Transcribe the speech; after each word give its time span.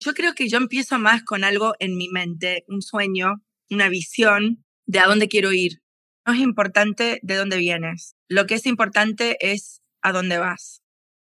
Yo 0.00 0.14
creo 0.14 0.34
que 0.34 0.48
yo 0.48 0.58
empiezo 0.58 0.98
más 0.98 1.24
con 1.24 1.42
algo 1.42 1.74
en 1.80 1.96
mi 1.96 2.08
mente, 2.08 2.64
un 2.68 2.82
sueño, 2.82 3.42
una 3.68 3.88
visión 3.88 4.64
de 4.86 5.00
a 5.00 5.06
dónde 5.06 5.28
quiero 5.28 5.52
ir. 5.52 5.82
No 6.24 6.34
es 6.34 6.40
importante 6.40 7.18
de 7.22 7.34
dónde 7.34 7.56
vienes. 7.56 8.14
Lo 8.28 8.46
que 8.46 8.54
es 8.54 8.66
importante 8.66 9.36
es 9.40 9.82
a 10.00 10.12
dónde 10.12 10.38
vas. 10.38 10.82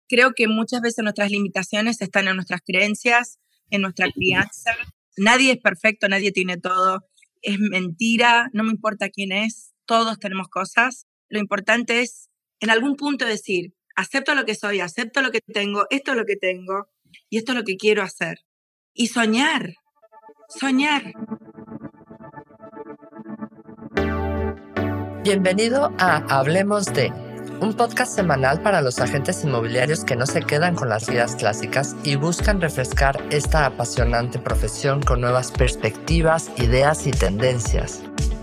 Creo 0.08 0.32
que 0.34 0.48
muchas 0.48 0.80
veces 0.80 1.04
nuestras 1.04 1.30
limitaciones 1.30 2.00
están 2.02 2.26
en 2.26 2.34
nuestras 2.34 2.62
creencias, 2.66 3.38
en 3.71 3.82
nuestra 3.82 4.10
crianza. 4.10 4.72
Nadie 5.16 5.52
es 5.52 5.59
perfecto, 5.59 6.09
nadie 6.09 6.32
tiene 6.32 6.56
todo. 6.56 7.09
Es 7.43 7.59
mentira, 7.61 8.50
no 8.52 8.64
me 8.64 8.70
importa 8.70 9.09
quién 9.09 9.30
es, 9.30 9.72
todos 9.86 10.18
tenemos 10.18 10.48
cosas. 10.48 11.06
Lo 11.29 11.38
importante 11.38 12.00
es 12.00 12.29
en 12.59 12.70
algún 12.70 12.96
punto 12.96 13.25
decir, 13.25 13.75
acepto 13.95 14.34
lo 14.34 14.45
que 14.45 14.56
soy, 14.56 14.80
acepto 14.80 15.22
lo 15.22 15.30
que 15.30 15.41
tengo, 15.41 15.86
esto 15.91 16.11
es 16.11 16.16
lo 16.16 16.25
que 16.25 16.36
tengo 16.36 16.88
y 17.30 17.38
esto 17.38 17.52
es 17.52 17.59
lo 17.59 17.64
que 17.64 17.77
quiero 17.77 18.02
hacer. 18.02 18.38
Y 18.96 19.08
soñar, 19.08 19.74
soñar. 20.48 21.02
Bienvenido 25.24 25.92
a 25.98 26.19
Hablemos 26.28 26.86
de, 26.92 27.12
un 27.60 27.74
podcast 27.74 28.14
semanal 28.14 28.62
para 28.62 28.83
los 28.83 29.00
agentes 29.00 29.42
inmobiliarios 29.42 30.05
que 30.05 30.14
no 30.14 30.27
se 30.27 30.42
quedan 30.42 30.77
con 30.77 30.88
las 30.88 31.09
vidas 31.09 31.34
clásicas 31.34 31.96
y 32.05 32.14
buscan 32.14 32.60
refrescar 32.60 33.20
esta 33.30 33.66
apasionante 33.66 34.38
profesión 34.38 35.02
con 35.02 35.20
nuevas 35.20 35.50
perspectivas, 35.50 36.52
ideas 36.58 37.05
y 37.08 37.11
tendencias. 37.11 38.00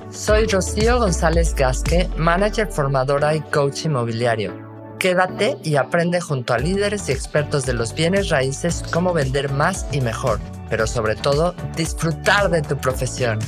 Soy 0.10 0.48
Rocío 0.48 1.00
González 1.00 1.56
Gasque, 1.56 2.10
manager 2.18 2.68
formadora 2.68 3.36
y 3.36 3.40
coach 3.40 3.86
inmobiliario. 3.86 4.71
Quédate 5.02 5.58
y 5.64 5.78
aprende 5.78 6.22
junto 6.22 6.54
a 6.54 6.60
líderes 6.60 7.10
y 7.10 7.12
expertos 7.12 7.66
de 7.66 7.74
los 7.74 7.96
bienes 7.96 8.30
raíces 8.30 8.84
cómo 8.94 9.16
vender 9.16 9.50
más 9.50 9.88
y 9.92 10.00
mejor, 10.00 10.40
pero 10.70 10.86
sobre 10.86 11.16
todo 11.16 11.56
disfrutar 11.76 12.52
de 12.52 12.62
tu 12.62 12.78
profesión. 12.78 13.40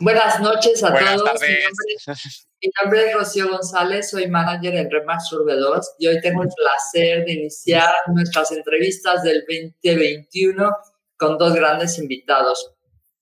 Buenas 0.00 0.40
noches 0.40 0.82
a 0.82 0.88
todos. 0.88 1.38
Mi 2.62 2.70
nombre, 2.82 3.10
es 3.10 3.14
Rocío 3.14 3.50
González, 3.50 4.08
soy 4.08 4.26
manager 4.26 4.74
en 4.74 4.90
Remax 4.90 5.30
Urbe 5.34 5.54
2 5.56 5.86
y 5.98 6.06
hoy 6.06 6.18
tengo 6.22 6.42
el 6.42 6.48
placer 6.56 7.26
de 7.26 7.32
iniciar 7.34 7.94
nuestras 8.06 8.52
entrevistas 8.52 9.22
del 9.22 9.44
2021 9.82 10.70
con 11.18 11.36
dos 11.36 11.54
grandes 11.54 11.98
invitados. 11.98 12.72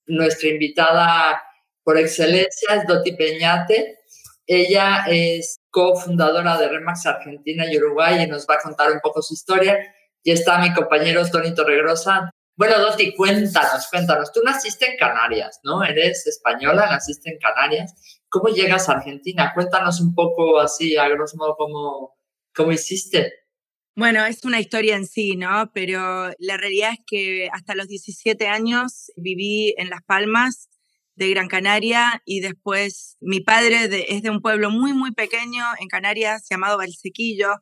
Nuestra 0.05 0.47
invitada 0.47 1.43
por 1.83 1.97
excelencia 1.97 2.75
es 2.75 2.87
Doti 2.87 3.11
Peñate. 3.17 3.99
Ella 4.47 5.05
es 5.09 5.59
cofundadora 5.75 6.57
de 6.57 6.69
Remax 6.69 7.05
Argentina 7.05 7.65
y 7.69 7.77
Uruguay 7.77 8.23
y 8.23 8.27
nos 8.27 8.47
va 8.47 8.55
a 8.55 8.61
contar 8.61 8.93
un 8.93 9.01
poco 9.01 9.21
su 9.21 9.33
historia. 9.33 9.77
Y 10.23 10.31
está 10.31 10.57
mi 10.59 10.73
compañero 10.73 11.29
Tony 11.29 11.53
Torregrosa. 11.53 12.31
Bueno, 12.55 12.79
Doti, 12.79 13.13
cuéntanos, 13.13 13.89
cuéntanos. 13.91 14.31
Tú 14.31 14.39
naciste 14.41 14.89
en 14.89 14.97
Canarias, 14.97 15.59
¿no? 15.63 15.83
Eres 15.83 16.25
española, 16.27 16.87
naciste 16.89 17.29
en 17.29 17.39
Canarias. 17.39 17.93
¿Cómo 18.29 18.47
llegas 18.47 18.87
a 18.87 18.93
Argentina? 18.93 19.51
Cuéntanos 19.53 19.99
un 19.99 20.15
poco 20.15 20.59
así, 20.61 20.95
a 20.95 21.09
grosso 21.09 21.35
modo, 21.35 21.57
cómo, 21.57 22.15
cómo 22.55 22.71
hiciste. 22.71 23.33
Bueno, 23.97 24.25
es 24.25 24.45
una 24.45 24.61
historia 24.61 24.95
en 24.95 25.05
sí, 25.05 25.35
¿no? 25.35 25.71
Pero 25.73 26.31
la 26.39 26.55
realidad 26.55 26.93
es 26.93 26.99
que 27.05 27.49
hasta 27.51 27.75
los 27.75 27.89
17 27.89 28.47
años 28.47 29.11
viví 29.17 29.75
en 29.77 29.89
Las 29.89 30.03
Palmas 30.03 30.69
de 31.15 31.29
Gran 31.29 31.47
Canaria 31.47 32.21
y 32.25 32.41
después 32.41 33.17
mi 33.21 33.39
padre 33.39 33.89
es 34.09 34.21
de 34.21 34.29
un 34.29 34.41
pueblo 34.41 34.69
muy, 34.69 34.93
muy 34.93 35.11
pequeño 35.11 35.63
en 35.79 35.87
Canarias 35.87 36.45
llamado 36.49 36.77
Valsequillo. 36.77 37.53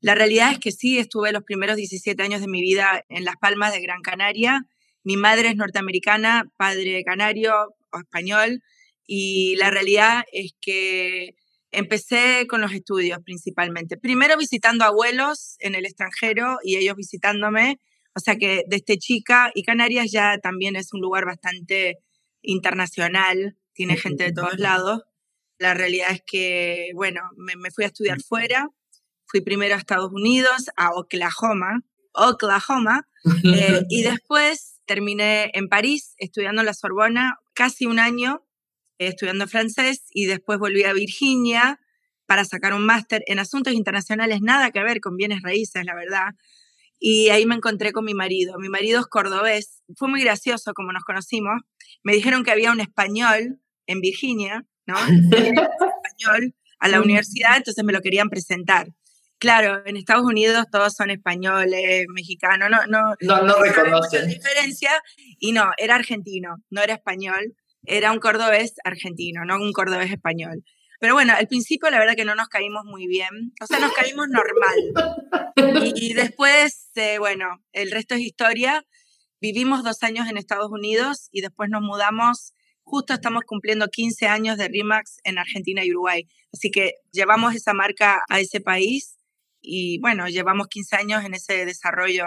La 0.00 0.14
realidad 0.14 0.52
es 0.52 0.58
que 0.58 0.72
sí, 0.72 0.98
estuve 0.98 1.32
los 1.32 1.42
primeros 1.44 1.76
17 1.76 2.20
años 2.22 2.40
de 2.40 2.48
mi 2.48 2.60
vida 2.60 3.04
en 3.08 3.24
Las 3.24 3.36
Palmas 3.40 3.72
de 3.72 3.80
Gran 3.80 4.02
Canaria. 4.02 4.66
Mi 5.04 5.16
madre 5.16 5.48
es 5.48 5.56
norteamericana, 5.56 6.50
padre 6.56 7.04
canario 7.04 7.74
o 7.92 7.98
español 7.98 8.62
y 9.06 9.56
la 9.56 9.70
realidad 9.70 10.24
es 10.32 10.52
que 10.60 11.34
empecé 11.72 12.46
con 12.48 12.60
los 12.60 12.72
estudios 12.72 13.18
principalmente. 13.24 13.96
Primero 13.96 14.36
visitando 14.36 14.84
abuelos 14.84 15.56
en 15.58 15.74
el 15.74 15.86
extranjero 15.86 16.58
y 16.62 16.76
ellos 16.76 16.96
visitándome. 16.96 17.80
O 18.14 18.20
sea 18.20 18.36
que 18.36 18.62
desde 18.68 18.98
chica 18.98 19.50
y 19.54 19.62
Canarias 19.62 20.10
ya 20.12 20.38
también 20.38 20.76
es 20.76 20.92
un 20.92 21.00
lugar 21.00 21.24
bastante 21.24 21.98
internacional, 22.42 23.56
tiene 23.72 23.96
gente 23.96 24.24
de 24.24 24.32
todos 24.32 24.58
lados. 24.58 25.02
La 25.58 25.74
realidad 25.74 26.10
es 26.10 26.22
que, 26.26 26.90
bueno, 26.94 27.20
me, 27.36 27.70
fui 27.70 27.84
a 27.84 27.88
estudiar 27.88 28.20
fuera, 28.20 28.68
fui 29.26 29.40
primero 29.40 29.74
a 29.74 29.78
Estados 29.78 30.12
Unidos, 30.12 30.70
a 30.76 30.90
Oklahoma, 30.90 31.82
Oklahoma, 32.12 33.08
eh, 33.44 33.82
y 33.88 34.02
después 34.02 34.80
terminé 34.86 35.50
en 35.54 35.68
París 35.68 36.14
estudiando 36.18 36.62
en 36.62 36.66
la 36.66 36.74
Sorbona 36.74 37.36
casi 37.54 37.86
un 37.86 37.98
año, 37.98 38.44
eh, 38.98 39.08
estudiando 39.08 39.46
francés, 39.46 40.04
y 40.10 40.26
después 40.26 40.58
volví 40.58 40.84
a 40.84 40.92
Virginia 40.92 41.80
para 42.26 42.44
sacar 42.44 42.74
un 42.74 42.84
máster 42.84 43.22
en 43.26 43.38
asuntos 43.38 43.72
internacionales, 43.72 44.40
nada 44.42 44.70
que 44.70 44.82
ver 44.82 45.00
con 45.00 45.16
bienes 45.16 45.42
raíces, 45.42 45.84
la 45.84 45.94
verdad. 45.94 46.34
Y 47.04 47.30
ahí 47.30 47.46
me 47.46 47.56
encontré 47.56 47.90
con 47.90 48.04
mi 48.04 48.14
marido. 48.14 48.60
Mi 48.60 48.68
marido 48.68 49.00
es 49.00 49.06
cordobés. 49.06 49.82
Fue 49.96 50.08
muy 50.08 50.22
gracioso 50.22 50.72
como 50.72 50.92
nos 50.92 51.02
conocimos, 51.02 51.60
me 52.04 52.12
dijeron 52.12 52.44
que 52.44 52.52
había 52.52 52.70
un 52.70 52.80
español 52.80 53.58
en 53.88 54.00
Virginia, 54.00 54.64
¿no? 54.86 54.94
español 55.32 56.54
a 56.78 56.88
la 56.88 57.00
universidad, 57.00 57.56
entonces 57.56 57.82
me 57.82 57.92
lo 57.92 58.02
querían 58.02 58.28
presentar. 58.28 58.86
Claro, 59.38 59.82
en 59.84 59.96
Estados 59.96 60.24
Unidos 60.24 60.66
todos 60.70 60.94
son 60.94 61.10
españoles, 61.10 62.06
mexicanos, 62.14 62.70
no, 62.70 62.86
no, 62.86 63.16
no, 63.20 63.42
no 63.42 63.60
reconocen. 63.60 64.28
diferencia. 64.28 64.90
Y 65.40 65.50
no, 65.50 65.72
era 65.78 65.96
argentino, 65.96 66.62
no 66.70 66.82
era 66.82 66.94
español, 66.94 67.56
era 67.84 68.12
un 68.12 68.20
cordobés 68.20 68.74
argentino, 68.84 69.44
no 69.44 69.56
un 69.56 69.72
cordobés 69.72 70.12
español. 70.12 70.62
Pero 71.02 71.14
bueno, 71.14 71.32
al 71.36 71.48
principio 71.48 71.90
la 71.90 71.98
verdad 71.98 72.14
que 72.14 72.24
no 72.24 72.36
nos 72.36 72.46
caímos 72.46 72.84
muy 72.84 73.08
bien, 73.08 73.52
o 73.60 73.66
sea, 73.66 73.80
nos 73.80 73.92
caímos 73.92 74.28
normal. 74.28 75.92
Y, 75.96 76.12
después, 76.12 76.90
eh, 76.94 77.18
bueno, 77.18 77.60
el 77.72 77.90
resto 77.90 78.14
es 78.14 78.20
historia. 78.20 78.86
Vivimos 79.40 79.82
dos 79.82 80.04
años 80.04 80.28
en 80.28 80.36
Estados 80.36 80.70
Unidos 80.70 81.28
y 81.32 81.40
después 81.40 81.70
nos 81.70 81.82
mudamos. 81.82 82.54
Justo 82.84 83.14
estamos 83.14 83.42
cumpliendo 83.44 83.88
15 83.88 84.28
años 84.28 84.58
de 84.58 84.68
Remax 84.68 85.16
en 85.24 85.38
Argentina 85.38 85.84
y 85.84 85.90
Uruguay. 85.90 86.28
Así 86.52 86.70
que 86.70 86.92
llevamos 87.10 87.56
esa 87.56 87.72
marca 87.72 88.22
a 88.28 88.38
ese 88.38 88.60
país 88.60 89.18
y 89.60 89.98
bueno, 89.98 90.28
llevamos 90.28 90.68
15 90.68 90.94
años 90.94 91.24
en 91.24 91.34
ese 91.34 91.66
desarrollo 91.66 92.26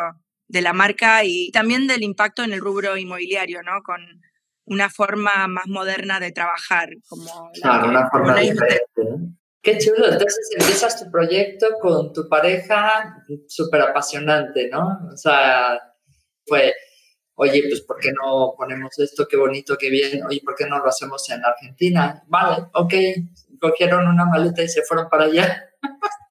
de 0.50 0.62
la 0.62 0.74
marca 0.74 1.24
y 1.24 1.50
también 1.52 1.88
del 1.88 2.04
impacto 2.04 2.44
en 2.44 2.52
el 2.52 2.60
rubro 2.60 2.98
inmobiliario, 2.98 3.64
¿no? 3.64 3.82
Con 3.84 4.02
una 4.66 4.90
forma 4.90 5.48
más 5.48 5.68
moderna 5.68 6.20
de 6.20 6.32
trabajar. 6.32 6.90
Como 7.08 7.52
claro, 7.54 7.90
una 7.90 8.10
forma 8.10 8.40
diferente. 8.40 8.80
Qué 9.62 9.78
chulo. 9.78 10.06
Entonces 10.12 10.50
empiezas 10.58 11.04
tu 11.04 11.10
proyecto 11.12 11.68
con 11.82 12.14
tu 12.14 12.28
pareja 12.30 13.26
súper 13.48 13.82
apasionante, 13.82 14.70
¿no? 14.70 15.00
O 15.12 15.18
sea, 15.18 15.80
fue 16.46 16.74
oye, 17.36 17.64
pues 17.68 17.82
¿por 17.82 18.00
qué 18.00 18.12
no 18.12 18.54
ponemos 18.58 18.98
esto? 19.00 19.28
Qué 19.28 19.38
bonito, 19.38 19.78
qué 19.78 19.90
bien, 19.90 20.24
oye, 20.26 20.42
¿por 20.44 20.56
qué 20.56 20.66
no 20.66 20.80
lo 20.80 20.88
hacemos 20.88 21.30
en 21.30 21.44
Argentina? 21.44 22.24
Vale, 22.28 22.68
ok, 22.74 22.94
cogieron 23.60 24.08
una 24.08 24.26
maleta 24.26 24.64
y 24.64 24.70
se 24.70 24.84
fueron 24.84 25.10
para 25.10 25.26
allá. 25.26 25.70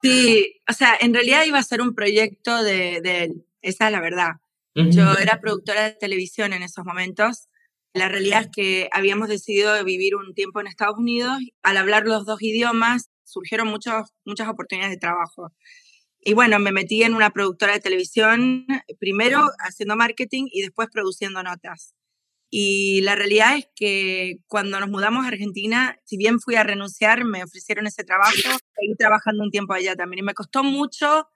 Sí, 0.01 0.61
o 0.69 0.73
sea, 0.73 0.95
en 0.99 1.13
realidad 1.13 1.45
iba 1.45 1.59
a 1.59 1.63
ser 1.63 1.81
un 1.81 1.95
proyecto 1.95 2.63
de, 2.63 3.01
de 3.01 3.33
esa 3.61 3.87
es 3.87 3.91
la 3.91 4.01
verdad. 4.01 4.31
Yo 4.75 5.13
era 5.13 5.39
productora 5.39 5.85
de 5.85 5.91
televisión 5.93 6.51
en 6.51 6.61
esos 6.61 6.83
momentos. 6.83 7.47
La 7.95 8.09
realidad 8.09 8.41
es 8.41 8.49
que 8.53 8.89
habíamos 8.91 9.29
decidido 9.29 9.81
vivir 9.85 10.17
un 10.17 10.33
tiempo 10.33 10.59
en 10.59 10.67
Estados 10.67 10.97
Unidos. 10.97 11.37
Al 11.63 11.77
hablar 11.77 12.03
los 12.05 12.25
dos 12.25 12.41
idiomas, 12.41 13.09
surgieron 13.23 13.69
muchos, 13.69 14.09
muchas 14.25 14.49
oportunidades 14.49 14.93
de 14.93 14.99
trabajo. 14.99 15.53
Y 16.19 16.33
bueno, 16.33 16.59
me 16.59 16.73
metí 16.73 17.03
en 17.03 17.13
una 17.13 17.29
productora 17.29 17.71
de 17.71 17.79
televisión, 17.79 18.67
primero 18.99 19.45
haciendo 19.59 19.95
marketing 19.95 20.47
y 20.51 20.63
después 20.63 20.89
produciendo 20.91 21.41
notas. 21.41 21.95
Y 22.49 22.99
la 23.03 23.15
realidad 23.15 23.55
es 23.55 23.69
que 23.77 24.39
cuando 24.47 24.77
nos 24.81 24.89
mudamos 24.89 25.23
a 25.23 25.29
Argentina, 25.29 25.97
si 26.03 26.17
bien 26.17 26.41
fui 26.41 26.55
a 26.55 26.63
renunciar, 26.63 27.23
me 27.23 27.45
ofrecieron 27.45 27.87
ese 27.87 28.03
trabajo, 28.03 28.33
seguí 28.35 28.95
trabajando 28.99 29.41
un 29.41 29.51
tiempo 29.51 29.71
allá 29.71 29.95
también. 29.95 30.19
Y 30.19 30.23
me 30.23 30.33
costó 30.33 30.65
mucho, 30.65 31.29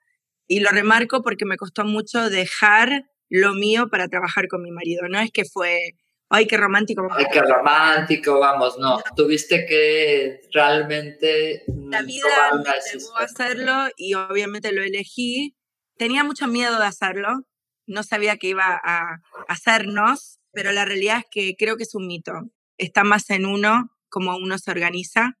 y 0.46 0.60
lo 0.60 0.68
remarco 0.68 1.22
porque 1.22 1.46
me 1.46 1.56
costó 1.56 1.86
mucho 1.86 2.28
dejar 2.28 3.10
lo 3.30 3.54
mío 3.54 3.88
para 3.88 4.08
trabajar 4.08 4.46
con 4.46 4.62
mi 4.62 4.72
marido. 4.72 5.08
No 5.08 5.20
es 5.20 5.30
que 5.32 5.46
fue 5.46 5.94
ay, 6.30 6.46
qué 6.46 6.56
romántico. 6.56 7.06
Ay, 7.10 7.26
qué 7.32 7.42
romántico, 7.42 8.38
vamos, 8.38 8.78
no. 8.78 9.02
Tuviste 9.14 9.66
que 9.66 10.40
realmente... 10.52 11.64
La 11.66 12.02
vida 12.02 12.24
me 12.54 12.98
llevó 12.98 13.18
a 13.18 13.24
hacerlo 13.24 13.88
y 13.96 14.14
obviamente 14.14 14.72
lo 14.72 14.82
elegí. 14.82 15.56
Tenía 15.98 16.24
mucho 16.24 16.46
miedo 16.46 16.78
de 16.78 16.86
hacerlo, 16.86 17.42
no 17.86 18.02
sabía 18.04 18.36
que 18.36 18.48
iba 18.48 18.80
a 18.82 19.18
hacernos, 19.48 20.38
pero 20.52 20.72
la 20.72 20.84
realidad 20.84 21.18
es 21.18 21.24
que 21.30 21.56
creo 21.58 21.76
que 21.76 21.82
es 21.82 21.94
un 21.94 22.06
mito. 22.06 22.32
Está 22.78 23.04
más 23.04 23.28
en 23.30 23.44
uno, 23.44 23.90
como 24.08 24.36
uno 24.36 24.56
se 24.56 24.70
organiza, 24.70 25.36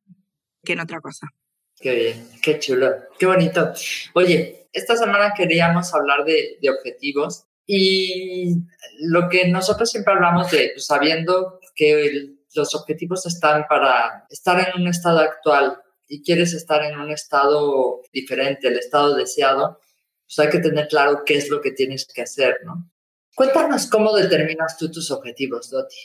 que 0.64 0.74
en 0.74 0.80
otra 0.80 1.00
cosa. 1.00 1.28
Qué 1.76 1.94
bien, 1.94 2.28
qué 2.42 2.58
chulo, 2.58 2.90
qué 3.18 3.24
bonito. 3.24 3.72
Oye, 4.12 4.68
esta 4.72 4.96
semana 4.96 5.32
queríamos 5.34 5.94
hablar 5.94 6.24
de, 6.24 6.58
de 6.60 6.68
objetivos 6.68 7.46
Y 7.66 8.56
lo 9.00 9.28
que 9.28 9.48
nosotros 9.48 9.90
siempre 9.90 10.14
hablamos 10.14 10.50
de, 10.50 10.70
pues, 10.74 10.86
sabiendo 10.86 11.60
que 11.74 12.34
los 12.54 12.74
objetivos 12.74 13.26
están 13.26 13.66
para 13.68 14.26
estar 14.28 14.68
en 14.68 14.80
un 14.80 14.88
estado 14.88 15.20
actual 15.20 15.80
y 16.08 16.22
quieres 16.22 16.52
estar 16.52 16.82
en 16.82 16.98
un 16.98 17.10
estado 17.10 18.02
diferente, 18.12 18.68
el 18.68 18.78
estado 18.78 19.14
deseado, 19.14 19.80
pues 20.26 20.38
hay 20.40 20.50
que 20.50 20.58
tener 20.58 20.88
claro 20.88 21.22
qué 21.24 21.36
es 21.36 21.48
lo 21.48 21.60
que 21.60 21.70
tienes 21.70 22.06
que 22.12 22.22
hacer, 22.22 22.58
¿no? 22.64 22.90
Cuéntanos 23.34 23.86
cómo 23.86 24.14
determinas 24.14 24.76
tú 24.76 24.90
tus 24.90 25.10
objetivos, 25.10 25.70
Doti. 25.70 25.96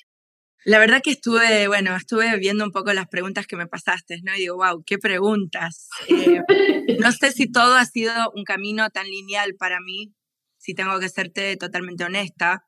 La 0.64 0.80
verdad 0.80 1.02
que 1.04 1.12
estuve, 1.12 1.68
bueno, 1.68 1.96
estuve 1.96 2.36
viendo 2.38 2.64
un 2.64 2.72
poco 2.72 2.92
las 2.94 3.08
preguntas 3.08 3.46
que 3.46 3.56
me 3.56 3.68
pasaste, 3.68 4.22
¿no? 4.24 4.36
Y 4.36 4.40
digo, 4.40 4.56
wow, 4.56 4.84
qué 4.86 4.98
preguntas. 4.98 5.90
Eh, 6.88 6.98
no 7.00 7.12
sé 7.12 7.32
si 7.32 7.52
todo 7.52 7.76
ha 7.76 7.86
sido 7.86 8.14
un 8.36 8.44
camino 8.44 8.90
tan 8.90 9.08
lineal 9.08 9.56
para 9.56 9.80
mí, 9.80 10.14
si 10.66 10.74
tengo 10.74 11.00
que 11.00 11.10
serte 11.10 11.56
totalmente 11.58 12.04
honesta. 12.04 12.66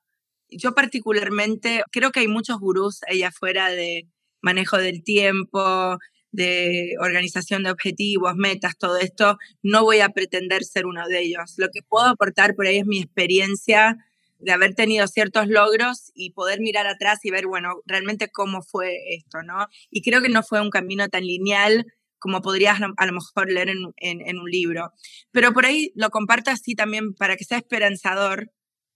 Yo 0.50 0.76
particularmente 0.76 1.82
creo 1.92 2.12
que 2.12 2.20
hay 2.20 2.28
muchos 2.28 2.60
gurús 2.60 3.02
allá 3.10 3.30
afuera 3.30 3.72
de 3.72 4.08
manejo 4.40 4.78
del 4.78 5.04
tiempo, 5.04 5.98
de 6.32 6.94
organización 7.00 7.64
de 7.64 7.72
objetivos, 7.72 8.36
metas, 8.36 8.78
todo 8.78 8.98
esto. 8.98 9.40
No 9.64 9.84
voy 9.84 10.02
a 10.02 10.10
pretender 10.10 10.64
ser 10.64 10.86
uno 10.86 11.08
de 11.08 11.22
ellos. 11.22 11.56
Lo 11.58 11.70
que 11.70 11.82
puedo 11.82 12.06
aportar 12.06 12.54
por 12.54 12.68
ahí 12.68 12.78
es 12.78 12.86
mi 12.86 13.00
experiencia 13.00 13.98
de 14.38 14.52
haber 14.52 14.76
tenido 14.76 15.08
ciertos 15.08 15.48
logros 15.48 16.12
y 16.14 16.34
poder 16.34 16.60
mirar 16.60 16.86
atrás 16.86 17.18
y 17.24 17.32
ver, 17.32 17.48
bueno, 17.48 17.82
realmente 17.88 18.30
cómo 18.30 18.62
fue 18.62 19.16
esto, 19.16 19.42
¿no? 19.42 19.66
Y 19.90 20.04
creo 20.04 20.22
que 20.22 20.30
no 20.30 20.44
fue 20.44 20.62
un 20.62 20.70
camino 20.70 21.10
tan 21.10 21.26
lineal 21.26 21.88
como 22.20 22.42
podrías 22.42 22.80
a 22.82 23.06
lo 23.06 23.14
mejor 23.14 23.52
leer 23.52 23.70
en, 23.70 24.40
un 24.40 24.50
libro. 24.50 24.92
Pero 25.32 25.54
por 25.54 25.66
ahí 25.66 25.92
lo 25.96 26.10
comparto 26.10 26.52
así 26.52 26.76
también 26.76 27.14
para 27.14 27.36
que 27.36 27.44
sea 27.44 27.58
esperanzador, 27.58 28.52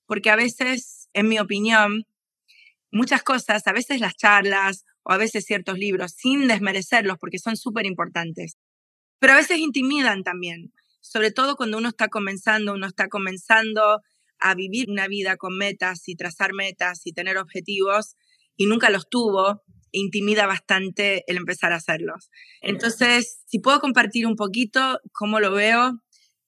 porque 0.05 0.29
a 0.29 0.35
veces, 0.35 1.09
en 1.13 1.29
mi 1.29 1.39
opinión, 1.39 2.05
muchas 2.91 3.23
cosas, 3.23 3.65
a 3.67 3.73
veces 3.73 3.99
las 3.99 4.15
charlas 4.15 4.85
o 5.03 5.11
a 5.11 5.17
veces 5.17 5.45
ciertos 5.45 5.77
libros, 5.77 6.13
sin 6.13 6.47
desmerecerlos, 6.47 7.17
porque 7.19 7.39
son 7.39 7.57
súper 7.57 7.85
importantes, 7.85 8.57
pero 9.19 9.33
a 9.33 9.37
veces 9.37 9.59
intimidan 9.59 10.23
también, 10.23 10.73
sobre 10.99 11.31
todo 11.31 11.55
cuando 11.55 11.77
uno 11.77 11.89
está 11.89 12.07
comenzando, 12.07 12.73
uno 12.73 12.87
está 12.87 13.07
comenzando 13.07 14.01
a 14.39 14.55
vivir 14.55 14.89
una 14.89 15.07
vida 15.07 15.37
con 15.37 15.57
metas 15.57 16.07
y 16.07 16.15
trazar 16.15 16.53
metas 16.53 17.01
y 17.05 17.13
tener 17.13 17.37
objetivos 17.37 18.15
y 18.55 18.65
nunca 18.65 18.89
los 18.89 19.09
tuvo 19.09 19.63
intimida 19.91 20.45
bastante 20.47 21.23
el 21.27 21.37
empezar 21.37 21.73
a 21.73 21.77
hacerlos. 21.77 22.29
Entonces, 22.61 23.41
si 23.45 23.59
puedo 23.59 23.79
compartir 23.79 24.25
un 24.27 24.35
poquito 24.35 24.99
cómo 25.11 25.39
lo 25.39 25.51
veo, 25.51 26.01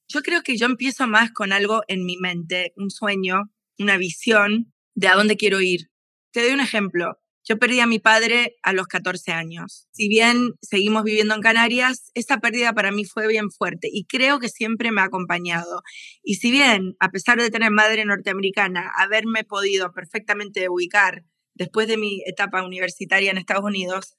yo 0.07 0.21
creo 0.21 0.43
que 0.43 0.57
yo 0.57 0.65
empiezo 0.65 1.07
más 1.07 1.31
con 1.31 1.53
algo 1.53 1.83
en 1.87 2.05
mi 2.05 2.17
mente, 2.17 2.73
un 2.75 2.91
sueño, 2.91 3.51
una 3.79 3.97
visión 3.97 4.73
de 4.95 5.07
a 5.07 5.15
dónde 5.15 5.37
quiero 5.37 5.61
ir. 5.61 5.89
Te 6.31 6.43
doy 6.43 6.53
un 6.53 6.59
ejemplo. 6.59 7.19
Yo 7.45 7.59
perdí 7.59 7.81
a 7.81 7.87
mi 7.87 7.99
padre 7.99 8.55
a 8.63 8.71
los 8.71 8.87
14 8.87 9.33
años. 9.33 9.87
Si 9.91 10.07
bien 10.07 10.53
seguimos 10.61 11.03
viviendo 11.03 11.35
en 11.35 11.41
Canarias, 11.41 12.09
esa 12.13 12.37
pérdida 12.37 12.73
para 12.73 12.91
mí 12.91 13.03
fue 13.03 13.27
bien 13.27 13.51
fuerte 13.51 13.89
y 13.91 14.05
creo 14.05 14.39
que 14.39 14.47
siempre 14.47 14.91
me 14.91 15.01
ha 15.01 15.05
acompañado. 15.05 15.81
Y 16.23 16.35
si 16.35 16.51
bien, 16.51 16.95
a 16.99 17.09
pesar 17.09 17.41
de 17.41 17.49
tener 17.49 17.71
madre 17.71 18.05
norteamericana, 18.05 18.89
haberme 18.95 19.43
podido 19.43 19.91
perfectamente 19.91 20.69
ubicar 20.69 21.25
después 21.53 21.87
de 21.87 21.97
mi 21.97 22.21
etapa 22.25 22.63
universitaria 22.63 23.31
en 23.31 23.37
Estados 23.37 23.63
Unidos, 23.63 24.15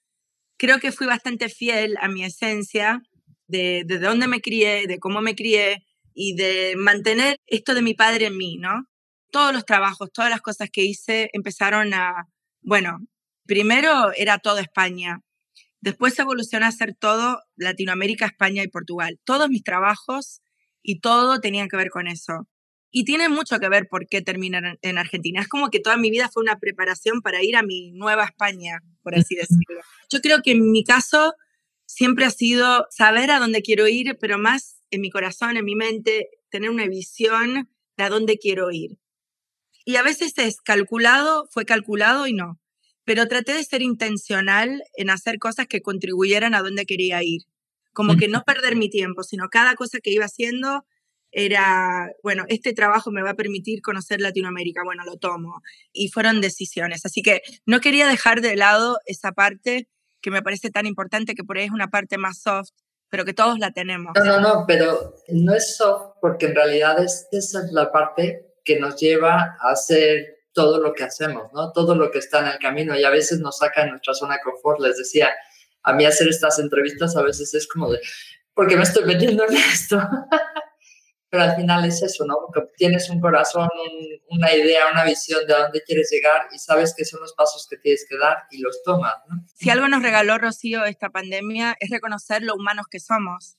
creo 0.56 0.78
que 0.78 0.92
fui 0.92 1.06
bastante 1.06 1.48
fiel 1.48 1.96
a 2.00 2.08
mi 2.08 2.25
esencia 2.25 3.02
de, 3.46 3.82
de 3.86 3.98
dónde 3.98 4.26
me 4.26 4.40
crié, 4.40 4.86
de 4.86 4.98
cómo 4.98 5.20
me 5.20 5.34
crié 5.34 5.84
y 6.14 6.36
de 6.36 6.75
mantener 6.76 7.38
esto 7.46 7.75
de 7.75 7.82
mi 7.82 7.94
padre 7.94 8.26
en 8.26 8.36
mí, 8.36 8.56
¿no? 8.56 8.86
Todos 9.31 9.52
los 9.52 9.64
trabajos, 9.64 10.12
todas 10.12 10.31
las 10.31 10.40
cosas 10.40 10.70
que 10.72 10.84
hice 10.84 11.28
empezaron 11.32 11.92
a, 11.92 12.28
bueno, 12.62 12.98
primero 13.46 14.12
era 14.16 14.38
todo 14.38 14.58
España, 14.58 15.20
después 15.80 16.19
evolucionó 16.19 16.66
a 16.66 16.72
ser 16.72 16.94
todo 16.94 17.42
Latinoamérica, 17.56 18.26
España 18.26 18.62
y 18.62 18.69
Portugal. 18.69 19.20
Todos 19.25 19.50
mis 19.50 19.62
trabajos 19.64 20.40
y 20.82 21.00
todo 21.00 21.40
tenían 21.40 21.69
que 21.69 21.76
ver 21.76 21.90
con 21.90 22.06
eso. 22.06 22.48
Y 22.96 23.05
tiene 23.05 23.29
mucho 23.29 23.58
que 23.58 23.69
ver 23.69 23.88
por 23.88 24.06
qué 24.06 24.23
terminar 24.23 24.79
en 24.81 24.99
Argentina. 24.99 25.41
Es 25.41 25.49
como 25.49 25.69
que 25.69 25.81
toda 25.81 25.96
mi 25.96 26.12
vida 26.12 26.31
fue 26.32 26.44
una 26.44 26.61
preparación 26.61 27.23
para 27.23 27.43
ir 27.43 27.56
a 27.56 27.64
mi 27.64 27.91
nueva 27.91 28.23
España, 28.23 28.79
por 29.02 29.17
así 29.17 29.35
decirlo. 29.35 29.81
Yo 30.08 30.20
creo 30.20 30.43
que 30.43 30.52
en 30.52 30.70
mi 30.70 30.85
caso 30.85 31.35
siempre 31.87 32.25
ha 32.25 32.31
sido 32.31 32.87
saber 32.91 33.32
a 33.32 33.41
dónde 33.41 33.62
quiero 33.62 33.88
ir, 33.88 34.17
pero 34.20 34.38
más 34.38 34.76
en 34.93 35.00
mi 35.00 35.11
corazón, 35.11 35.56
en 35.56 35.64
mi 35.64 35.75
mente, 35.75 36.29
tener 36.50 36.70
una 36.70 36.87
visión 36.87 37.69
de 37.96 38.05
a 38.05 38.11
dónde 38.11 38.38
quiero 38.38 38.70
ir. 38.70 38.97
Y 39.85 39.97
a 39.97 40.02
veces 40.02 40.32
es 40.37 40.61
calculado, 40.61 41.49
fue 41.50 41.64
calculado 41.64 42.29
y 42.29 42.32
no. 42.32 42.61
Pero 43.02 43.26
traté 43.26 43.55
de 43.55 43.64
ser 43.64 43.82
intencional 43.82 44.85
en 44.97 45.11
hacer 45.11 45.40
cosas 45.40 45.67
que 45.67 45.82
contribuyeran 45.82 46.55
a 46.55 46.62
dónde 46.62 46.87
quería 46.87 47.25
ir. 47.25 47.43
Como 47.93 48.14
que 48.17 48.29
no 48.29 48.44
perder 48.44 48.76
mi 48.76 48.88
tiempo, 48.88 49.25
sino 49.25 49.49
cada 49.49 49.75
cosa 49.75 49.99
que 49.99 50.12
iba 50.12 50.26
haciendo 50.26 50.85
era, 51.34 52.10
bueno, 52.22 52.44
este 52.48 52.72
trabajo 52.72 53.10
me 53.10 53.22
va 53.22 53.31
a 53.31 53.34
permitir 53.34 53.82
conocer 53.82 54.20
Latinoamérica, 54.20 54.82
bueno, 54.84 55.02
lo 55.04 55.16
tomo. 55.16 55.62
Y 55.92 56.08
fueron 56.08 56.40
decisiones. 56.40 57.04
Así 57.04 57.22
que 57.22 57.42
no 57.66 57.81
quería 57.81 58.06
dejar 58.06 58.40
de 58.40 58.56
lado 58.56 58.98
esa 59.06 59.32
parte 59.32 59.88
que 60.22 60.31
me 60.31 60.42
parece 60.42 60.70
tan 60.70 60.86
importante, 60.86 61.34
que 61.34 61.44
por 61.44 61.58
ahí 61.58 61.64
es 61.64 61.72
una 61.72 61.88
parte 61.88 62.16
más 62.19 62.40
soft, 62.40 62.70
pero 63.10 63.25
que 63.25 63.34
todos 63.34 63.58
la 63.58 63.72
tenemos. 63.72 64.12
No, 64.16 64.25
no, 64.25 64.40
no, 64.40 64.64
pero 64.66 65.16
no 65.28 65.54
es 65.54 65.76
soft 65.76 66.16
porque 66.20 66.46
en 66.46 66.54
realidad 66.54 67.02
es, 67.02 67.26
esa 67.32 67.64
es 67.64 67.72
la 67.72 67.92
parte 67.92 68.54
que 68.64 68.78
nos 68.78 68.96
lleva 68.96 69.56
a 69.60 69.72
hacer 69.72 70.34
todo 70.52 70.80
lo 70.80 70.94
que 70.94 71.02
hacemos, 71.02 71.52
¿no? 71.52 71.72
Todo 71.72 71.96
lo 71.96 72.10
que 72.10 72.20
está 72.20 72.40
en 72.40 72.46
el 72.46 72.58
camino 72.58 72.96
y 72.96 73.04
a 73.04 73.10
veces 73.10 73.40
nos 73.40 73.58
saca 73.58 73.84
de 73.84 73.90
nuestra 73.90 74.14
zona 74.14 74.34
de 74.34 74.40
confort. 74.42 74.80
Les 74.80 74.96
decía, 74.96 75.30
a 75.82 75.92
mí 75.92 76.06
hacer 76.06 76.28
estas 76.28 76.58
entrevistas 76.58 77.16
a 77.16 77.22
veces 77.22 77.52
es 77.54 77.66
como 77.66 77.90
de, 77.90 78.00
¿por 78.54 78.69
qué 78.69 78.76
me 78.76 78.84
estoy 78.84 79.04
metiendo 79.04 79.44
en 79.46 79.56
esto? 79.56 80.00
pero 81.34 81.50
al 81.50 81.56
final 81.56 81.84
es 81.84 82.00
eso, 82.00 82.25
¿no? 82.26 82.36
Porque 82.46 82.70
tienes 82.76 83.10
un 83.10 83.20
corazón, 83.20 83.69
una 84.28 84.54
idea, 84.54 84.84
una 84.92 85.02
visión 85.02 85.44
de 85.48 85.52
a 85.52 85.62
dónde 85.64 85.82
quieres 85.82 86.08
llegar 86.12 86.46
y 86.54 86.60
sabes 86.60 86.94
que 86.96 87.04
son 87.04 87.20
los 87.22 87.32
pasos 87.32 87.66
que 87.69 87.76
tienes 87.76 88.06
que 88.08 88.16
dar 88.16 88.44
y 88.52 88.58
los 88.58 88.84
tomas, 88.84 89.16
¿no? 89.28 89.44
Si 89.52 89.69
algo 89.69 89.88
nos 89.88 90.00
regaló 90.00 90.38
Rocío 90.38 90.84
esta 90.84 91.10
pandemia 91.10 91.76
es 91.81 91.90
reconocer 91.90 92.44
lo 92.44 92.54
humanos 92.54 92.86
que 92.88 93.00
somos. 93.00 93.56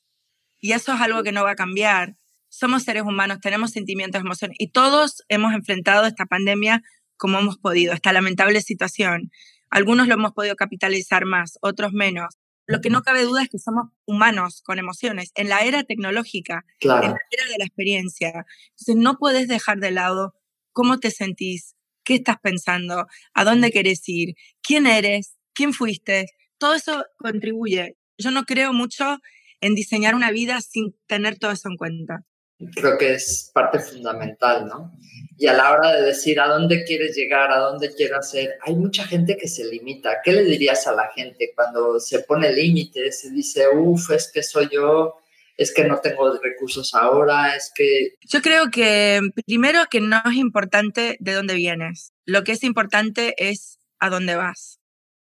Y 0.62 0.72
eso 0.72 0.94
es 0.94 1.01
algo 1.01 1.22
que 1.22 1.33
no 1.33 1.44
va 1.44 1.51
a 1.51 1.56
cambiar. 1.56 2.16
Somos 2.48 2.83
seres 2.83 3.04
humanos, 3.04 3.39
tenemos 3.42 3.72
sentimientos, 3.72 4.21
emociones 4.21 4.56
y 4.57 4.69
todos 4.69 5.25
hemos 5.28 5.54
enfrentado 5.54 6.06
esta 6.06 6.25
pandemia 6.25 6.81
como 7.18 7.39
hemos 7.39 7.57
podido, 7.57 7.92
esta 7.92 8.14
lamentable 8.14 8.61
situación. 8.61 9.31
Algunos 9.69 10.07
lo 10.07 10.14
hemos 10.14 10.31
podido 10.31 10.56
capitalizar 10.56 11.26
más, 11.26 11.57
otros 11.59 11.92
menos. 11.92 12.38
Lo 12.68 12.81
que 12.81 12.90
no 12.90 13.04
cabe 13.04 13.24
duda 13.24 13.44
es 13.44 13.50
que 13.50 13.60
somos 13.60 13.90
humanos 14.06 14.62
con 14.64 14.80
emociones 14.80 15.31
en 15.36 15.50
la 15.50 15.60
era 15.60 15.84
tecnológica, 15.84 16.66
en 16.80 16.90
la 16.90 16.98
era 17.31 17.50
de 17.50 17.57
la 17.60 17.66
experiencia. 17.66 18.45
Entonces 18.72 18.95
no 18.95 19.18
puedes 19.18 19.48
dejar 19.48 19.80
de 19.80 19.92
lado 19.92 20.34
cómo 20.72 21.00
te 21.00 21.12
sentís, 21.12 21.76
qué 22.04 22.16
estás 22.16 22.38
pensando, 22.42 23.07
a 23.34 23.44
dónde 23.44 23.72
querés 23.72 24.07
ir, 24.07 24.36
quién 24.62 24.88
eres, 24.88 25.38
quién 25.54 25.74
fuiste. 25.74 26.26
Todo 26.57 26.74
eso 26.74 27.06
contribuye. 27.18 27.98
Yo 28.18 28.31
no 28.31 28.45
creo 28.45 28.74
mucho 28.74 29.19
en 29.62 29.76
diseñar 29.76 30.16
una 30.16 30.31
vida 30.31 30.62
sin 30.62 30.95
tener 31.07 31.38
todo 31.38 31.52
eso 31.52 31.69
en 31.69 31.78
cuenta 31.78 32.26
creo 32.74 32.97
que 32.97 33.14
es 33.14 33.52
parte 33.54 33.80
fundamental, 33.80 34.68
¿no? 34.68 34.94
Y 35.38 35.47
a 35.47 35.54
la 35.54 35.71
hora 35.71 35.92
de 35.92 36.04
decir 36.04 36.40
a 36.40 36.47
dónde 36.47 36.85
quieres 36.85 37.16
llegar, 37.16 37.52
a 37.52 37.59
dónde 37.59 37.94
quiero 37.94 38.18
hacer, 38.18 38.57
hay 38.62 38.76
mucha 38.76 39.06
gente 39.06 39.35
que 39.35 39.47
se 39.47 39.66
limita. 39.66 40.21
¿Qué 40.24 40.31
le 40.31 40.44
dirías 40.44 40.88
a 40.88 40.94
la 40.94 41.09
gente 41.14 41.52
cuando 41.54 42.00
se 42.00 42.19
pone 42.19 42.54
límites 42.54 43.26
y 43.26 43.31
dice, 43.31 43.66
uff, 43.74 44.12
es 44.12 44.31
que 44.33 44.42
soy 44.42 44.69
yo, 44.71 45.16
es 45.57 45.74
que 45.74 45.83
no 45.83 46.00
tengo 46.00 46.38
recursos 46.42 46.94
ahora, 46.94 47.56
es 47.56 47.71
que... 47.76 48.16
Yo 48.21 48.42
creo 48.42 48.71
que 48.71 49.19
primero 49.45 49.80
que 49.90 50.00
no 50.00 50.21
es 50.26 50.35
importante 50.35 51.18
de 51.19 51.33
dónde 51.33 51.56
vienes, 51.56 52.14
lo 52.26 52.44
que 52.44 52.54
es 52.54 52.64
importante 52.64 53.35
es 53.38 53.80
a 54.00 54.09
dónde 54.09 54.35
vas. 54.35 54.80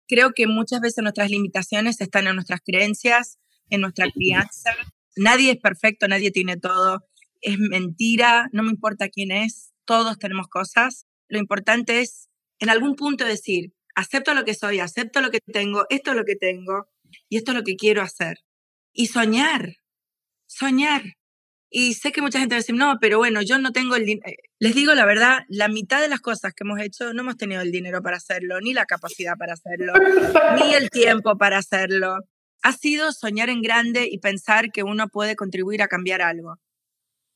Creo 0.08 0.34
que 0.34 0.48
muchas 0.48 0.82
veces 0.82 1.02
nuestras 1.02 1.30
limitaciones 1.30 2.02
están 2.02 2.28
en 2.28 2.36
nuestras 2.36 2.62
creencias, 2.64 3.40
en 3.70 3.82
nuestra 3.82 4.12
crianza. 4.12 4.72
Nadie 5.16 5.52
es 5.52 5.58
perfecto, 5.58 6.08
nadie 6.08 6.32
tiene 6.32 6.58
todo 6.58 7.04
es 7.44 7.60
mentira, 7.60 8.50
no 8.52 8.64
me 8.64 8.72
importa 8.72 9.10
quién 9.10 9.32
es, 9.32 9.74
todos 9.86 10.18
tenemos 10.18 10.48
cosas. 10.48 11.06
Lo 11.28 11.38
importante 11.38 12.00
es 12.00 12.30
en 12.60 12.70
algún 12.70 12.96
punto 12.96 13.26
decir, 13.26 13.74
acepto 13.96 14.34
lo 14.34 14.46
que 14.46 14.54
soy, 14.54 14.80
acepto 14.80 15.22
lo 15.22 15.30
que 15.30 15.40
tengo, 15.40 15.86
esto 15.90 16.12
es 16.12 16.18
lo 16.18 16.24
que 16.24 16.36
tengo 16.36 16.88
y 17.30 17.38
esto 17.38 17.52
es 17.52 17.58
lo 17.58 17.64
que 17.64 17.76
quiero 17.76 18.02
hacer. 18.02 18.38
Y 18.94 19.08
soñar, 19.08 19.76
soñar. 20.48 21.04
Y 21.70 21.96
sé 21.96 22.12
que 22.12 22.22
mucha 22.22 22.40
gente 22.40 22.54
va 22.54 22.58
a 22.58 22.62
decir, 22.62 22.76
no, 22.76 22.98
pero 23.02 23.18
bueno, 23.18 23.42
yo 23.42 23.58
no 23.58 23.72
tengo 23.72 23.96
el 23.96 24.06
dinero. 24.06 24.38
Les 24.60 24.76
digo 24.76 24.94
la 24.94 25.06
verdad, 25.06 25.40
la 25.50 25.68
mitad 25.68 26.00
de 26.00 26.08
las 26.08 26.22
cosas 26.22 26.54
que 26.54 26.64
hemos 26.64 26.80
hecho 26.80 27.14
no 27.14 27.24
hemos 27.24 27.36
tenido 27.36 27.62
el 27.62 27.72
dinero 27.72 28.02
para 28.02 28.18
hacerlo, 28.18 28.62
ni 28.62 28.74
la 28.74 28.86
capacidad 28.86 29.36
para 29.38 29.54
hacerlo, 29.54 29.94
ni 30.64 30.76
el 30.76 30.90
tiempo 30.90 31.38
para 31.38 31.58
hacerlo. 31.58 32.20
Ha 32.62 32.72
sido 32.74 33.12
soñar 33.12 33.50
en 33.50 33.62
grande 33.62 34.08
y 34.10 34.20
pensar 34.20 34.72
que 34.72 34.84
uno 34.84 35.10
puede 35.10 35.36
contribuir 35.36 35.82
a 35.82 35.88
cambiar 35.88 36.22
algo 36.22 36.60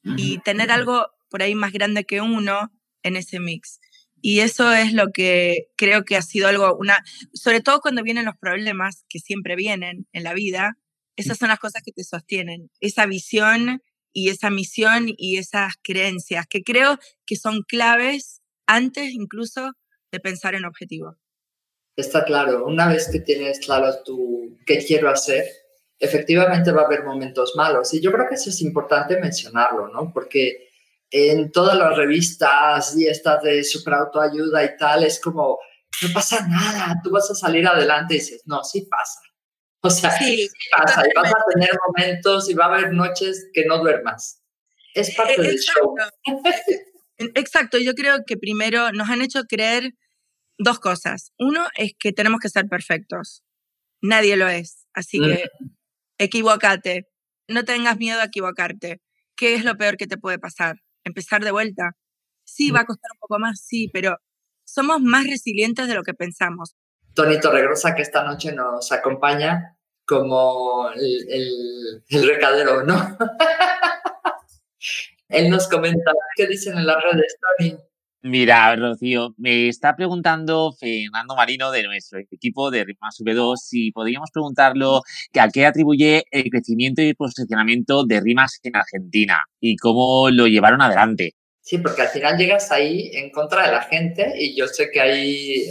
y 0.04 0.40
tener 0.40 0.72
algo 0.72 1.08
por 1.30 1.42
ahí 1.42 1.56
más 1.56 1.74
grande 1.74 2.06
que 2.06 2.22
uno 2.22 2.72
en 3.04 3.16
ese 3.16 3.40
mix. 3.40 3.80
Y 4.22 4.40
eso 4.40 4.74
es 4.74 4.94
lo 4.94 5.12
que 5.12 5.68
creo 5.76 6.04
que 6.04 6.16
ha 6.16 6.22
sido 6.22 6.48
algo, 6.48 6.76
una, 6.78 7.04
sobre 7.34 7.62
todo 7.62 7.82
cuando 7.82 8.04
vienen 8.04 8.26
los 8.26 8.38
problemas, 8.38 9.06
que 9.10 9.20
siempre 9.20 9.56
vienen 9.56 10.08
en 10.12 10.24
la 10.24 10.34
vida, 10.34 10.78
esas 11.16 11.38
son 11.38 11.50
las 11.50 11.60
cosas 11.60 11.82
que 11.84 11.92
te 11.92 12.04
sostienen, 12.04 12.70
esa 12.80 13.06
visión 13.06 13.82
y 14.14 14.30
esa 14.30 14.50
misión 14.50 15.08
y 15.18 15.38
esas 15.38 15.74
creencias, 15.84 16.48
que 16.48 16.64
creo 16.64 16.98
que 17.26 17.36
son 17.36 17.62
claves 17.62 18.42
antes 18.66 19.14
incluso 19.14 19.74
de 20.12 20.20
pensar 20.20 20.56
en 20.56 20.66
objetivos. 20.66 21.18
Está 21.96 22.26
claro, 22.26 22.66
una 22.66 22.88
vez 22.88 23.10
que 23.12 23.20
tienes 23.20 23.60
claro 23.60 23.92
tú 24.06 24.58
qué 24.66 24.84
quiero 24.86 25.10
hacer, 25.10 25.46
efectivamente 26.00 26.72
va 26.72 26.84
a 26.84 26.86
haber 26.86 27.04
momentos 27.04 27.54
malos. 27.56 27.94
Y 27.94 28.02
yo 28.02 28.12
creo 28.12 28.28
que 28.28 28.36
eso 28.36 28.50
es 28.50 28.62
importante 28.62 29.20
mencionarlo, 29.20 29.88
¿no? 29.90 30.12
Porque 30.14 30.70
en 31.10 31.52
todas 31.52 31.78
las 31.78 31.96
revistas 31.96 32.96
y 32.98 33.08
estas 33.08 33.42
de 33.44 33.64
superautoayuda 33.64 34.64
y 34.64 34.78
tal, 34.78 35.04
es 35.04 35.20
como, 35.20 35.58
no 36.02 36.14
pasa 36.14 36.48
nada, 36.48 37.00
tú 37.04 37.12
vas 37.12 37.30
a 37.32 37.36
salir 37.36 37.66
adelante 37.66 38.16
y 38.16 38.18
dices, 38.20 38.44
no, 38.46 38.64
sí 38.64 38.82
pasa. 38.82 39.20
O 39.80 39.92
sea, 39.92 40.10
sí, 40.18 40.50
pasa, 40.76 41.04
y 41.06 41.12
vas 41.16 41.32
a 41.32 41.54
tener 41.54 41.70
momentos 41.88 42.50
y 42.50 42.56
va 42.56 42.66
a 42.66 42.68
haber 42.70 42.94
noches 42.94 43.48
que 43.54 43.64
no 43.66 43.78
duermas. 43.78 44.44
Es 44.96 45.16
parte 45.16 45.40
e-, 45.40 45.44
del 45.44 45.58
show. 45.60 45.96
Exacto, 47.36 47.78
yo 47.78 47.94
creo 47.94 48.24
que 48.26 48.38
primero 48.38 48.92
nos 48.92 49.08
han 49.08 49.22
hecho 49.22 49.44
creer 49.44 49.94
dos 50.58 50.80
cosas. 50.80 51.32
Uno 51.38 51.68
es 51.78 51.94
que 51.98 52.12
tenemos 52.12 52.40
que 52.42 52.50
ser 52.50 52.68
perfectos. 52.68 53.44
Nadie 54.02 54.36
lo 54.36 54.48
es. 54.50 54.88
Así 54.94 55.20
que 55.20 55.46
equivócate. 56.18 57.08
No 57.48 57.64
tengas 57.66 57.98
miedo 57.98 58.20
a 58.22 58.26
equivocarte. 58.26 59.02
¿Qué 59.36 59.56
es 59.56 59.64
lo 59.64 59.78
peor 59.78 59.98
que 59.98 60.08
te 60.08 60.18
puede 60.18 60.40
pasar? 60.40 60.78
Empezar 61.04 61.44
de 61.44 61.52
vuelta. 61.52 61.92
Sí, 62.44 62.72
va 62.72 62.82
a 62.82 62.86
costar 62.86 63.12
un 63.14 63.20
poco 63.20 63.40
más, 63.40 63.62
sí, 63.62 63.90
pero 63.94 64.18
somos 64.64 65.02
más 65.02 65.26
resilientes 65.28 65.88
de 65.88 65.96
lo 65.96 66.04
que 66.04 66.14
pensamos. 66.14 66.76
Tony 67.14 67.40
Torregrosa, 67.40 67.96
que 67.96 68.02
esta 68.02 68.24
noche 68.24 68.54
nos 68.54 68.92
acompaña 68.92 69.78
como 70.06 70.90
el, 70.92 72.04
el 72.08 72.28
recadero, 72.28 72.84
¿no? 72.84 73.18
Él 75.30 75.50
nos 75.50 75.68
comenta, 75.68 76.12
¿qué 76.36 76.48
dicen 76.48 76.78
en 76.78 76.88
las 76.88 76.98
redes, 77.04 77.38
Tony? 77.58 77.78
Mira, 78.28 78.76
Rocío, 78.76 79.34
me 79.38 79.70
está 79.70 79.96
preguntando 79.96 80.74
Fernando 80.78 81.34
Marino 81.34 81.72
de 81.72 81.84
nuestro 81.84 82.20
equipo 82.20 82.70
de 82.70 82.84
Rimas 82.84 83.16
V2 83.22 83.56
si 83.56 83.92
podríamos 83.94 84.32
preguntarlo 84.32 85.02
que 85.32 85.40
a 85.40 85.48
qué 85.48 85.66
atribuye 85.66 86.26
el 86.32 86.50
crecimiento 86.50 87.02
y 87.02 87.10
el 87.10 87.16
posicionamiento 87.16 88.06
de 88.06 88.20
Rimas 88.20 88.60
en 88.64 88.76
Argentina 88.76 89.44
y 89.62 89.78
cómo 89.78 90.30
lo 90.30 90.46
llevaron 90.48 90.82
adelante. 90.82 91.36
Sí, 91.62 91.78
porque 91.78 92.02
al 92.02 92.10
final 92.10 92.38
llegas 92.38 92.70
ahí 92.72 93.12
en 93.14 93.32
contra 93.32 93.66
de 93.66 93.72
la 93.72 93.84
gente 93.84 94.34
y 94.38 94.58
yo 94.58 94.68
sé 94.68 94.90
que 94.92 95.00
ahí 95.00 95.70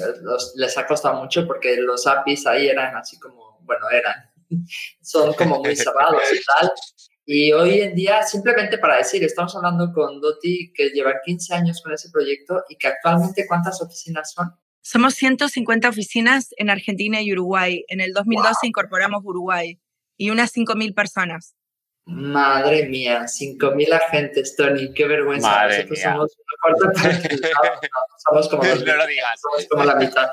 les 0.54 0.78
ha 0.78 0.86
costado 0.86 1.20
mucho 1.22 1.46
porque 1.46 1.76
los 1.76 2.06
APIs 2.06 2.46
ahí 2.46 2.68
eran 2.68 2.96
así 2.96 3.18
como, 3.18 3.58
bueno, 3.64 3.90
eran, 3.90 4.14
son 5.02 5.34
como 5.34 5.62
muy 5.62 5.76
cerrados 5.76 6.22
y 6.32 6.40
tal. 6.42 6.70
Y 7.28 7.52
hoy 7.52 7.80
en 7.80 7.96
día, 7.96 8.22
simplemente 8.22 8.78
para 8.78 8.98
decir, 8.98 9.24
estamos 9.24 9.54
hablando 9.56 9.92
con 9.92 10.20
Doti, 10.20 10.72
que 10.72 10.90
lleva 10.90 11.14
15 11.24 11.54
años 11.54 11.82
con 11.82 11.92
ese 11.92 12.08
proyecto 12.10 12.62
y 12.68 12.76
que 12.76 12.86
actualmente, 12.86 13.46
¿cuántas 13.48 13.82
oficinas 13.82 14.32
son? 14.32 14.54
Somos 14.80 15.14
150 15.14 15.88
oficinas 15.88 16.50
en 16.56 16.70
Argentina 16.70 17.20
y 17.20 17.32
Uruguay. 17.32 17.84
En 17.88 18.00
el 18.00 18.12
2012 18.12 18.68
incorporamos 18.68 19.22
Uruguay 19.24 19.80
y 20.16 20.30
unas 20.30 20.54
5.000 20.54 20.94
personas. 20.94 21.56
Madre 22.04 22.86
mía, 22.86 23.24
5.000 23.24 23.92
agentes, 23.92 24.54
Tony, 24.54 24.94
qué 24.94 25.08
vergüenza. 25.08 25.48
Madre 25.48 25.84
mía. 25.90 26.12
somos 26.12 26.36
una 26.36 26.78
cuarta 26.78 27.02
parte 27.02 27.40
somos 28.24 28.48
como, 28.48 28.62
no 28.86 28.96
lo 28.96 29.06
digas. 29.08 29.40
Somos 29.40 29.66
como 29.68 29.84
la 29.84 29.96
mitad. 29.96 30.28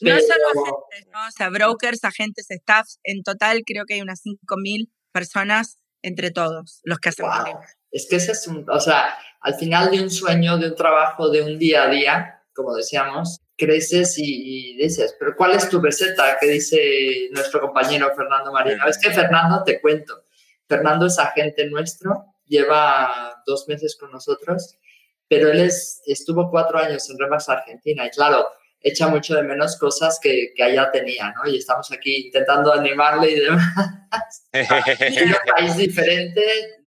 No 0.00 0.18
solo 0.18 0.72
agentes, 0.72 1.12
¿no? 1.12 1.28
o 1.28 1.30
sea, 1.30 1.48
brokers, 1.50 2.02
agentes, 2.02 2.48
staffs, 2.50 2.98
en 3.04 3.22
total 3.22 3.62
creo 3.64 3.84
que 3.86 3.94
hay 3.94 4.00
unas 4.00 4.22
5.000 4.24 4.88
personas 5.16 5.78
entre 6.02 6.30
todos 6.30 6.80
los 6.84 6.98
que 6.98 7.08
hacemos. 7.08 7.32
Es 7.90 8.06
que 8.08 8.16
ese 8.16 8.32
es 8.32 8.46
un, 8.46 8.68
o 8.68 8.80
sea, 8.80 9.16
al 9.40 9.54
final 9.54 9.90
de 9.90 10.02
un 10.02 10.10
sueño, 10.10 10.58
de 10.58 10.68
un 10.68 10.76
trabajo, 10.76 11.30
de 11.30 11.40
un 11.40 11.58
día 11.58 11.84
a 11.84 11.88
día, 11.88 12.42
como 12.54 12.74
decíamos, 12.74 13.40
creces 13.56 14.18
y, 14.18 14.76
dices, 14.76 15.16
pero 15.18 15.34
¿cuál 15.34 15.52
es 15.52 15.70
tu 15.70 15.80
receta? 15.80 16.36
Que 16.38 16.48
dice 16.48 17.30
nuestro 17.32 17.62
compañero 17.62 18.12
Fernando 18.14 18.52
Marino. 18.52 18.86
Es 18.86 18.98
que 18.98 19.10
Fernando, 19.10 19.64
te 19.64 19.80
cuento, 19.80 20.24
Fernando 20.68 21.06
es 21.06 21.18
agente 21.18 21.64
nuestro, 21.70 22.34
lleva 22.44 23.42
dos 23.46 23.66
meses 23.68 23.96
con 23.98 24.12
nosotros, 24.12 24.76
pero 25.28 25.50
él 25.50 25.60
es, 25.60 26.02
estuvo 26.04 26.50
cuatro 26.50 26.78
años 26.78 27.08
en 27.08 27.18
Remas 27.18 27.48
Argentina 27.48 28.04
y 28.04 28.10
claro, 28.10 28.46
echa 28.86 29.08
mucho 29.08 29.34
de 29.34 29.42
menos 29.42 29.76
cosas 29.78 30.18
que, 30.22 30.52
que 30.54 30.62
allá 30.62 30.90
tenía, 30.92 31.32
¿no? 31.32 31.50
Y 31.50 31.56
estamos 31.56 31.90
aquí 31.90 32.26
intentando 32.26 32.72
animarle 32.72 33.32
y 33.32 33.40
demás. 33.40 34.48
es 34.52 35.22
un 35.22 35.34
país 35.56 35.76
diferente 35.76 36.42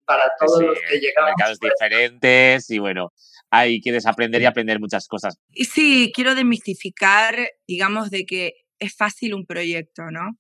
para 0.05 0.23
todos 0.39 0.63
los 0.63 0.77
que 0.89 0.99
llegamos. 0.99 1.31
Mercados 1.37 1.59
diferentes 1.59 2.69
y 2.69 2.79
bueno, 2.79 3.11
hay 3.49 3.81
que 3.81 3.91
desaprender 3.91 4.41
y 4.41 4.45
aprender 4.45 4.79
muchas 4.79 5.07
cosas. 5.07 5.37
Y 5.51 5.65
sí, 5.65 6.11
quiero 6.15 6.33
desmistificar, 6.33 7.35
digamos, 7.67 8.09
de 8.09 8.25
que 8.25 8.53
es 8.79 8.95
fácil 8.95 9.33
un 9.33 9.45
proyecto, 9.45 10.09
¿no? 10.11 10.37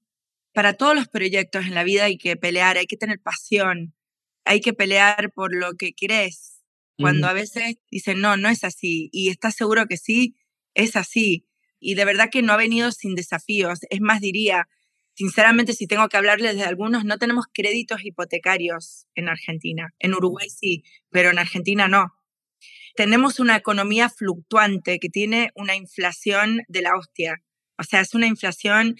Para 0.53 0.73
todos 0.73 0.95
los 0.95 1.09
proyectos 1.09 1.65
en 1.65 1.75
la 1.75 1.83
vida 1.83 2.05
hay 2.05 2.17
que 2.17 2.37
pelear, 2.37 2.77
hay 2.77 2.87
que 2.87 2.97
tener 2.97 3.19
pasión, 3.19 3.93
hay 4.45 4.61
que 4.61 4.73
pelear 4.73 5.31
por 5.33 5.53
lo 5.53 5.73
que 5.73 5.93
querés. 5.93 6.59
Cuando 6.97 7.27
a 7.27 7.33
veces 7.33 7.77
dicen, 7.89 8.21
no, 8.21 8.37
no 8.37 8.47
es 8.47 8.63
así, 8.63 9.09
y 9.11 9.29
estás 9.29 9.55
seguro 9.55 9.87
que 9.87 9.97
sí, 9.97 10.35
es 10.73 10.95
así. 10.95 11.47
Y 11.79 11.95
de 11.95 12.05
verdad 12.05 12.29
que 12.31 12.41
no 12.41 12.53
ha 12.53 12.57
venido 12.57 12.91
sin 12.91 13.15
desafíos. 13.15 13.79
Es 13.89 14.01
más, 14.01 14.21
diría, 14.21 14.67
sinceramente, 15.13 15.73
si 15.73 15.87
tengo 15.87 16.07
que 16.09 16.17
hablarles 16.17 16.55
de 16.55 16.63
algunos, 16.63 17.05
no 17.05 17.17
tenemos 17.17 17.45
créditos 17.53 18.03
hipotecarios 18.03 19.07
en 19.15 19.29
Argentina. 19.29 19.93
En 19.99 20.13
Uruguay 20.13 20.49
sí, 20.49 20.83
pero 21.09 21.29
en 21.31 21.39
Argentina 21.39 21.87
no. 21.87 22.13
Tenemos 22.95 23.39
una 23.39 23.55
economía 23.55 24.09
fluctuante 24.09 24.99
que 24.99 25.09
tiene 25.09 25.51
una 25.55 25.75
inflación 25.75 26.61
de 26.67 26.81
la 26.81 26.95
hostia. 26.97 27.41
O 27.77 27.83
sea, 27.83 28.01
es 28.01 28.13
una 28.13 28.27
inflación, 28.27 28.95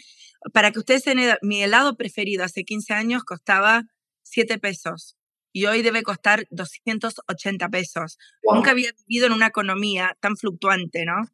para 0.54 0.72
que 0.72 0.80
ustedes 0.80 1.04
tengan, 1.04 1.38
mi 1.42 1.62
helado 1.62 1.98
preferido 1.98 2.44
hace 2.44 2.64
15 2.64 2.94
años 2.94 3.24
costaba 3.24 3.84
7 4.24 4.58
pesos 4.58 5.18
y 5.54 5.66
hoy 5.66 5.82
debe 5.82 6.04
costar 6.04 6.48
280 6.50 7.70
pesos. 7.70 8.18
Nunca 8.44 8.72
había 8.72 8.92
vivido 9.08 9.28
en 9.28 9.34
una 9.34 9.48
economía 9.48 10.18
tan 10.22 10.38
fluctuante, 10.38 11.06
¿no? 11.06 11.28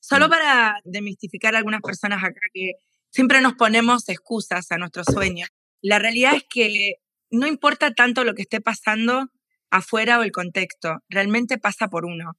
Solo 0.00 0.26
mm. 0.26 0.30
para 0.30 0.80
demistificar 0.84 1.54
a 1.54 1.58
algunas 1.58 1.82
personas 1.82 2.24
acá 2.24 2.40
que 2.52 2.72
siempre 3.10 3.40
nos 3.40 3.54
ponemos 3.54 4.08
excusas 4.08 4.70
a 4.72 4.78
nuestros 4.78 5.06
sueños. 5.06 5.48
La 5.82 5.98
realidad 5.98 6.34
es 6.34 6.44
que 6.48 6.94
no 7.30 7.46
importa 7.46 7.92
tanto 7.92 8.24
lo 8.24 8.34
que 8.34 8.42
esté 8.42 8.60
pasando 8.60 9.28
afuera 9.70 10.18
o 10.18 10.22
el 10.22 10.32
contexto, 10.32 10.98
realmente 11.08 11.58
pasa 11.58 11.88
por 11.88 12.04
uno. 12.04 12.32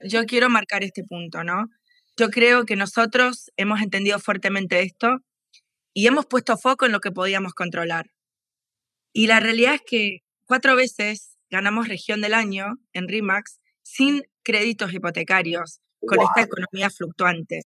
Yo 0.00 0.24
quiero 0.26 0.48
marcar 0.48 0.84
este 0.84 1.02
punto, 1.04 1.42
¿no? 1.44 1.68
Yo 2.16 2.30
creo 2.30 2.64
que 2.64 2.76
nosotros 2.76 3.50
hemos 3.56 3.80
entendido 3.80 4.18
fuertemente 4.18 4.80
esto 4.82 5.18
y 5.92 6.06
hemos 6.06 6.26
puesto 6.26 6.56
foco 6.56 6.86
en 6.86 6.92
lo 6.92 7.00
que 7.00 7.10
podíamos 7.10 7.54
controlar. 7.54 8.10
Y 9.12 9.26
la 9.26 9.40
realidad 9.40 9.74
es 9.74 9.82
que 9.84 10.18
cuatro 10.46 10.76
veces 10.76 11.36
ganamos 11.50 11.88
región 11.88 12.20
del 12.20 12.34
año 12.34 12.78
en 12.92 13.08
RIMAX 13.08 13.60
sin 13.82 14.22
créditos 14.42 14.92
hipotecarios, 14.94 15.80
con 16.06 16.20
esta 16.20 16.42
economía 16.42 16.90
fluctuante. 16.90 17.62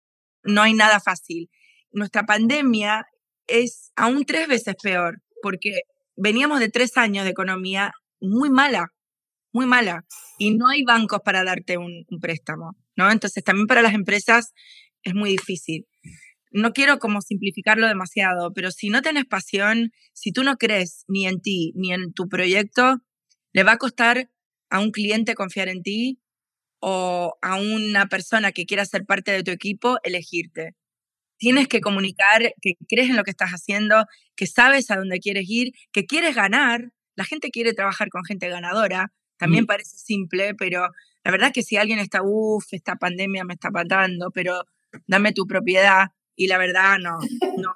No 0.43 0.63
hay 0.63 0.75
nada 0.75 1.01
fácil. 1.01 1.51
Nuestra 1.93 2.25
pandemia 2.25 3.07
es 3.47 3.93
aún 3.97 4.25
tres 4.25 4.49
veces 4.49 4.77
peor, 4.81 5.23
porque 5.43 5.81
veníamos 6.17 6.61
de 6.61 6.69
tres 6.69 6.97
años 6.97 7.25
de 7.25 7.31
economía 7.31 7.93
muy 8.21 8.51
mala, 8.51 8.93
muy 9.53 9.67
mala, 9.67 10.05
y 10.39 10.57
no 10.57 10.69
hay 10.69 10.85
bancos 10.85 11.21
para 11.25 11.45
darte 11.45 11.79
un, 11.79 12.07
préstamo, 12.21 12.77
¿no? 12.97 13.11
Entonces 13.11 13.43
también 13.43 13.67
para 13.67 13.83
las 13.83 13.95
empresas 13.95 14.53
es 15.03 15.15
muy 15.15 15.31
difícil. 15.31 15.87
No 16.53 16.73
quiero 16.73 16.99
como 16.99 17.21
simplificarlo 17.21 17.87
demasiado, 17.87 18.53
pero 18.53 18.71
si 18.71 18.91
no 18.91 19.03
tienes 19.03 19.25
pasión, 19.25 19.91
si 20.13 20.33
tú 20.33 20.43
no 20.43 20.57
crees 20.57 21.05
ni 21.09 21.27
en 21.27 21.41
ti 21.41 21.73
ni 21.77 21.93
en 21.93 22.13
tu 22.13 22.29
proyecto, 22.29 22.99
le 23.53 23.63
va 23.63 23.73
a 23.73 23.79
costar 23.79 24.31
a 24.69 24.81
un 24.81 24.91
cliente 24.91 25.35
confiar 25.35 25.69
en 25.69 25.83
ti 25.83 26.21
o 26.81 27.37
a 27.43 27.57
una 27.57 28.07
persona 28.07 28.53
que 28.53 28.65
quiera 28.65 28.85
ser 28.85 29.05
parte 29.05 29.31
de 29.33 29.43
tu 29.43 29.51
equipo, 29.51 29.99
elegirte. 30.03 30.75
Tienes 31.39 31.69
que 31.69 31.81
comunicar 31.81 32.55
que 32.61 32.75
crees 32.89 33.11
en 33.11 33.17
lo 33.17 33.25
que 33.25 33.31
estás 33.31 33.51
haciendo, 33.51 34.05
que 34.37 34.47
sabes 34.47 34.91
a 34.91 34.97
dónde 34.97 35.21
quieres 35.21 35.45
ir, 35.49 35.73
que 35.93 36.07
quieres 36.07 36.35
ganar. 36.35 36.91
La 37.15 37.25
gente 37.25 37.51
quiere 37.51 37.73
trabajar 37.73 38.09
con 38.09 38.25
gente 38.25 38.49
ganadora. 38.49 39.13
También 39.37 39.65
parece 39.65 39.97
simple, 39.97 40.55
pero 40.55 40.89
la 41.25 41.31
verdad 41.31 41.49
es 41.49 41.53
que 41.55 41.63
si 41.63 41.77
alguien 41.77 41.99
está, 41.99 42.21
uff, 42.23 42.67
esta 42.73 42.97
pandemia 42.97 43.45
me 43.45 43.55
está 43.55 43.71
matando, 43.71 44.31
pero 44.31 44.65
dame 45.07 45.33
tu 45.33 45.47
propiedad. 45.47 46.09
Y 46.37 46.47
la 46.47 46.59
verdad, 46.59 46.99
no, 46.99 47.19
no, 47.57 47.75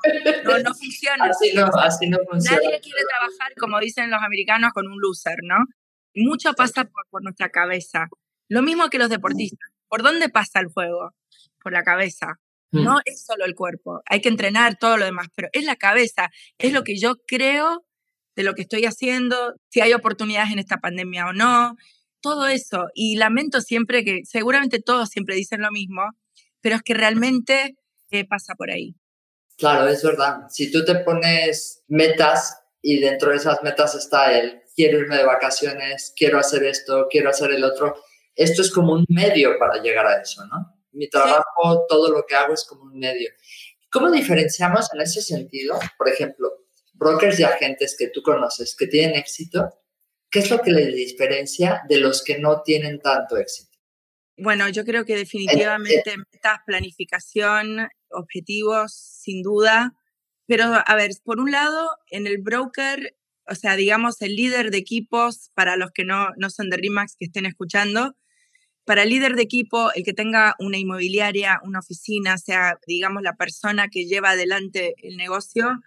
no, 0.63 0.75
funciona. 0.75 1.25
Así 1.25 1.53
no, 1.55 1.67
así 1.67 2.09
no 2.09 2.19
funciona. 2.31 2.57
Nadie 2.57 2.81
quiere 2.81 3.01
trabajar, 3.09 3.55
como 3.59 3.79
dicen 3.81 4.11
los 4.11 4.23
americanos, 4.23 4.73
con 4.73 4.87
un 4.87 4.99
loser, 5.01 5.37
¿no? 5.43 5.57
Mucho 6.15 6.53
pasa 6.55 6.89
por 7.11 7.23
nuestra 7.23 7.49
cabeza 7.49 8.09
Lo 8.55 8.63
mismo 8.63 8.89
que 8.89 8.99
los 8.99 9.11
deportistas. 9.11 9.69
¿Por 9.89 10.05
dónde 10.05 10.29
pasa 10.29 10.61
el 10.61 10.69
juego? 10.69 11.11
Por 11.61 11.73
la 11.73 11.83
cabeza. 11.83 12.39
No 12.71 12.99
mm. 12.99 13.01
es 13.05 13.25
solo 13.25 13.45
el 13.47 13.57
cuerpo. 13.57 14.01
Hay 14.09 14.21
que 14.21 14.29
entrenar 14.29 14.79
todo 14.79 14.97
lo 14.97 15.05
demás, 15.05 15.27
pero 15.35 15.49
es 15.53 15.65
la 15.65 15.75
cabeza. 15.75 16.31
Es 16.57 16.73
lo 16.73 16.85
que 16.85 16.97
yo 16.97 17.17
creo 17.27 17.85
de 18.37 18.45
lo 18.45 18.55
que 18.55 18.63
estoy 18.63 18.85
haciendo, 18.85 19.55
si 19.71 19.81
hay 19.81 19.93
oportunidades 19.93 20.53
en 20.53 20.61
esta 20.61 20.77
pandemia 20.77 21.27
o 21.27 21.33
no, 21.33 21.75
todo 22.21 22.47
eso. 22.47 22.87
Y 22.95 23.17
lamento 23.17 23.61
siempre 23.61 24.05
que, 24.05 24.21
seguramente 24.23 24.81
todos 24.81 25.09
siempre 25.09 25.35
dicen 25.35 25.61
lo 25.61 25.73
mismo, 25.73 26.03
pero 26.61 26.77
es 26.77 26.83
que 26.83 26.95
realmente 26.95 27.75
eh, 28.13 28.25
pasa 28.25 28.55
por 28.55 28.71
ahí. 28.71 28.95
Claro, 29.59 29.89
es 29.89 30.01
verdad. 30.05 30.43
Si 30.49 30.71
tú 30.71 30.85
te 30.85 30.95
pones 30.95 31.83
metas 31.89 32.57
y 32.81 33.01
dentro 33.01 33.33
de 33.33 33.39
esas 33.39 33.65
metas 33.65 33.97
está 33.97 34.39
el 34.39 34.63
quiero 34.77 34.99
irme 34.99 35.17
de 35.17 35.25
vacaciones, 35.25 36.13
quiero 36.17 36.39
hacer 36.39 36.63
esto, 36.65 37.09
quiero 37.11 37.31
hacer 37.31 37.51
el 37.51 37.65
otro, 37.65 37.97
esto 38.35 38.63
es 38.63 38.71
como 38.71 38.93
un 38.93 39.05
medio 39.09 39.59
para 39.59 39.83
llegar 39.83 40.07
a 40.07 40.21
eso, 40.21 40.45
¿no? 40.47 40.75
Mi 40.93 41.09
trabajo, 41.09 41.87
todo 41.89 42.11
lo 42.11 42.25
que 42.27 42.35
hago 42.35 42.55
es 42.55 42.65
como 42.65 42.85
un 42.85 42.99
medio. 42.99 43.31
¿Cómo 43.91 44.11
diferenciamos 44.11 44.93
en 44.93 45.01
ese 45.01 45.23
sentido? 45.23 45.79
Por 45.99 46.09
ejemplo, 46.09 46.49
brokers 46.95 47.39
y 47.41 47.45
agentes 47.45 47.97
que 47.99 48.09
tú 48.09 48.23
conoces 48.23 48.75
que 48.77 48.87
tienen 48.87 49.17
éxito, 49.17 49.71
¿qué 50.31 50.41
es 50.41 50.51
lo 50.51 50.61
que 50.61 50.71
les 50.71 50.95
diferencia 50.95 51.83
de 51.89 51.99
los 51.99 52.23
que 52.25 52.39
no 52.39 52.63
tienen 52.63 53.01
tanto 53.01 53.37
éxito? 53.37 53.77
Bueno, 54.37 54.69
yo 54.69 54.85
creo 54.85 55.05
que 55.05 55.15
definitivamente 55.15 56.17
metas, 56.17 56.59
planificación, 56.67 57.89
objetivos, 58.11 58.93
sin 58.95 59.43
duda. 59.43 59.95
Pero, 60.47 60.65
a 60.85 60.95
ver, 60.97 61.13
por 61.25 61.39
un 61.39 61.53
lado, 61.53 61.89
en 62.11 62.27
el 62.27 62.39
broker, 62.39 63.17
o 63.47 63.55
sea, 63.55 63.77
digamos, 63.77 64.21
el 64.23 64.35
líder 64.35 64.71
de 64.71 64.79
equipos, 64.79 65.51
para 65.55 65.77
los 65.77 65.93
que 65.93 66.05
no, 66.05 66.31
no 66.37 66.51
son 66.51 66.69
de 66.69 66.77
RIMAX 66.77 67.17
que 67.17 67.27
estén 67.27 67.47
escuchando, 67.47 68.17
para 68.85 69.03
el 69.03 69.11
líder 69.11 69.35
de 69.35 69.43
equipo, 69.43 69.91
el 69.95 70.05
que 70.05 70.13
tenga 70.13 70.55
una 70.59 70.79
inmobiliaria, 70.79 71.61
una 71.65 71.79
oficina, 71.79 72.39
sea, 72.39 72.79
digamos, 72.87 73.23
la 73.23 73.37
persona 73.37 73.89
que 73.89 74.07
lleva 74.07 74.31
adelante 74.31 74.95
el 75.03 75.17
negocio, 75.17 75.81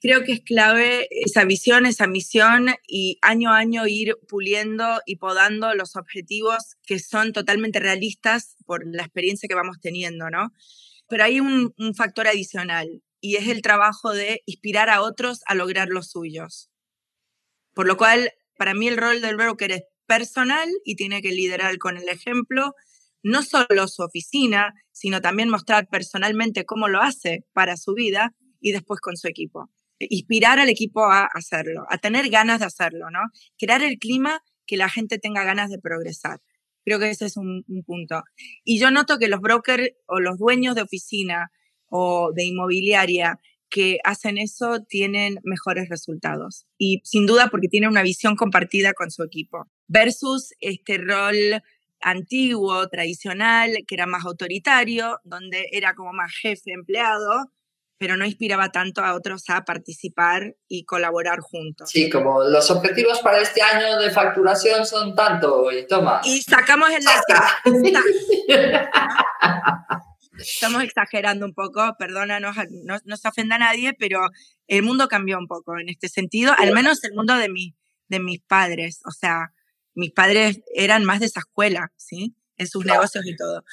creo 0.00 0.22
que 0.24 0.32
es 0.32 0.40
clave 0.40 1.08
esa 1.10 1.44
visión, 1.44 1.86
esa 1.86 2.06
misión 2.06 2.68
y 2.86 3.18
año 3.22 3.50
a 3.52 3.58
año 3.58 3.86
ir 3.86 4.16
puliendo 4.28 5.00
y 5.06 5.16
podando 5.16 5.74
los 5.74 5.96
objetivos 5.96 6.76
que 6.86 6.98
son 6.98 7.32
totalmente 7.32 7.80
realistas 7.80 8.56
por 8.64 8.84
la 8.86 9.02
experiencia 9.02 9.48
que 9.48 9.54
vamos 9.54 9.78
teniendo, 9.80 10.30
¿no? 10.30 10.52
Pero 11.08 11.24
hay 11.24 11.40
un, 11.40 11.74
un 11.78 11.94
factor 11.94 12.28
adicional 12.28 13.02
y 13.20 13.36
es 13.36 13.48
el 13.48 13.62
trabajo 13.62 14.12
de 14.12 14.42
inspirar 14.46 14.90
a 14.90 15.02
otros 15.02 15.40
a 15.46 15.54
lograr 15.54 15.88
los 15.88 16.10
suyos. 16.10 16.70
Por 17.74 17.86
lo 17.86 17.96
cual, 17.96 18.32
para 18.56 18.74
mí 18.74 18.88
el 18.88 18.96
rol 18.96 19.20
del 19.20 19.36
broker 19.36 19.72
es 19.72 19.82
personal 20.08 20.68
y 20.84 20.96
tiene 20.96 21.22
que 21.22 21.30
liderar 21.30 21.78
con 21.78 21.96
el 21.96 22.08
ejemplo, 22.08 22.74
no 23.22 23.42
solo 23.42 23.86
su 23.86 24.02
oficina, 24.02 24.74
sino 24.90 25.20
también 25.20 25.50
mostrar 25.50 25.88
personalmente 25.88 26.64
cómo 26.64 26.88
lo 26.88 27.00
hace 27.00 27.44
para 27.52 27.76
su 27.76 27.94
vida 27.94 28.34
y 28.60 28.72
después 28.72 29.00
con 29.00 29.16
su 29.16 29.28
equipo 29.28 29.70
inspirar 29.98 30.58
al 30.58 30.68
equipo 30.68 31.04
a 31.04 31.24
hacerlo, 31.24 31.84
a 31.88 31.98
tener 31.98 32.30
ganas 32.30 32.60
de 32.60 32.66
hacerlo, 32.66 33.10
¿no? 33.10 33.20
Crear 33.58 33.82
el 33.82 33.98
clima 33.98 34.40
que 34.66 34.76
la 34.76 34.88
gente 34.88 35.18
tenga 35.18 35.44
ganas 35.44 35.70
de 35.70 35.78
progresar. 35.78 36.40
Creo 36.84 36.98
que 36.98 37.10
ese 37.10 37.26
es 37.26 37.36
un, 37.36 37.64
punto. 37.84 38.22
Y 38.64 38.78
yo 38.78 38.90
noto 38.90 39.18
que 39.18 39.28
los 39.28 39.40
brokers 39.40 39.90
o 40.06 40.20
los 40.20 40.38
dueños 40.38 40.74
de 40.74 40.82
oficina 40.82 41.50
o 41.86 42.32
de 42.34 42.44
inmobiliaria 42.44 43.40
que 43.70 43.98
hacen 44.04 44.38
eso 44.38 44.80
tienen 44.88 45.38
mejores 45.42 45.88
resultados. 45.88 46.66
Y 46.78 47.00
sin 47.04 47.26
duda 47.26 47.48
porque 47.50 47.68
tienen 47.68 47.90
una 47.90 48.02
visión 48.02 48.36
compartida 48.36 48.92
con 48.94 49.10
su 49.10 49.22
equipo. 49.22 49.66
Versus 49.86 50.54
este 50.60 50.98
rol 50.98 51.62
antiguo, 52.00 52.88
tradicional, 52.88 53.70
que 53.86 53.94
era 53.94 54.06
más 54.06 54.24
autoritario, 54.24 55.20
donde 55.24 55.68
era 55.72 55.94
como 55.94 56.12
más 56.12 56.32
jefe 56.32 56.72
empleado, 56.72 57.50
pero 57.98 58.16
no 58.16 58.24
inspiraba 58.24 58.70
tanto 58.70 59.04
a 59.04 59.14
otros 59.14 59.42
a 59.50 59.64
participar 59.64 60.54
y 60.68 60.84
colaborar 60.84 61.40
juntos. 61.40 61.90
Sí, 61.90 62.08
como 62.08 62.44
los 62.44 62.70
objetivos 62.70 63.18
para 63.20 63.40
este 63.40 63.60
año 63.60 63.98
de 63.98 64.10
facturación 64.10 64.86
son 64.86 65.16
tanto, 65.16 65.70
y 65.72 65.86
toma. 65.86 66.20
Y 66.24 66.40
sacamos 66.42 66.90
el 66.90 67.02
Estamos 70.38 70.82
exagerando 70.82 71.46
un 71.46 71.54
poco, 71.54 71.94
perdona, 71.98 72.40
no, 72.40 72.52
no, 73.04 73.16
se 73.16 73.28
ofenda 73.28 73.56
a 73.56 73.58
nadie, 73.58 73.94
pero 73.94 74.20
el 74.66 74.82
mundo 74.82 75.08
cambió 75.08 75.38
un 75.38 75.46
poco 75.46 75.78
en 75.78 75.88
este 75.88 76.08
sentido, 76.08 76.54
al 76.56 76.72
menos 76.72 77.02
el 77.04 77.14
mundo 77.14 77.36
de, 77.36 77.48
mi, 77.48 77.74
de 78.08 78.20
mis 78.20 78.40
padres. 78.40 79.00
O 79.04 79.10
sea, 79.10 79.52
mis 79.94 80.12
padres 80.12 80.60
eran 80.74 81.04
más 81.04 81.20
de 81.20 81.26
esa 81.26 81.40
escuela, 81.40 81.92
¿sí? 81.96 82.36
En 82.56 82.66
sus 82.66 82.84
negocios 82.84 83.26
y 83.26 83.36
todo. 83.36 83.64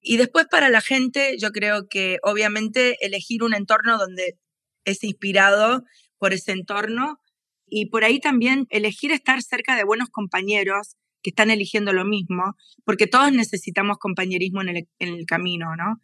Y 0.00 0.16
después 0.16 0.46
para 0.50 0.70
la 0.70 0.80
gente, 0.80 1.36
yo 1.38 1.50
creo 1.50 1.88
que 1.88 2.18
obviamente 2.22 2.96
elegir 3.04 3.42
un 3.42 3.54
entorno 3.54 3.98
donde 3.98 4.38
es 4.84 5.04
inspirado 5.04 5.84
por 6.18 6.32
ese 6.32 6.52
entorno 6.52 7.20
y 7.66 7.86
por 7.86 8.04
ahí 8.04 8.20
también 8.20 8.66
elegir 8.70 9.12
estar 9.12 9.42
cerca 9.42 9.76
de 9.76 9.84
buenos 9.84 10.08
compañeros 10.08 10.96
que 11.22 11.30
están 11.30 11.50
eligiendo 11.50 11.92
lo 11.92 12.04
mismo, 12.04 12.54
porque 12.84 13.06
todos 13.06 13.32
necesitamos 13.32 13.98
compañerismo 13.98 14.62
en 14.62 14.68
el, 14.68 14.88
en 14.98 15.14
el 15.14 15.26
camino, 15.26 15.76
¿no? 15.76 16.00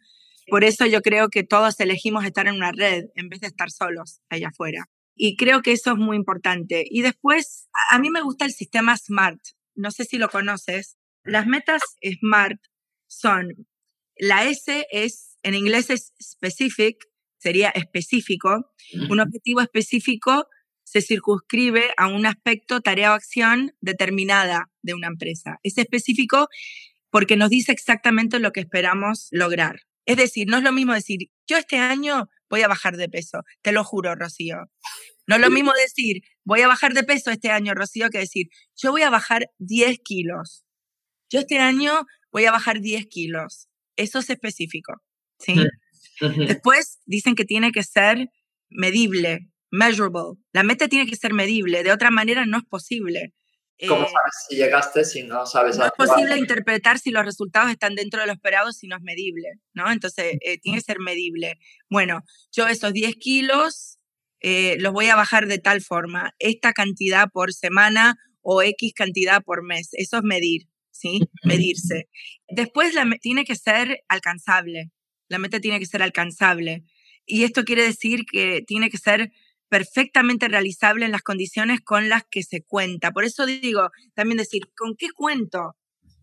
Por 0.47 0.63
eso 0.63 0.85
yo 0.85 1.01
creo 1.01 1.29
que 1.29 1.43
todos 1.43 1.79
elegimos 1.79 2.25
estar 2.25 2.47
en 2.47 2.55
una 2.55 2.71
red 2.71 3.05
en 3.15 3.29
vez 3.29 3.39
de 3.39 3.47
estar 3.47 3.71
solos 3.71 4.21
allá 4.29 4.49
afuera. 4.49 4.89
Y 5.15 5.37
creo 5.37 5.61
que 5.61 5.71
eso 5.71 5.91
es 5.93 5.97
muy 5.97 6.17
importante. 6.17 6.83
Y 6.87 7.01
después, 7.01 7.67
a 7.89 7.99
mí 7.99 8.09
me 8.09 8.21
gusta 8.21 8.45
el 8.45 8.51
sistema 8.51 8.97
SMART. 8.97 9.39
No 9.73 9.91
sé 9.91 10.03
si 10.03 10.17
lo 10.17 10.29
conoces. 10.29 10.97
Las 11.23 11.47
metas 11.47 11.81
SMART 12.03 12.59
son 13.07 13.67
la 14.17 14.45
S 14.45 14.87
es, 14.91 15.37
en 15.43 15.55
inglés 15.55 15.89
es 15.89 16.13
specific, 16.21 16.97
sería 17.37 17.69
específico. 17.69 18.71
Un 19.09 19.19
objetivo 19.19 19.61
específico 19.61 20.47
se 20.85 21.01
circunscribe 21.01 21.91
a 21.97 22.07
un 22.07 22.25
aspecto, 22.25 22.79
tarea 22.79 23.11
o 23.11 23.15
acción 23.15 23.75
determinada 23.81 24.71
de 24.81 24.93
una 24.93 25.07
empresa. 25.07 25.59
Es 25.63 25.77
específico 25.77 26.47
porque 27.09 27.35
nos 27.35 27.49
dice 27.49 27.71
exactamente 27.71 28.39
lo 28.39 28.51
que 28.51 28.61
esperamos 28.61 29.27
lograr. 29.31 29.81
Es 30.05 30.17
decir, 30.17 30.47
no 30.47 30.57
es 30.57 30.63
lo 30.63 30.71
mismo 30.71 30.93
decir, 30.93 31.29
yo 31.47 31.57
este 31.57 31.77
año 31.77 32.29
voy 32.49 32.61
a 32.61 32.67
bajar 32.67 32.95
de 32.95 33.09
peso, 33.09 33.43
te 33.61 33.71
lo 33.71 33.83
juro, 33.83 34.15
Rocío. 34.15 34.57
No 35.27 35.35
es 35.35 35.41
lo 35.41 35.49
mismo 35.49 35.73
decir, 35.73 36.21
voy 36.43 36.61
a 36.61 36.67
bajar 36.67 36.93
de 36.93 37.03
peso 37.03 37.31
este 37.31 37.49
año, 37.49 37.73
Rocío, 37.73 38.09
que 38.09 38.19
decir, 38.19 38.47
yo 38.75 38.91
voy 38.91 39.01
a 39.01 39.09
bajar 39.09 39.49
10 39.57 39.97
kilos. 40.03 40.63
Yo 41.31 41.39
este 41.39 41.57
año 41.57 42.05
voy 42.31 42.45
a 42.45 42.51
bajar 42.51 42.79
10 42.81 43.07
kilos. 43.07 43.67
Eso 43.95 44.19
es 44.19 44.29
específico. 44.29 45.01
¿sí? 45.39 45.55
Después 46.19 46.99
dicen 47.05 47.33
que 47.35 47.45
tiene 47.45 47.71
que 47.71 47.83
ser 47.83 48.29
medible, 48.69 49.49
measurable. 49.75 50.39
La 50.53 50.63
meta 50.63 50.87
tiene 50.87 51.09
que 51.09 51.15
ser 51.15 51.33
medible, 51.33 51.83
de 51.83 51.91
otra 51.91 52.11
manera 52.11 52.45
no 52.45 52.57
es 52.57 52.63
posible. 52.65 53.33
¿Cómo 53.87 54.03
eh, 54.03 54.07
sabes 54.07 54.45
si 54.47 54.55
llegaste 54.55 55.03
si 55.03 55.23
no 55.23 55.45
sabes? 55.45 55.77
No 55.77 55.85
es 55.85 55.91
posible 55.91 56.37
interpretar 56.37 56.97
si 56.97 57.11
los 57.11 57.25
resultados 57.25 57.69
están 57.69 57.95
dentro 57.95 58.21
de 58.21 58.27
lo 58.27 58.33
esperado 58.33 58.71
si 58.71 58.87
no 58.87 58.95
es 58.95 59.01
medible, 59.01 59.49
¿no? 59.73 59.91
Entonces, 59.91 60.37
eh, 60.41 60.57
tiene 60.59 60.77
que 60.77 60.83
ser 60.83 60.99
medible. 60.99 61.55
Bueno, 61.89 62.21
yo 62.53 62.67
esos 62.67 62.93
10 62.93 63.15
kilos 63.15 63.99
eh, 64.39 64.77
los 64.79 64.93
voy 64.93 65.07
a 65.07 65.15
bajar 65.15 65.47
de 65.47 65.59
tal 65.59 65.81
forma, 65.81 66.31
esta 66.39 66.71
cantidad 66.71 67.29
por 67.31 67.53
semana 67.53 68.15
o 68.41 68.61
X 68.61 68.93
cantidad 68.95 69.41
por 69.43 69.63
mes. 69.63 69.89
Eso 69.93 70.17
es 70.17 70.23
medir. 70.23 70.67
¿sí? 70.95 71.19
Medirse. 71.43 72.07
Después 72.47 72.93
la, 72.93 73.05
tiene 73.21 73.43
que 73.45 73.55
ser 73.55 73.99
alcanzable. 74.07 74.91
La 75.27 75.37
meta 75.37 75.59
tiene 75.59 75.79
que 75.79 75.85
ser 75.85 76.01
alcanzable. 76.01 76.83
Y 77.25 77.43
esto 77.43 77.63
quiere 77.63 77.83
decir 77.83 78.25
que 78.31 78.61
tiene 78.65 78.89
que 78.89 78.97
ser 78.97 79.31
perfectamente 79.75 80.47
realizable 80.47 81.05
en 81.05 81.11
las 81.11 81.21
condiciones 81.21 81.81
con 81.81 82.07
las 82.07 82.23
que 82.29 82.43
se 82.43 82.63
cuenta. 82.63 83.11
Por 83.11 83.25
eso 83.25 83.45
digo, 83.45 83.89
también 84.13 84.37
decir, 84.37 84.63
¿con 84.75 84.95
qué 84.95 85.07
cuento? 85.11 85.75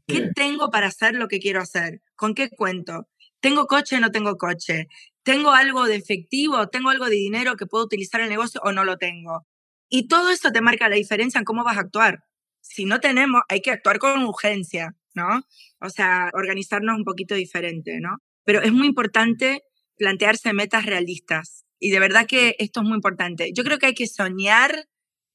¿Qué 0.06 0.30
tengo 0.34 0.70
para 0.70 0.86
hacer 0.86 1.14
lo 1.14 1.28
que 1.28 1.38
quiero 1.38 1.60
hacer? 1.60 2.00
¿Con 2.16 2.34
qué 2.34 2.48
cuento? 2.48 3.08
¿Tengo 3.40 3.66
coche 3.66 3.96
o 3.96 4.00
no 4.00 4.10
tengo 4.10 4.36
coche? 4.36 4.86
¿Tengo 5.22 5.52
algo 5.52 5.84
de 5.84 5.96
efectivo? 5.96 6.68
¿Tengo 6.68 6.90
algo 6.90 7.06
de 7.06 7.16
dinero 7.16 7.56
que 7.56 7.66
puedo 7.66 7.84
utilizar 7.84 8.20
en 8.20 8.26
el 8.26 8.30
negocio 8.30 8.60
o 8.64 8.72
no 8.72 8.84
lo 8.84 8.96
tengo? 8.96 9.46
Y 9.88 10.08
todo 10.08 10.30
eso 10.30 10.50
te 10.50 10.60
marca 10.60 10.88
la 10.88 10.96
diferencia 10.96 11.38
en 11.38 11.44
cómo 11.44 11.62
vas 11.62 11.76
a 11.76 11.80
actuar 11.80 12.24
si 12.62 12.84
no 12.86 13.00
tenemos, 13.00 13.42
hay 13.48 13.60
que 13.60 13.70
actuar 13.70 13.98
con 13.98 14.22
urgencia, 14.24 14.96
¿no? 15.14 15.42
O 15.80 15.90
sea, 15.90 16.30
organizarnos 16.32 16.96
un 16.96 17.04
poquito 17.04 17.34
diferente, 17.34 17.98
¿no? 18.00 18.16
Pero 18.44 18.62
es 18.62 18.72
muy 18.72 18.86
importante 18.86 19.62
plantearse 19.98 20.52
metas 20.52 20.86
realistas. 20.86 21.66
Y 21.82 21.90
de 21.90 21.98
verdad 21.98 22.26
que 22.28 22.54
esto 22.60 22.80
es 22.80 22.86
muy 22.86 22.94
importante. 22.94 23.50
Yo 23.52 23.64
creo 23.64 23.78
que 23.80 23.86
hay 23.86 23.94
que 23.94 24.06
soñar 24.06 24.86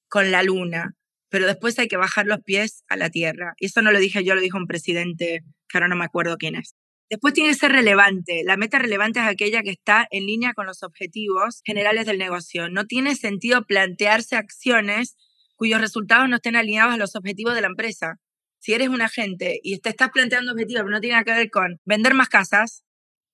con 0.08 0.32
la 0.32 0.44
luna, 0.44 0.96
pero 1.30 1.46
después 1.46 1.78
hay 1.78 1.90
que 1.90 1.98
bajar 1.98 2.26
los 2.26 2.40
pies 2.40 2.86
a 2.88 2.96
la 2.96 3.10
tierra. 3.10 3.54
Y 3.60 3.66
eso 3.66 3.82
no 3.82 3.92
lo 3.92 4.00
dije 4.00 4.24
yo, 4.24 4.34
lo 4.34 4.40
dijo 4.40 4.58
un 4.58 4.66
presidente, 4.66 5.44
que 5.68 5.78
ahora 5.78 5.90
no 5.90 5.98
me 5.98 6.06
acuerdo 6.06 6.38
quién 6.38 6.56
es. 6.56 6.74
Después 7.10 7.34
tiene 7.34 7.50
que 7.50 7.58
ser 7.58 7.74
relevante. 7.74 8.44
La 8.46 8.56
meta 8.56 8.80
relevante 8.80 9.20
es 9.20 9.26
aquella 9.26 9.62
que 9.62 9.72
está 9.72 10.08
en 10.10 10.26
línea 10.26 10.54
con 10.54 10.66
los 10.66 10.84
objetivos 10.84 11.60
generales 11.66 12.06
del 12.06 12.18
negocio. 12.18 12.70
No 12.70 12.86
tiene 12.86 13.18
sentido 13.18 13.66
plantearse 13.66 14.38
acciones 14.38 15.18
cuyos 15.58 15.82
resultados 15.82 16.30
no 16.30 16.38
estén 16.38 16.56
alineados 16.56 16.94
a 16.94 16.98
los 16.98 17.18
objetivos 17.18 17.56
de 17.56 17.62
la 17.62 17.68
empresa. 17.68 18.20
si 18.60 18.74
eres 18.74 18.88
un 18.88 19.02
agente 19.02 19.60
y 19.64 19.80
te 19.80 19.90
estás 19.90 20.12
planteando 20.12 20.54
objetivos 20.54 20.84
pero 20.84 20.92
no 20.92 21.02
tiene 21.02 21.24
que 21.26 21.32
ver 21.32 21.50
con 21.50 21.80
vender 21.86 22.14
más 22.14 22.30
casas, 22.30 22.84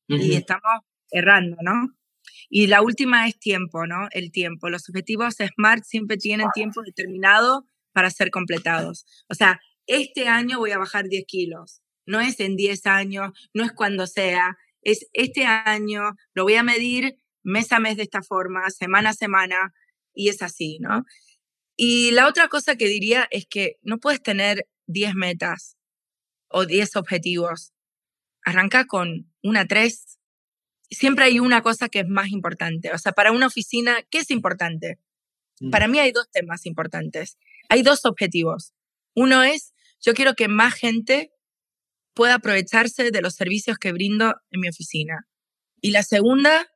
y 0.07 0.35
estamos 0.35 0.81
errando, 1.11 1.57
¿no? 1.61 1.95
Y 2.55 2.67
la 2.67 2.83
última 2.83 3.27
es 3.27 3.39
tiempo, 3.39 3.87
¿no? 3.87 4.09
El 4.11 4.31
tiempo. 4.31 4.69
Los 4.69 4.87
objetivos 4.87 5.37
SMART 5.37 5.85
siempre 5.85 6.17
tienen 6.17 6.45
tiempo 6.53 6.83
determinado 6.83 7.67
para 7.93 8.11
ser 8.11 8.29
completados. 8.29 9.07
O 9.27 9.33
sea, 9.33 9.59
este 9.87 10.27
año 10.27 10.59
voy 10.59 10.69
a 10.69 10.77
bajar 10.77 11.07
10 11.09 11.25
kilos. 11.25 11.81
No 12.05 12.21
es 12.21 12.39
en 12.39 12.55
10 12.55 12.85
años, 12.85 13.31
no 13.55 13.63
es 13.63 13.71
cuando 13.71 14.05
sea, 14.05 14.55
es 14.83 15.07
este 15.13 15.45
año, 15.45 16.11
lo 16.35 16.43
voy 16.43 16.53
a 16.53 16.61
medir 16.61 17.15
mes 17.41 17.71
a 17.71 17.79
mes 17.79 17.97
de 17.97 18.03
esta 18.03 18.21
forma, 18.21 18.69
semana 18.69 19.09
a 19.09 19.13
semana, 19.13 19.73
y 20.13 20.29
es 20.29 20.43
así, 20.43 20.77
¿no? 20.79 21.05
Y 21.75 22.11
la 22.11 22.27
otra 22.27 22.49
cosa 22.49 22.75
que 22.75 22.87
diría 22.87 23.27
es 23.31 23.47
que 23.49 23.77
no 23.81 23.97
puedes 23.97 24.21
tener 24.21 24.67
10 24.85 25.15
metas 25.15 25.75
o 26.49 26.67
10 26.67 26.97
objetivos. 26.97 27.73
Arranca 28.45 28.85
con 28.85 29.33
una, 29.41 29.65
tres. 29.65 30.19
Siempre 30.93 31.25
hay 31.25 31.39
una 31.39 31.61
cosa 31.61 31.89
que 31.89 31.99
es 31.99 32.07
más 32.07 32.29
importante. 32.29 32.91
O 32.91 32.97
sea, 32.97 33.11
para 33.11 33.31
una 33.31 33.47
oficina, 33.47 33.97
¿qué 34.09 34.19
es 34.19 34.31
importante? 34.31 34.99
Mm. 35.59 35.69
Para 35.69 35.87
mí 35.87 35.99
hay 35.99 36.11
dos 36.11 36.29
temas 36.31 36.65
importantes. 36.65 37.37
Hay 37.69 37.81
dos 37.83 38.05
objetivos. 38.05 38.73
Uno 39.15 39.43
es, 39.43 39.73
yo 40.01 40.13
quiero 40.13 40.33
que 40.33 40.47
más 40.47 40.73
gente 40.73 41.31
pueda 42.13 42.35
aprovecharse 42.35 43.11
de 43.11 43.21
los 43.21 43.35
servicios 43.35 43.77
que 43.77 43.91
brindo 43.91 44.35
en 44.51 44.59
mi 44.61 44.69
oficina. 44.69 45.27
Y 45.81 45.91
la 45.91 46.03
segunda, 46.03 46.67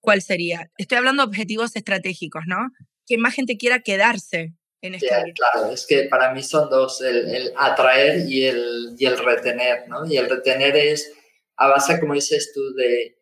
¿cuál 0.00 0.22
sería? 0.22 0.70
Estoy 0.76 0.98
hablando 0.98 1.22
de 1.22 1.28
objetivos 1.28 1.76
estratégicos, 1.76 2.42
¿no? 2.46 2.70
Que 3.06 3.18
más 3.18 3.34
gente 3.34 3.56
quiera 3.56 3.80
quedarse 3.80 4.54
en 4.82 4.94
este 4.94 5.08
Claro, 5.08 5.72
es 5.72 5.86
que 5.86 6.04
para 6.04 6.32
mí 6.32 6.42
son 6.42 6.68
dos, 6.70 7.00
el, 7.02 7.52
atraer 7.56 8.28
y 8.28 8.46
el, 8.46 8.94
y 8.98 9.06
el 9.06 9.18
retener, 9.18 9.88
¿no? 9.88 10.06
Y 10.06 10.16
el 10.16 10.28
retener 10.28 10.76
es 10.76 11.12
a 11.56 11.68
base, 11.68 12.00
como 12.00 12.14
dices 12.14 12.52
tú, 12.54 12.74
de, 12.74 13.19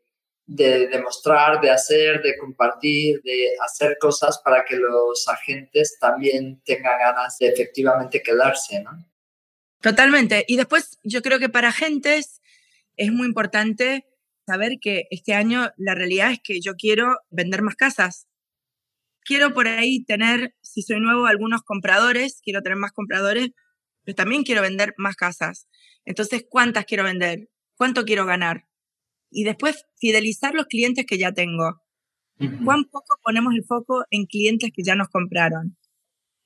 de 0.49 0.89
demostrar, 0.89 1.61
de 1.61 1.71
hacer, 1.71 2.23
de 2.23 2.39
compartir, 2.39 3.21
de 3.23 3.51
hacer 3.63 3.99
cosas 4.01 4.41
para 4.43 4.65
que 4.65 4.77
los 4.77 5.29
agentes 5.29 5.99
también 6.01 6.63
tengan 6.65 6.99
ganas 6.99 7.37
de 7.39 7.49
efectivamente 7.49 8.23
quedarse, 8.23 8.83
¿no? 8.83 8.91
Totalmente. 9.83 10.47
Y 10.49 10.57
después 10.57 10.99
yo 11.05 11.21
creo 11.21 11.39
que 11.39 11.51
para 11.51 11.69
agentes 11.69 12.41
es 12.97 13.13
muy 13.13 13.27
importante 13.27 14.07
saber 14.47 14.79
que 14.81 15.07
este 15.11 15.35
año 15.35 15.71
la 15.77 15.95
realidad 15.95 16.33
es 16.33 16.41
que 16.43 16.61
yo 16.63 16.77
quiero 16.77 17.19
vender 17.29 17.61
más 17.61 17.77
casas. 17.77 18.27
Quiero 19.25 19.53
por 19.53 19.69
ahí 19.69 20.03
tener, 20.05 20.55
si 20.63 20.81
soy 20.81 20.99
nuevo, 20.99 21.27
algunos 21.27 21.61
compradores, 21.61 22.41
quiero 22.43 22.63
tener 22.63 22.79
más 22.79 22.93
compradores, 22.93 23.51
pero 24.03 24.17
también 24.17 24.45
quiero 24.45 24.63
vender 24.63 24.95
más 24.97 25.15
casas. 25.15 25.69
Entonces, 26.07 26.47
¿cuántas 26.49 26.87
quiero 26.87 27.05
vender? 27.05 27.51
¿Cuánto 27.77 28.07
quiero 28.07 28.25
ganar? 28.25 28.68
Y 29.31 29.45
después 29.45 29.85
fidelizar 29.97 30.55
los 30.55 30.67
clientes 30.67 31.05
que 31.07 31.19
ya 31.19 31.33
tengo. 31.33 31.83
¿Cuán 32.65 32.85
poco 32.85 33.19
ponemos 33.23 33.53
el 33.55 33.65
foco 33.65 34.05
en 34.11 34.27
clientes 34.27 34.71
que 34.73 34.85
ya 34.85 34.95
nos 34.95 35.09
compraron 35.09 35.77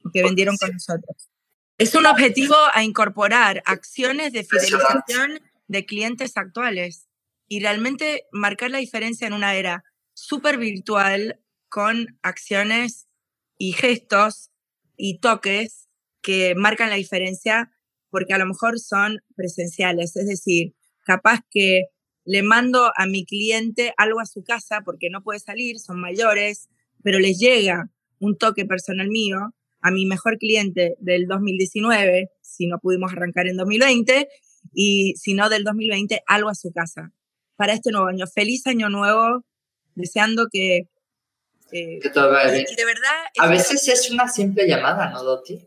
o 0.04 0.10
que 0.10 0.22
vendieron 0.22 0.56
con 0.56 0.72
nosotros? 0.72 1.28
Es 1.76 1.94
un 1.94 2.06
objetivo 2.06 2.54
a 2.72 2.82
incorporar 2.82 3.62
acciones 3.66 4.32
de 4.32 4.44
fidelización 4.44 5.40
de 5.66 5.84
clientes 5.84 6.36
actuales 6.36 7.08
y 7.48 7.60
realmente 7.60 8.24
marcar 8.32 8.70
la 8.70 8.78
diferencia 8.78 9.26
en 9.26 9.34
una 9.34 9.54
era 9.54 9.84
súper 10.14 10.58
virtual 10.58 11.40
con 11.68 12.18
acciones 12.22 13.08
y 13.58 13.72
gestos 13.72 14.50
y 14.96 15.18
toques 15.18 15.88
que 16.22 16.54
marcan 16.54 16.90
la 16.90 16.96
diferencia 16.96 17.72
porque 18.10 18.34
a 18.34 18.38
lo 18.38 18.46
mejor 18.46 18.78
son 18.78 19.20
presenciales, 19.34 20.16
es 20.16 20.26
decir, 20.26 20.74
capaz 21.04 21.40
que 21.50 21.86
le 22.24 22.42
mando 22.42 22.92
a 22.96 23.06
mi 23.06 23.24
cliente 23.24 23.94
algo 23.96 24.20
a 24.20 24.26
su 24.26 24.42
casa 24.44 24.82
porque 24.84 25.10
no 25.10 25.22
puede 25.22 25.40
salir, 25.40 25.78
son 25.78 26.00
mayores, 26.00 26.68
pero 27.02 27.18
les 27.18 27.38
llega 27.38 27.88
un 28.18 28.38
toque 28.38 28.64
personal 28.64 29.08
mío 29.08 29.54
a 29.80 29.90
mi 29.90 30.06
mejor 30.06 30.38
cliente 30.38 30.94
del 31.00 31.26
2019, 31.26 32.30
si 32.40 32.68
no 32.68 32.78
pudimos 32.78 33.12
arrancar 33.12 33.48
en 33.48 33.56
2020, 33.56 34.28
y 34.72 35.14
si 35.16 35.34
no 35.34 35.48
del 35.48 35.64
2020, 35.64 36.22
algo 36.26 36.48
a 36.48 36.54
su 36.54 36.72
casa 36.72 37.12
para 37.56 37.72
este 37.72 37.90
nuevo 37.90 38.06
año. 38.06 38.26
Feliz 38.28 38.66
año 38.66 38.88
nuevo, 38.88 39.44
deseando 39.96 40.46
que... 40.50 40.88
Eh, 41.72 41.98
que 42.00 42.10
todo 42.10 42.30
vaya 42.30 42.52
bien. 42.52 42.66
de 42.76 42.84
verdad... 42.84 43.24
A 43.38 43.48
veces 43.48 43.88
es 43.88 44.10
una 44.10 44.28
simple 44.28 44.68
llamada, 44.68 45.10
¿no, 45.10 45.24
Doti? 45.24 45.60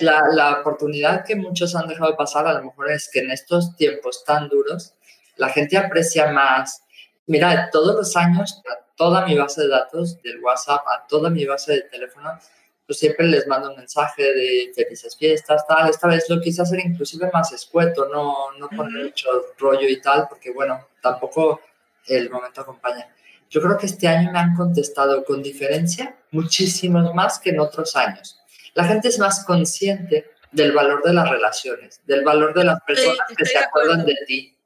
La, 0.00 0.22
la, 0.30 0.60
oportunidad 0.60 1.24
que 1.24 1.34
muchos 1.34 1.74
han 1.74 1.88
dejado 1.88 2.14
pasar 2.14 2.46
a 2.46 2.52
lo 2.52 2.62
mejor 2.62 2.90
es 2.90 3.08
que 3.10 3.20
en 3.20 3.30
estos 3.30 3.74
tiempos 3.74 4.22
tan 4.22 4.50
duros 4.50 4.94
la 5.42 5.48
gente 5.50 5.76
aprecia 5.76 6.30
más. 6.32 6.82
Mira, 7.26 7.68
todos 7.70 7.94
los 7.94 8.16
años 8.16 8.62
a 8.70 8.84
toda 8.96 9.26
mi 9.26 9.36
base 9.36 9.62
de 9.62 9.68
datos 9.68 10.20
del 10.22 10.40
WhatsApp, 10.40 10.82
a 10.86 11.06
toda 11.06 11.28
mi 11.30 11.44
base 11.44 11.72
de 11.72 11.80
teléfono, 11.82 12.38
pues 12.86 12.98
siempre 12.98 13.26
les 13.26 13.46
mando 13.46 13.70
un 13.70 13.76
mensaje 13.76 14.22
de 14.22 14.72
felices 14.74 15.16
fiestas, 15.16 15.66
tal. 15.66 15.90
Esta 15.90 16.08
vez 16.08 16.28
lo 16.28 16.40
quise 16.40 16.62
hacer 16.62 16.80
inclusive 16.80 17.30
más 17.32 17.52
escueto, 17.52 18.08
no, 18.08 18.52
no 18.58 18.68
poner 18.68 19.04
mucho 19.04 19.28
rollo 19.58 19.88
y 19.88 20.00
tal, 20.00 20.26
porque 20.28 20.52
bueno, 20.52 20.88
tampoco 21.00 21.60
el 22.06 22.30
momento 22.30 22.60
acompaña. 22.60 23.08
Yo 23.50 23.60
creo 23.60 23.76
que 23.76 23.86
este 23.86 24.08
año 24.08 24.32
me 24.32 24.38
han 24.38 24.54
contestado 24.54 25.24
con 25.24 25.42
diferencia 25.42 26.16
muchísimos 26.30 27.14
más 27.14 27.38
que 27.38 27.50
en 27.50 27.60
otros 27.60 27.94
años 27.96 28.42
la 28.74 28.84
gente 28.84 29.08
es 29.08 29.18
más 29.18 29.44
consciente 29.44 30.30
del 30.50 30.72
valor 30.72 31.02
de 31.02 31.12
las 31.12 31.28
relaciones, 31.28 32.00
del 32.06 32.24
valor 32.24 32.54
de 32.54 32.64
las 32.64 32.80
personas 32.82 33.26
que 33.36 33.44
se 33.44 33.58
acuerdan 33.58 34.04
de 34.04 34.16
ti. 34.26 34.56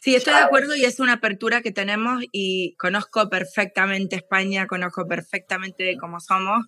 Sí, 0.00 0.14
estoy 0.14 0.34
de 0.34 0.40
acuerdo 0.40 0.76
y 0.76 0.84
es 0.84 1.00
una 1.00 1.14
apertura 1.14 1.60
que 1.60 1.72
tenemos 1.72 2.22
y 2.30 2.76
conozco 2.76 3.28
perfectamente 3.28 4.16
España, 4.16 4.66
conozco 4.66 5.06
perfectamente 5.06 5.96
cómo 6.00 6.20
somos 6.20 6.66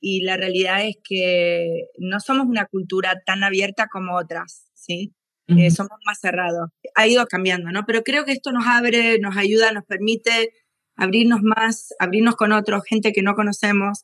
y 0.00 0.22
la 0.22 0.36
realidad 0.36 0.84
es 0.84 0.96
que 1.04 1.88
no 1.98 2.18
somos 2.18 2.46
una 2.46 2.66
cultura 2.66 3.20
tan 3.24 3.44
abierta 3.44 3.88
como 3.88 4.16
otras, 4.16 4.66
¿sí? 4.74 5.14
Eh, 5.48 5.70
somos 5.70 5.98
más 6.06 6.18
cerrados. 6.20 6.70
Ha 6.94 7.06
ido 7.06 7.26
cambiando, 7.26 7.70
¿no? 7.70 7.84
Pero 7.86 8.02
creo 8.02 8.24
que 8.24 8.32
esto 8.32 8.52
nos 8.52 8.66
abre, 8.66 9.18
nos 9.18 9.36
ayuda, 9.36 9.70
nos 9.72 9.84
permite 9.84 10.54
abrirnos 10.96 11.42
más, 11.42 11.92
abrirnos 11.98 12.36
con 12.36 12.52
otros, 12.52 12.84
gente 12.88 13.12
que 13.12 13.22
no 13.22 13.34
conocemos 13.34 14.02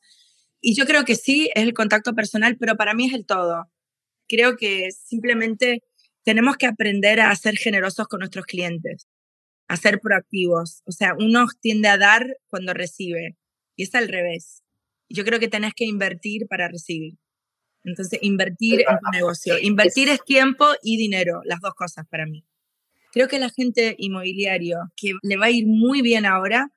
y 0.61 0.75
yo 0.75 0.87
creo 0.87 1.05
que 1.05 1.15
sí, 1.15 1.51
es 1.55 1.63
el 1.63 1.75
contacto 1.75 2.15
personal, 2.15 2.57
pero 2.59 2.77
para 2.77 2.95
mí 2.95 3.07
es 3.07 3.15
el 3.15 3.27
todo. 3.27 3.71
Creo 4.29 4.57
que 4.57 4.91
simplemente 4.93 5.83
tenemos 6.29 6.59
que 6.59 6.67
aprender 6.67 7.21
a 7.21 7.35
ser 7.37 7.57
generosos 7.57 8.07
con 8.07 8.19
nuestros 8.19 8.45
clientes, 8.45 9.09
a 9.67 9.79
ser 9.79 9.99
proactivos. 9.99 10.83
O 10.85 10.93
sea, 10.93 11.15
uno 11.19 11.47
tiende 11.63 11.89
a 11.89 11.97
dar 11.97 12.37
cuando 12.49 12.75
recibe 12.75 13.39
y 13.77 13.85
es 13.85 13.95
al 13.95 14.09
revés. 14.09 14.63
Yo 15.09 15.25
creo 15.25 15.41
que 15.41 15.49
tenés 15.49 15.73
que 15.73 15.87
invertir 15.87 16.47
para 16.47 16.69
recibir. 16.69 17.15
Entonces, 17.83 18.19
invertir 18.21 18.81
en 18.81 18.99
tu 18.99 19.11
negocio. 19.11 19.59
Invertir 19.59 20.11
es 20.11 20.23
tiempo 20.23 20.67
y 20.83 20.99
dinero, 20.99 21.41
las 21.47 21.61
dos 21.61 21.73
cosas 21.73 22.07
para 22.11 22.27
mí. 22.27 22.45
Creo 23.11 23.27
que 23.27 23.39
la 23.39 23.49
gente 23.49 23.95
inmobiliario 23.97 24.81
que 24.97 25.13
le 25.23 25.39
va 25.39 25.47
a 25.47 25.51
ir 25.51 25.65
muy 25.67 26.03
bien 26.03 26.27
ahora 26.27 26.69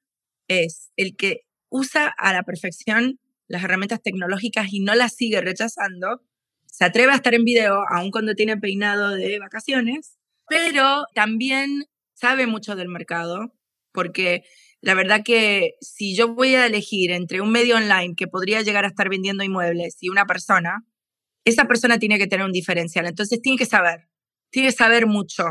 es 0.48 0.94
el 0.96 1.18
que 1.18 1.42
usa 1.68 2.08
a 2.08 2.32
la 2.32 2.44
perfección 2.44 3.20
las 3.50 3.66
herramientas 3.66 4.02
tecnológicas 4.02 4.72
y 4.72 4.80
no 4.80 4.96
las 4.96 5.14
sigue 5.14 5.42
rechazando, 5.42 6.22
se 6.72 6.86
atreve 6.86 7.12
a 7.12 7.16
estar 7.16 7.36
en 7.36 7.44
video 7.44 7.84
aun 7.90 8.10
cuando 8.10 8.34
tiene 8.34 8.58
peinado 8.58 9.12
de 9.12 9.38
vacaciones, 9.38 10.18
pero 10.48 11.06
también 11.14 11.84
sabe 12.14 12.48
mucho 12.48 12.76
del 12.76 12.88
mercado, 12.88 13.54
porque 13.92 14.44
la 14.80 14.96
verdad 14.96 15.22
que 15.24 15.76
si 15.82 16.16
yo 16.16 16.34
voy 16.34 16.56
a 16.56 16.66
elegir 16.66 17.12
entre 17.12 17.42
un 17.42 17.52
medio 17.52 17.76
online 17.76 18.16
que 18.16 18.28
podría 18.28 18.62
llegar 18.62 18.86
a 18.86 18.88
estar 18.88 19.10
vendiendo 19.10 19.44
inmuebles 19.44 19.98
y 20.02 20.10
una 20.10 20.26
persona, 20.26 20.84
esa 21.46 21.66
persona 21.66 22.00
tiene 22.00 22.18
que 22.18 22.28
tener 22.28 22.46
un 22.46 22.52
diferencial. 22.52 23.06
Entonces 23.06 23.42
tiene 23.42 23.58
que 23.58 23.66
saber, 23.66 24.08
tiene 24.50 24.70
que 24.70 24.76
saber 24.76 25.06
mucho, 25.06 25.44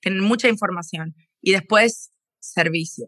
tener 0.00 0.20
mucha 0.20 0.48
información 0.48 1.14
y 1.40 1.52
después 1.52 2.12
servicio. 2.40 3.06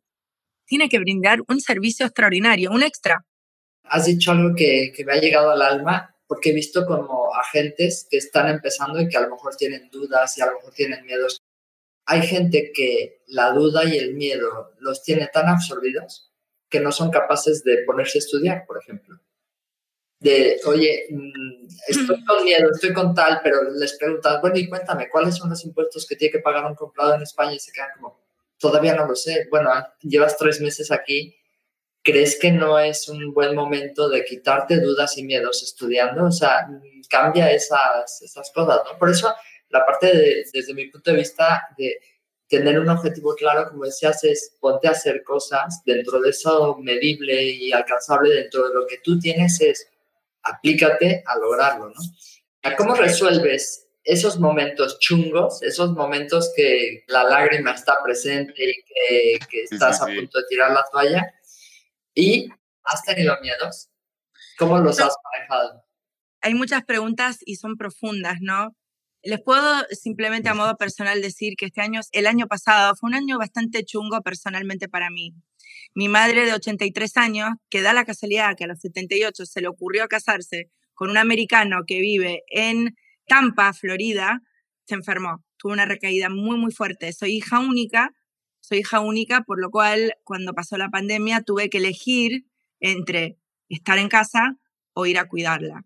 Tiene 0.66 0.88
que 0.88 0.98
brindar 0.98 1.40
un 1.48 1.60
servicio 1.60 2.06
extraordinario, 2.06 2.70
un 2.70 2.82
extra 2.82 3.26
has 3.88 4.06
dicho 4.06 4.32
algo 4.32 4.54
que, 4.54 4.92
que, 4.94 5.04
me 5.04 5.12
ha 5.12 5.20
llegado 5.20 5.50
al 5.50 5.62
alma 5.62 6.14
porque 6.26 6.50
he 6.50 6.52
visto 6.54 6.86
como 6.86 7.25
agentes 7.46 8.06
que 8.10 8.18
están 8.18 8.48
empezando 8.48 9.00
y 9.00 9.08
que 9.08 9.16
a 9.16 9.22
lo 9.22 9.30
mejor 9.30 9.56
tienen 9.56 9.88
dudas 9.90 10.36
y 10.38 10.42
a 10.42 10.46
lo 10.46 10.54
mejor 10.54 10.72
tienen 10.74 11.04
miedos. 11.04 11.40
Hay 12.06 12.22
gente 12.22 12.72
que 12.74 13.22
la 13.26 13.50
duda 13.50 13.84
y 13.84 13.98
el 13.98 14.14
miedo 14.14 14.72
los 14.78 15.02
tiene 15.02 15.28
tan 15.32 15.48
absorbidos 15.48 16.32
que 16.68 16.80
no 16.80 16.92
son 16.92 17.10
capaces 17.10 17.64
de 17.64 17.78
ponerse 17.78 18.18
a 18.18 18.20
estudiar, 18.20 18.64
por 18.66 18.78
ejemplo. 18.78 19.20
De, 20.18 20.60
oye, 20.66 21.06
mm, 21.10 21.66
estoy 21.88 22.24
con 22.24 22.44
miedo, 22.44 22.70
estoy 22.72 22.92
con 22.92 23.14
tal, 23.14 23.40
pero 23.42 23.70
les 23.70 23.96
preguntas, 23.98 24.40
bueno, 24.40 24.56
y 24.58 24.68
cuéntame, 24.68 25.08
¿cuáles 25.10 25.36
son 25.36 25.50
los 25.50 25.64
impuestos 25.64 26.06
que 26.06 26.16
tiene 26.16 26.32
que 26.32 26.38
pagar 26.38 26.64
un 26.64 26.74
comprador 26.74 27.16
en 27.16 27.22
España? 27.22 27.54
Y 27.54 27.58
se 27.58 27.72
quedan 27.72 27.90
como, 27.96 28.24
todavía 28.58 28.94
no 28.94 29.06
lo 29.06 29.14
sé. 29.14 29.46
Bueno, 29.50 29.70
llevas 30.00 30.36
tres 30.36 30.60
meses 30.60 30.90
aquí, 30.90 31.36
¿crees 32.06 32.38
que 32.38 32.52
no 32.52 32.78
es 32.78 33.08
un 33.08 33.34
buen 33.34 33.52
momento 33.52 34.08
de 34.08 34.24
quitarte 34.24 34.78
dudas 34.78 35.18
y 35.18 35.24
miedos 35.24 35.64
estudiando? 35.64 36.26
O 36.26 36.30
sea, 36.30 36.68
cambia 37.10 37.50
esas, 37.50 38.22
esas 38.22 38.48
cosas, 38.52 38.80
¿no? 38.86 38.96
Por 38.96 39.10
eso 39.10 39.34
la 39.70 39.84
parte 39.84 40.06
de, 40.06 40.44
desde 40.52 40.72
mi 40.72 40.86
punto 40.86 41.10
de 41.10 41.16
vista 41.16 41.66
de 41.76 41.98
tener 42.46 42.78
un 42.78 42.88
objetivo 42.88 43.34
claro, 43.34 43.68
como 43.68 43.86
decías, 43.86 44.22
es 44.22 44.56
ponte 44.60 44.86
a 44.86 44.92
hacer 44.92 45.24
cosas 45.24 45.82
dentro 45.84 46.20
de 46.20 46.30
eso 46.30 46.76
medible 46.78 47.42
y 47.42 47.72
alcanzable, 47.72 48.32
dentro 48.32 48.68
de 48.68 48.74
lo 48.74 48.86
que 48.86 48.98
tú 49.02 49.18
tienes 49.18 49.60
es 49.60 49.88
aplícate 50.44 51.24
a 51.26 51.36
lograrlo, 51.38 51.88
¿no? 51.88 52.76
¿Cómo 52.76 52.94
resuelves 52.94 53.88
esos 54.04 54.38
momentos 54.38 55.00
chungos, 55.00 55.60
esos 55.64 55.90
momentos 55.90 56.52
que 56.54 57.02
la 57.08 57.24
lágrima 57.24 57.72
está 57.72 57.96
presente 58.04 58.54
y 58.56 59.38
que, 59.40 59.62
estás 59.64 60.00
a 60.00 60.06
punto 60.06 60.38
de 60.38 60.44
tirar 60.48 60.70
la 60.70 60.84
toalla? 60.90 61.34
¿Y 62.16 62.48
has 62.82 63.02
tenido 63.04 63.36
miedos? 63.42 63.90
¿Cómo 64.58 64.78
los 64.78 64.98
has 64.98 65.14
manejado? 65.32 65.84
Hay 66.40 66.54
muchas 66.54 66.82
preguntas 66.84 67.38
y 67.44 67.56
son 67.56 67.76
profundas, 67.76 68.38
¿no? 68.40 68.74
Les 69.22 69.42
puedo 69.42 69.84
simplemente 69.90 70.48
a 70.48 70.54
modo 70.54 70.76
personal 70.76 71.20
decir 71.20 71.54
que 71.58 71.66
este 71.66 71.82
año, 71.82 72.00
el 72.12 72.26
año 72.26 72.46
pasado, 72.46 72.94
fue 72.96 73.08
un 73.08 73.14
año 73.14 73.38
bastante 73.38 73.84
chungo 73.84 74.22
personalmente 74.22 74.88
para 74.88 75.10
mí. 75.10 75.34
Mi 75.94 76.08
madre 76.08 76.46
de 76.46 76.54
83 76.54 77.16
años, 77.18 77.50
que 77.68 77.82
da 77.82 77.92
la 77.92 78.06
casualidad 78.06 78.56
que 78.56 78.64
a 78.64 78.68
los 78.68 78.80
78 78.80 79.44
se 79.44 79.60
le 79.60 79.68
ocurrió 79.68 80.08
casarse 80.08 80.70
con 80.94 81.10
un 81.10 81.18
americano 81.18 81.82
que 81.86 82.00
vive 82.00 82.44
en 82.48 82.96
Tampa, 83.26 83.74
Florida, 83.74 84.40
se 84.86 84.94
enfermó. 84.94 85.44
Tuvo 85.58 85.72
una 85.72 85.84
recaída 85.84 86.30
muy, 86.30 86.56
muy 86.56 86.72
fuerte. 86.72 87.12
Soy 87.12 87.36
hija 87.36 87.58
única, 87.58 88.12
soy 88.66 88.78
hija 88.78 89.00
única, 89.00 89.42
por 89.42 89.60
lo 89.60 89.70
cual 89.70 90.14
cuando 90.24 90.54
pasó 90.54 90.76
la 90.76 90.90
pandemia 90.90 91.42
tuve 91.42 91.70
que 91.70 91.78
elegir 91.78 92.46
entre 92.80 93.38
estar 93.68 93.98
en 93.98 94.08
casa 94.08 94.56
o 94.92 95.06
ir 95.06 95.18
a 95.18 95.28
cuidarla 95.28 95.84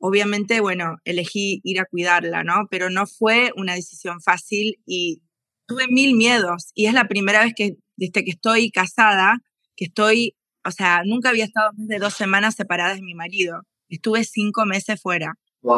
obviamente, 0.00 0.60
bueno, 0.60 0.96
elegí 1.04 1.60
ir 1.62 1.78
a 1.78 1.84
cuidarla, 1.84 2.42
¿no? 2.42 2.66
Pero 2.70 2.90
no 2.90 3.06
fue 3.06 3.52
una 3.54 3.74
decisión 3.74 4.20
fácil 4.20 4.80
y 4.86 5.22
tuve 5.66 5.86
mil 5.88 6.16
miedos. 6.16 6.72
Y 6.74 6.86
es 6.86 6.94
la 6.94 7.06
primera 7.06 7.44
vez 7.44 7.52
que, 7.54 7.76
desde 7.96 8.24
que 8.24 8.30
estoy 8.30 8.70
casada, 8.70 9.40
que 9.76 9.84
estoy, 9.84 10.36
o 10.64 10.70
sea, 10.70 11.02
nunca 11.04 11.28
había 11.28 11.44
estado 11.44 11.70
más 11.76 11.86
de 11.86 11.98
dos 11.98 12.14
semanas 12.14 12.54
separada 12.54 12.94
de 12.94 13.02
mi 13.02 13.14
marido. 13.14 13.62
Estuve 13.88 14.24
cinco 14.24 14.64
meses 14.64 15.00
fuera. 15.00 15.34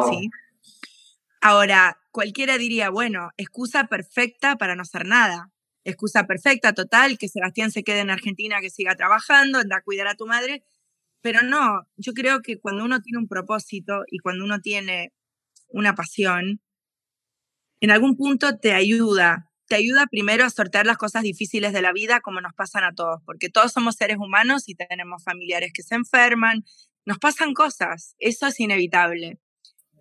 ¿sí? 0.09 0.31
Ahora, 1.41 1.99
cualquiera 2.13 2.59
diría, 2.59 2.91
bueno, 2.91 3.31
excusa 3.37 3.89
perfecta 3.89 4.57
para 4.57 4.77
no 4.77 4.83
hacer 4.83 5.05
nada. 5.05 5.51
Excusa 5.85 6.27
perfecta, 6.27 6.73
total, 6.73 7.19
que 7.19 7.29
Sebastián 7.29 7.71
se 7.73 7.83
quede 7.83 8.01
en 8.01 8.11
Argentina, 8.11 8.61
que 8.61 8.71
siga 8.71 8.95
trabajando, 8.95 9.59
anda 9.59 9.79
a 9.79 9.83
cuidar 9.83 10.07
a 10.07 10.15
tu 10.15 10.27
madre. 10.27 10.65
Pero 11.23 11.43
no, 11.43 11.87
yo 11.97 12.13
creo 12.15 12.43
que 12.43 12.61
cuando 12.61 12.85
uno 12.85 13.01
tiene 13.01 13.19
un 13.19 13.29
propósito 13.29 14.03
y 14.09 14.19
cuando 14.19 14.45
uno 14.45 14.61
tiene 14.61 15.13
una 15.69 15.95
pasión, 15.95 16.61
en 17.81 17.91
algún 17.91 18.17
punto 18.17 18.59
te 18.59 18.73
ayuda, 18.75 19.51
te 19.67 19.75
ayuda 19.77 20.07
primero 20.07 20.45
a 20.45 20.51
sortear 20.51 20.87
las 20.87 20.99
cosas 20.99 21.23
difíciles 21.23 21.73
de 21.73 21.83
la 21.83 21.93
vida 21.93 22.21
como 22.21 22.41
nos 22.41 22.53
pasan 22.55 22.85
a 22.85 22.95
todos, 22.95 23.21
porque 23.25 23.49
todos 23.49 23.73
somos 23.73 23.97
seres 23.97 24.19
humanos 24.19 24.69
y 24.69 24.75
tenemos 24.75 25.25
familiares 25.25 25.73
que 25.75 25.83
se 25.83 25.95
enferman, 25.97 26.65
nos 27.05 27.19
pasan 27.19 27.55
cosas, 27.55 28.15
eso 28.19 28.47
es 28.47 28.61
inevitable. 28.61 29.41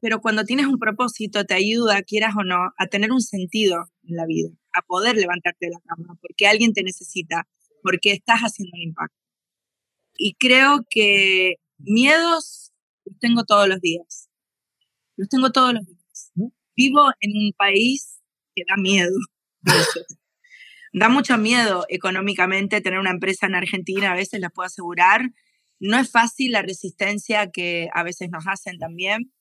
Pero 0.01 0.19
cuando 0.19 0.43
tienes 0.43 0.65
un 0.65 0.79
propósito 0.79 1.45
te 1.45 1.53
ayuda, 1.53 2.01
quieras 2.01 2.33
o 2.35 2.43
no, 2.43 2.71
a 2.75 2.87
tener 2.87 3.11
un 3.11 3.21
sentido 3.21 3.85
en 4.03 4.15
la 4.15 4.25
vida, 4.25 4.49
a 4.73 4.81
poder 4.81 5.15
levantarte 5.15 5.67
de 5.67 5.71
la 5.73 5.79
cama, 5.87 6.17
porque 6.19 6.47
alguien 6.47 6.73
te 6.73 6.81
necesita, 6.81 7.47
porque 7.83 8.11
estás 8.11 8.41
haciendo 8.41 8.71
un 8.75 8.81
impacto. 8.81 9.15
Y 10.17 10.33
creo 10.35 10.85
que 10.89 11.55
miedos 11.77 12.71
los 13.05 13.19
tengo 13.19 13.43
todos 13.43 13.67
los 13.67 13.79
días. 13.79 14.29
Los 15.17 15.29
tengo 15.29 15.51
todos 15.51 15.73
los 15.75 15.85
días. 15.85 16.31
Vivo 16.75 17.11
en 17.19 17.37
un 17.37 17.53
país 17.55 18.19
que 18.55 18.63
da 18.67 18.77
miedo. 18.77 19.15
da 20.93 21.09
mucho 21.09 21.37
miedo 21.37 21.85
económicamente 21.89 22.81
tener 22.81 22.99
una 22.99 23.11
empresa 23.11 23.45
en 23.45 23.55
Argentina, 23.55 24.11
a 24.11 24.15
veces 24.15 24.39
la 24.39 24.49
puedo 24.49 24.65
asegurar. 24.65 25.29
No 25.79 25.99
es 25.99 26.09
fácil 26.09 26.53
la 26.53 26.63
resistencia 26.63 27.51
que 27.51 27.89
a 27.93 28.01
veces 28.03 28.29
nos 28.31 28.45
hacen 28.47 28.79
también 28.79 29.31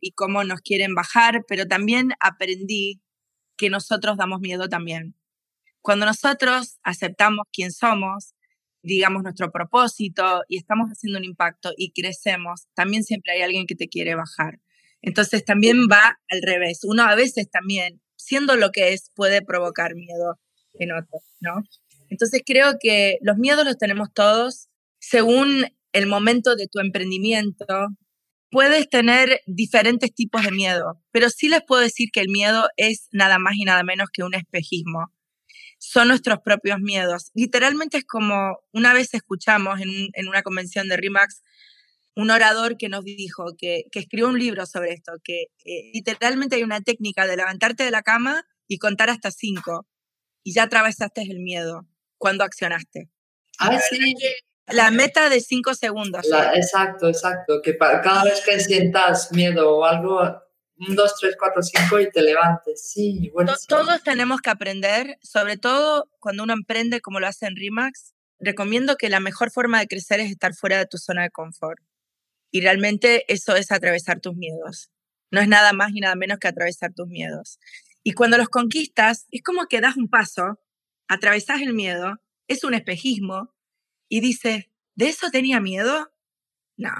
y 0.00 0.12
cómo 0.12 0.44
nos 0.44 0.60
quieren 0.60 0.94
bajar, 0.94 1.44
pero 1.48 1.66
también 1.66 2.12
aprendí 2.20 3.00
que 3.56 3.70
nosotros 3.70 4.16
damos 4.16 4.40
miedo 4.40 4.68
también. 4.68 5.14
Cuando 5.80 6.06
nosotros 6.06 6.78
aceptamos 6.82 7.46
quién 7.52 7.72
somos, 7.72 8.34
digamos, 8.82 9.22
nuestro 9.22 9.50
propósito 9.50 10.42
y 10.48 10.58
estamos 10.58 10.88
haciendo 10.90 11.18
un 11.18 11.24
impacto 11.24 11.72
y 11.76 11.92
crecemos, 11.92 12.66
también 12.74 13.04
siempre 13.04 13.32
hay 13.32 13.42
alguien 13.42 13.66
que 13.66 13.74
te 13.74 13.88
quiere 13.88 14.14
bajar. 14.14 14.60
Entonces 15.02 15.44
también 15.44 15.86
va 15.90 16.18
al 16.28 16.42
revés. 16.42 16.80
Uno 16.84 17.02
a 17.02 17.14
veces 17.14 17.50
también, 17.50 18.00
siendo 18.16 18.56
lo 18.56 18.70
que 18.70 18.92
es, 18.92 19.10
puede 19.14 19.42
provocar 19.42 19.94
miedo 19.94 20.38
en 20.74 20.92
otros, 20.92 21.22
¿no? 21.40 21.62
Entonces 22.08 22.42
creo 22.44 22.76
que 22.80 23.18
los 23.22 23.36
miedos 23.36 23.64
los 23.64 23.78
tenemos 23.78 24.12
todos 24.12 24.68
según 24.98 25.66
el 25.92 26.06
momento 26.06 26.56
de 26.56 26.68
tu 26.68 26.80
emprendimiento. 26.80 27.66
Puedes 28.50 28.88
tener 28.88 29.40
diferentes 29.46 30.14
tipos 30.14 30.42
de 30.42 30.52
miedo, 30.52 31.02
pero 31.10 31.30
sí 31.30 31.48
les 31.48 31.62
puedo 31.66 31.82
decir 31.82 32.10
que 32.12 32.20
el 32.20 32.28
miedo 32.28 32.68
es 32.76 33.08
nada 33.12 33.38
más 33.38 33.54
y 33.56 33.64
nada 33.64 33.82
menos 33.82 34.08
que 34.12 34.22
un 34.22 34.34
espejismo 34.34 35.12
son 35.78 36.08
nuestros 36.08 36.40
propios 36.40 36.80
miedos. 36.80 37.30
Literalmente 37.34 37.98
es 37.98 38.04
como 38.04 38.58
una 38.72 38.94
vez 38.94 39.14
escuchamos 39.14 39.80
en, 39.80 40.28
una 40.28 40.42
convención 40.42 40.88
de 40.88 40.96
RIMAX 40.96 41.42
un 42.14 42.30
orador 42.30 42.78
que 42.78 42.88
nos 42.88 43.04
dijo 43.04 43.54
que, 43.58 43.84
escribió 43.92 44.28
un 44.28 44.38
libro 44.38 44.64
sobre 44.64 44.94
esto, 44.94 45.12
que 45.22 45.48
eh, 45.66 45.90
literalmente 45.92 46.56
hay 46.56 46.62
una 46.62 46.80
técnica 46.80 47.26
de 47.26 47.36
levantarte 47.36 47.84
de 47.84 47.90
la 47.90 48.00
cama 48.02 48.46
y 48.66 48.78
contar 48.78 49.10
hasta 49.10 49.30
cinco 49.30 49.86
y 50.42 50.54
ya 50.54 50.62
atravesaste 50.62 51.22
el 51.22 51.40
miedo 51.40 51.86
cuando 52.16 52.42
accionaste. 52.42 53.10
Ah, 53.58 53.78
sí. 53.90 54.14
La 54.68 54.90
meta 54.90 55.28
de 55.28 55.40
cinco 55.40 55.74
segundos. 55.74 56.26
exacto, 56.54 57.08
exacto. 57.08 57.60
Que 57.62 57.76
cada 57.78 58.24
vez 58.24 58.42
que 58.44 58.58
sientas 58.58 59.32
miedo 59.32 59.76
o 59.76 59.84
algo, 59.84 60.20
un, 60.78 60.96
dos, 60.96 61.14
tres, 61.20 61.36
cuatro, 61.38 61.62
cinco 61.62 62.00
y 62.00 62.10
te 62.10 62.22
levantes. 62.22 62.90
Sí, 62.92 63.30
bueno. 63.32 63.54
Todos 63.68 64.02
tenemos 64.02 64.40
que 64.40 64.50
aprender, 64.50 65.18
sobre 65.22 65.56
todo 65.56 66.10
cuando 66.18 66.42
uno 66.42 66.52
emprende 66.52 67.00
como 67.00 67.20
lo 67.20 67.26
hace 67.26 67.46
en 67.46 67.56
RIMAX. 67.56 68.14
Recomiendo 68.38 68.96
que 68.96 69.08
la 69.08 69.20
mejor 69.20 69.50
forma 69.50 69.78
de 69.78 69.86
crecer 69.86 70.20
es 70.20 70.30
estar 70.30 70.54
fuera 70.54 70.78
de 70.78 70.86
tu 70.86 70.98
zona 70.98 71.22
de 71.22 71.30
confort. 71.30 71.80
Y 72.50 72.60
realmente 72.60 73.24
eso 73.32 73.56
es 73.56 73.72
atravesar 73.72 74.20
tus 74.20 74.34
miedos. 74.34 74.90
No 75.30 75.40
es 75.40 75.48
nada 75.48 75.72
más 75.72 75.92
ni 75.92 76.00
nada 76.00 76.16
menos 76.16 76.38
que 76.38 76.48
atravesar 76.48 76.92
tus 76.92 77.06
miedos. 77.06 77.58
Y 78.02 78.12
cuando 78.12 78.36
los 78.36 78.48
conquistas, 78.48 79.26
es 79.30 79.42
como 79.42 79.66
que 79.66 79.80
das 79.80 79.96
un 79.96 80.08
paso, 80.08 80.60
atravesas 81.08 81.60
el 81.62 81.72
miedo, 81.72 82.14
es 82.46 82.62
un 82.62 82.74
espejismo, 82.74 83.55
y 84.08 84.20
dices, 84.20 84.66
¿de 84.94 85.08
eso 85.08 85.30
tenía 85.30 85.60
miedo? 85.60 86.12
No, 86.76 86.92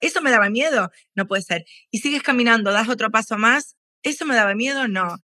¿Eso 0.00 0.22
me 0.22 0.30
daba 0.30 0.50
miedo? 0.50 0.90
No 1.14 1.26
puede 1.26 1.42
ser. 1.42 1.66
Y 1.90 1.98
sigues 1.98 2.22
caminando, 2.22 2.72
das 2.72 2.88
otro 2.88 3.10
paso 3.10 3.36
más. 3.36 3.76
¿Eso 4.02 4.26
me 4.26 4.34
daba 4.34 4.54
miedo? 4.54 4.86
No. 4.88 5.18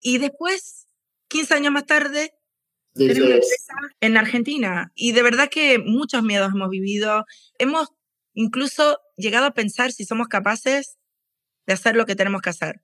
Y 0.00 0.18
después, 0.18 0.88
15 1.28 1.54
años 1.54 1.72
más 1.72 1.86
tarde, 1.86 2.34
tenemos 2.94 3.20
una 3.20 3.34
empresa 3.34 3.74
en 4.00 4.16
Argentina. 4.16 4.92
Y 4.94 5.12
de 5.12 5.22
verdad 5.22 5.48
que 5.48 5.78
muchos 5.78 6.22
miedos 6.22 6.52
hemos 6.54 6.68
vivido. 6.68 7.24
Hemos 7.58 7.88
incluso 8.34 9.00
llegado 9.16 9.46
a 9.46 9.54
pensar 9.54 9.92
si 9.92 10.04
somos 10.04 10.28
capaces 10.28 10.98
de 11.66 11.72
hacer 11.72 11.96
lo 11.96 12.06
que 12.06 12.16
tenemos 12.16 12.42
que 12.42 12.50
hacer. 12.50 12.82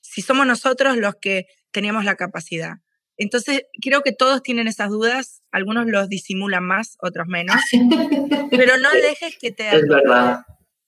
Si 0.00 0.22
somos 0.22 0.46
nosotros 0.46 0.96
los 0.96 1.16
que 1.20 1.46
teníamos 1.72 2.04
la 2.04 2.14
capacidad. 2.14 2.76
Entonces, 3.18 3.64
creo 3.82 4.02
que 4.02 4.12
todos 4.12 4.42
tienen 4.42 4.68
esas 4.68 4.90
dudas, 4.90 5.42
algunos 5.50 5.86
los 5.86 6.08
disimulan 6.08 6.64
más, 6.64 6.96
otros 7.00 7.26
menos, 7.26 7.56
pero 8.50 8.78
no 8.78 8.90
dejes 8.92 9.36
que 9.38 9.50
te... 9.50 9.68
Es 9.76 9.86
verdad. 9.88 10.46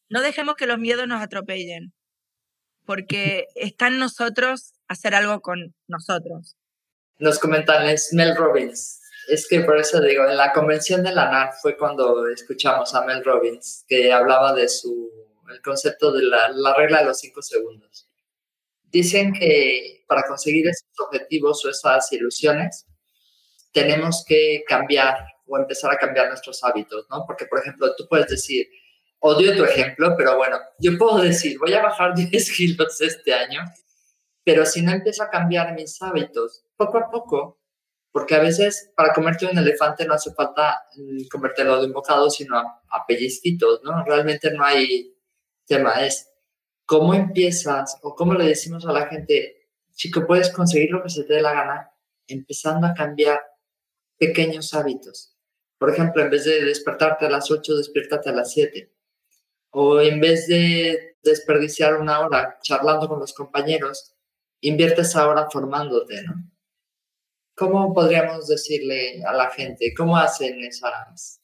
No 0.09 0.23
dejemos 0.23 0.55
que 0.55 0.67
los 0.67 0.79
miedos 0.79 1.09
nos 1.09 1.21
atropellen, 1.21 1.93
porque 2.87 3.47
está 3.57 3.89
en 3.89 3.99
nosotros 3.99 4.75
hacer 4.87 5.15
algo 5.15 5.41
con 5.41 5.75
nosotros. 5.89 6.57
Nos 7.19 7.39
comentan, 7.41 7.89
es 7.89 8.13
Mel 8.13 8.37
Robbins. 8.37 9.01
Es 9.29 9.47
que 9.49 9.61
por 9.61 9.79
eso 9.79 10.01
digo, 10.01 10.25
en 10.25 10.37
la 10.37 10.53
convención 10.53 11.03
de 11.03 11.13
la 11.13 11.31
NAR 11.31 11.53
fue 11.61 11.77
cuando 11.77 12.27
escuchamos 12.29 12.95
a 12.95 13.05
Mel 13.05 13.25
Robbins, 13.25 13.85
que 13.89 14.13
hablaba 14.13 14.55
de 14.55 14.69
su, 14.69 15.11
el 15.51 15.61
concepto 15.63 16.13
de 16.13 16.23
la, 16.23 16.49
la 16.49 16.75
regla 16.75 17.01
de 17.01 17.07
los 17.07 17.19
cinco 17.19 17.43
segundos. 17.43 18.10
Dicen 18.91 19.33
que 19.33 20.05
para 20.09 20.23
conseguir 20.23 20.67
esos 20.69 20.89
objetivos 20.99 21.65
o 21.65 21.71
esas 21.71 22.13
ilusiones, 22.13 22.87
tenemos 23.73 24.25
que 24.27 24.65
cambiar 24.67 25.25
o 25.47 25.59
empezar 25.59 25.93
a 25.93 25.99
cambiar 25.99 26.29
nuestros 26.29 26.63
hábitos, 26.65 27.07
¿no? 27.11 27.25
Porque, 27.27 27.47
por 27.47 27.61
ejemplo, 27.61 27.95
tú 27.97 28.07
puedes 28.09 28.29
decir, 28.29 28.69
odio 29.21 29.57
tu 29.57 29.65
ejemplo, 29.65 30.15
pero 30.17 30.37
bueno, 30.37 30.59
yo 30.79 30.97
puedo 30.97 31.19
decir, 31.19 31.59
voy 31.59 31.75
a 31.75 31.83
bajar 31.83 32.15
10 32.31 32.53
kilos 32.53 33.01
este 33.01 33.35
año, 33.35 33.63
pero 34.45 34.65
si 34.67 34.83
no 34.83 34.93
empiezo 34.93 35.23
a 35.23 35.31
cambiar 35.31 35.75
mis 35.75 36.01
hábitos, 36.03 36.65
poco 36.77 36.99
a 36.99 37.11
poco 37.11 37.59
Porque 38.13 38.35
a 38.35 38.41
veces 38.41 38.91
para 38.97 39.13
comerte 39.13 39.47
un 39.47 39.57
elefante 39.57 40.05
no 40.05 40.15
hace 40.15 40.33
falta 40.35 40.83
mm, 40.97 41.29
comértelo 41.31 41.81
de 41.81 41.87
un 41.87 41.93
bocado, 41.93 42.29
sino 42.31 42.59
a, 42.59 42.63
a 42.91 43.07
¿no? 43.85 44.05
Realmente 44.05 44.51
no 44.53 44.65
hay 44.65 45.15
tema. 45.67 45.93
Es 46.05 46.30
cómo 46.91 47.15
empiezas 47.15 48.01
o 48.03 48.17
cómo 48.17 48.35
le 48.35 48.47
decimos 48.47 48.85
a 48.85 48.93
la 48.93 49.07
gente, 49.07 49.69
chico, 49.95 50.27
puedes 50.27 50.51
conseguir 50.51 50.91
lo 50.91 51.01
que 51.01 51.09
se 51.09 51.23
te 51.23 51.35
dé 51.35 51.41
la 51.41 51.53
gana, 51.53 51.93
empezando 52.27 52.85
a 52.89 52.95
cambiar 52.95 53.41
pequeños 54.19 54.75
hábitos. 54.75 55.37
Por 55.79 55.91
ejemplo, 55.91 56.21
en 56.21 56.31
vez 56.31 56.47
de 56.47 56.65
despertarte 56.65 57.27
a 57.27 57.31
las 57.31 57.49
8, 57.49 57.77
despiértate 57.77 58.31
a 58.31 58.33
las 58.33 58.51
7. 58.51 58.93
O 59.71 60.01
en 60.01 60.19
vez 60.19 60.49
de 60.49 61.17
desperdiciar 61.23 61.95
una 61.95 62.27
hora 62.27 62.59
charlando 62.61 63.07
con 63.07 63.21
los 63.21 63.35
compañeros, 63.35 64.17
invierte 64.61 65.03
esa 65.03 65.29
hora 65.29 65.49
formándote, 65.49 66.25
¿no? 66.25 66.35
¿Cómo 67.55 67.95
podríamos 67.95 68.49
decirle 68.49 69.23
a 69.25 69.33
la 69.33 69.49
gente? 69.51 69.95
¿Cómo 69.97 70.17
hacen 70.17 70.65
esas? 70.65 71.41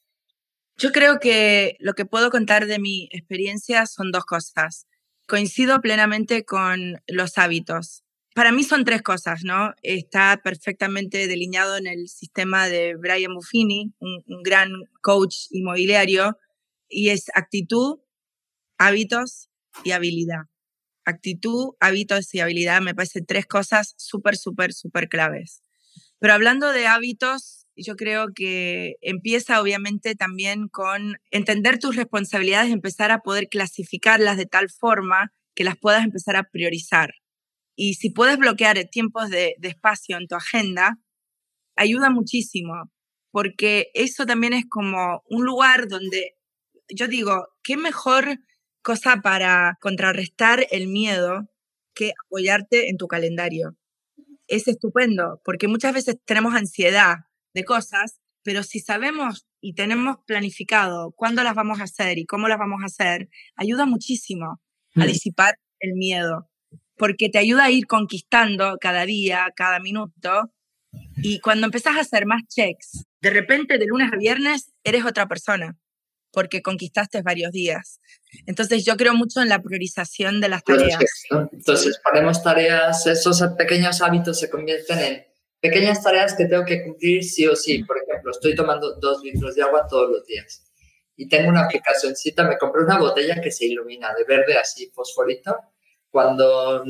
Yo 0.77 0.91
creo 0.91 1.21
que 1.21 1.77
lo 1.79 1.95
que 1.95 2.05
puedo 2.05 2.31
contar 2.33 2.67
de 2.67 2.81
mi 2.81 3.09
experiencia 3.13 3.87
son 3.87 4.11
dos 4.11 4.25
cosas. 4.25 4.89
Coincido 5.27 5.81
plenamente 5.81 6.45
con 6.45 7.03
los 7.09 7.37
hábitos. 7.37 8.05
Para 8.37 8.53
mí 8.53 8.63
son 8.63 8.85
tres 8.85 9.03
cosas, 9.03 9.43
¿no? 9.43 9.73
Está 9.83 10.41
perfectamente 10.45 11.27
delineado 11.27 11.77
en 11.79 11.87
el 11.87 12.09
sistema 12.09 12.69
de 12.69 12.95
Brian 12.95 13.35
Buffini, 13.35 13.95
un, 13.99 14.23
gran 14.45 14.71
coach 15.01 15.47
inmobiliario, 15.51 16.39
y 16.89 17.09
es 17.09 17.27
actitud, 17.35 17.99
hábitos 18.79 19.49
y 19.85 19.93
habilidad. 19.93 20.43
Actitud, 21.05 21.75
hábitos 21.81 22.35
y 22.35 22.41
habilidad 22.41 22.81
me 22.83 22.95
parecen 22.95 23.27
tres 23.27 23.47
cosas 23.47 23.95
súper, 23.97 24.37
súper, 24.37 24.73
súper 24.73 25.09
claves. 25.09 25.63
Pero 26.19 26.35
hablando 26.35 26.71
de 26.73 26.87
hábitos, 26.87 27.66
yo 27.77 27.97
creo 27.97 28.29
que 28.35 28.97
empieza 29.01 29.61
obviamente 29.61 30.15
también 30.15 30.69
con 30.69 31.17
entender 31.31 31.79
tus 31.79 31.97
responsabilidades, 31.97 32.73
empezar 32.73 33.11
a 33.11 33.21
poder 33.21 33.49
clasificarlas 33.49 34.37
de 34.37 34.47
tal 34.47 34.71
forma 34.71 35.33
que 35.55 35.65
las 35.65 35.77
puedas 35.79 36.05
empezar 36.05 36.37
a 36.37 36.49
priorizar. 36.51 37.15
Y 37.77 37.95
si 37.95 38.11
puedes 38.11 38.39
bloquear 38.39 38.83
tiempos 38.91 39.31
de, 39.31 39.55
de 39.59 39.69
espacio 39.69 40.17
en 40.17 40.27
tu 40.27 40.35
agenda, 40.35 40.99
ayuda 41.77 42.11
muchísimo, 42.11 42.91
porque 43.31 43.89
eso 43.95 44.27
también 44.27 44.55
es 44.55 44.65
como 44.69 45.23
un 45.29 45.45
lugar 45.45 45.89
donde 45.89 46.33
yo 46.89 47.09
digo, 47.09 47.49
qué 47.63 47.77
mejor 47.77 48.39
cosa 48.83 49.21
para 49.23 49.77
contrarrestar 49.81 50.67
el 50.71 50.89
miedo 50.89 51.49
que 51.95 52.13
apoyarte 52.27 52.89
en 52.89 52.97
tu 52.97 53.09
calendario 53.09 53.77
es 54.49 54.69
estupendo, 54.69 55.41
porque 55.45 55.69
muchas 55.69 55.93
veces 55.93 56.17
tenemos 56.25 56.55
ansiedad 56.55 57.17
de 57.57 57.65
cosas, 57.65 58.21
pero 58.45 58.63
si 58.63 58.81
sabemos 58.81 59.47
y 59.61 59.75
tenemos 59.75 60.19
planificado 60.27 61.13
cuándo 61.17 61.43
las 61.43 61.55
vamos 61.55 61.81
a 61.81 61.85
hacer 61.85 62.19
y 62.19 62.27
cómo 62.27 62.49
las 62.49 62.59
vamos 62.59 62.83
a 62.83 62.87
hacer, 62.87 63.29
ayuda 63.57 63.87
muchísimo 63.87 64.61
a 64.95 65.05
mm. 65.05 65.07
disipar 65.07 65.59
el 65.81 65.95
miedo, 65.95 66.49
porque 66.97 67.31
te 67.31 67.39
ayuda 67.39 67.65
a 67.65 67.71
ir 67.71 67.87
conquistando 67.87 68.77
cada 68.79 69.07
día, 69.07 69.47
cada 69.57 69.81
minuto, 69.81 70.53
y 71.17 71.41
cuando 71.41 71.67
empezás 71.67 71.97
a 71.97 72.01
hacer 72.01 72.27
más 72.27 72.43
checks, 72.47 73.07
de 73.21 73.31
repente 73.31 73.79
de 73.79 73.87
lunes 73.87 74.13
a 74.13 74.17
viernes 74.17 74.73
eres 74.85 75.05
otra 75.05 75.27
persona 75.27 75.77
porque 76.33 76.61
conquistaste 76.61 77.23
varios 77.23 77.51
días. 77.51 77.99
Entonces 78.45 78.85
yo 78.85 78.99
creo 78.99 79.15
mucho 79.15 79.41
en 79.41 79.49
la 79.49 79.63
priorización 79.63 80.43
de 80.43 80.51
las 80.51 80.63
tareas. 80.63 81.03
Entonces 81.51 81.99
ponemos 82.05 82.43
tareas, 82.43 83.07
esos 83.07 83.43
pequeños 83.57 84.03
hábitos 84.03 84.39
se 84.39 84.51
convierten 84.51 84.99
en 84.99 85.27
pequeñas 85.69 86.03
tareas 86.03 86.35
que 86.35 86.47
tengo 86.47 86.65
que 86.65 86.83
cumplir 86.83 87.25
sí 87.25 87.47
o 87.47 87.57
sí. 87.57 87.85
Por 87.85 87.99
ejemplo, 87.99 88.31
estoy 88.31 88.55
tomando 88.55 88.95
dos 89.01 89.23
litros 89.23 89.55
de 89.55 89.63
agua 89.63 89.87
todos 89.89 90.11
los 90.11 90.27
días 90.27 90.67
y 91.17 91.29
tengo 91.29 91.49
una 91.49 91.65
aplicacióncita, 91.65 92.47
me 92.47 92.59
compré 92.59 92.85
una 92.85 92.99
botella 92.99 93.41
que 93.41 93.51
se 93.51 93.67
ilumina 93.67 94.15
de 94.15 94.25
verde 94.25 94.57
así 94.59 94.91
fosforito 94.95 95.57
cuando 96.11 96.85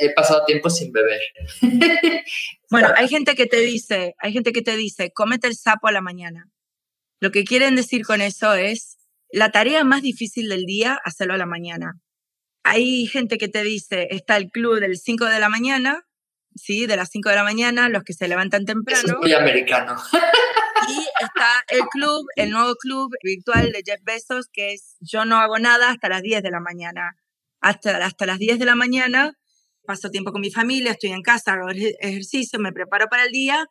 he 0.00 0.10
pasado 0.14 0.44
tiempo 0.44 0.70
sin 0.70 0.92
beber. 0.92 1.20
bueno, 2.70 2.88
hay 2.96 3.08
gente 3.08 3.34
que 3.34 3.46
te 3.46 3.60
dice, 3.60 4.14
hay 4.18 4.32
gente 4.32 4.52
que 4.52 4.62
te 4.62 4.76
dice, 4.76 5.12
cómete 5.12 5.48
el 5.48 5.56
sapo 5.56 5.88
a 5.88 5.92
la 5.92 6.00
mañana. 6.00 6.48
Lo 7.20 7.30
que 7.30 7.44
quieren 7.44 7.76
decir 7.76 8.04
con 8.04 8.20
eso 8.20 8.54
es 8.54 8.96
la 9.30 9.50
tarea 9.50 9.84
más 9.84 10.02
difícil 10.02 10.48
del 10.48 10.64
día, 10.64 10.98
hacerlo 11.04 11.34
a 11.34 11.38
la 11.38 11.46
mañana. 11.46 12.00
Hay 12.64 13.06
gente 13.06 13.38
que 13.38 13.48
te 13.48 13.62
dice, 13.62 14.08
está 14.10 14.36
el 14.36 14.50
club 14.50 14.80
del 14.80 14.96
5 14.96 15.26
de 15.26 15.40
la 15.40 15.48
mañana, 15.48 16.04
¿sí? 16.54 16.86
De 16.86 16.96
las 16.96 17.10
5 17.10 17.28
de 17.30 17.36
la 17.36 17.44
mañana, 17.44 17.88
los 17.88 18.02
que 18.04 18.12
se 18.12 18.28
levantan 18.28 18.64
temprano. 18.64 19.14
es 19.14 19.18
muy 19.18 19.32
americano. 19.32 19.96
Y 20.88 20.98
está 21.24 21.64
el 21.68 21.82
club, 21.82 22.26
el 22.34 22.50
nuevo 22.50 22.74
club 22.74 23.14
virtual 23.22 23.70
de 23.70 23.82
Jeff 23.86 24.00
Bezos, 24.02 24.48
que 24.52 24.72
es 24.72 24.96
yo 25.00 25.24
no 25.24 25.36
hago 25.38 25.58
nada 25.60 25.90
hasta 25.90 26.08
las 26.08 26.22
10 26.22 26.42
de 26.42 26.50
la 26.50 26.60
mañana. 26.60 27.16
Hasta, 27.60 28.04
hasta 28.04 28.26
las 28.26 28.38
10 28.38 28.58
de 28.58 28.64
la 28.64 28.74
mañana 28.74 29.32
paso 29.86 30.10
tiempo 30.10 30.32
con 30.32 30.40
mi 30.40 30.50
familia, 30.50 30.92
estoy 30.92 31.10
en 31.10 31.22
casa, 31.22 31.54
hago 31.54 31.68
ejercicio, 31.70 32.58
me 32.58 32.72
preparo 32.72 33.06
para 33.08 33.24
el 33.24 33.32
día 33.32 33.66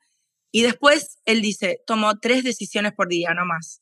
y 0.51 0.61
después 0.63 1.17
él 1.25 1.41
dice, 1.41 1.81
tomo 1.85 2.19
tres 2.19 2.43
decisiones 2.43 2.93
por 2.93 3.07
día, 3.07 3.33
no 3.33 3.45
más. 3.45 3.81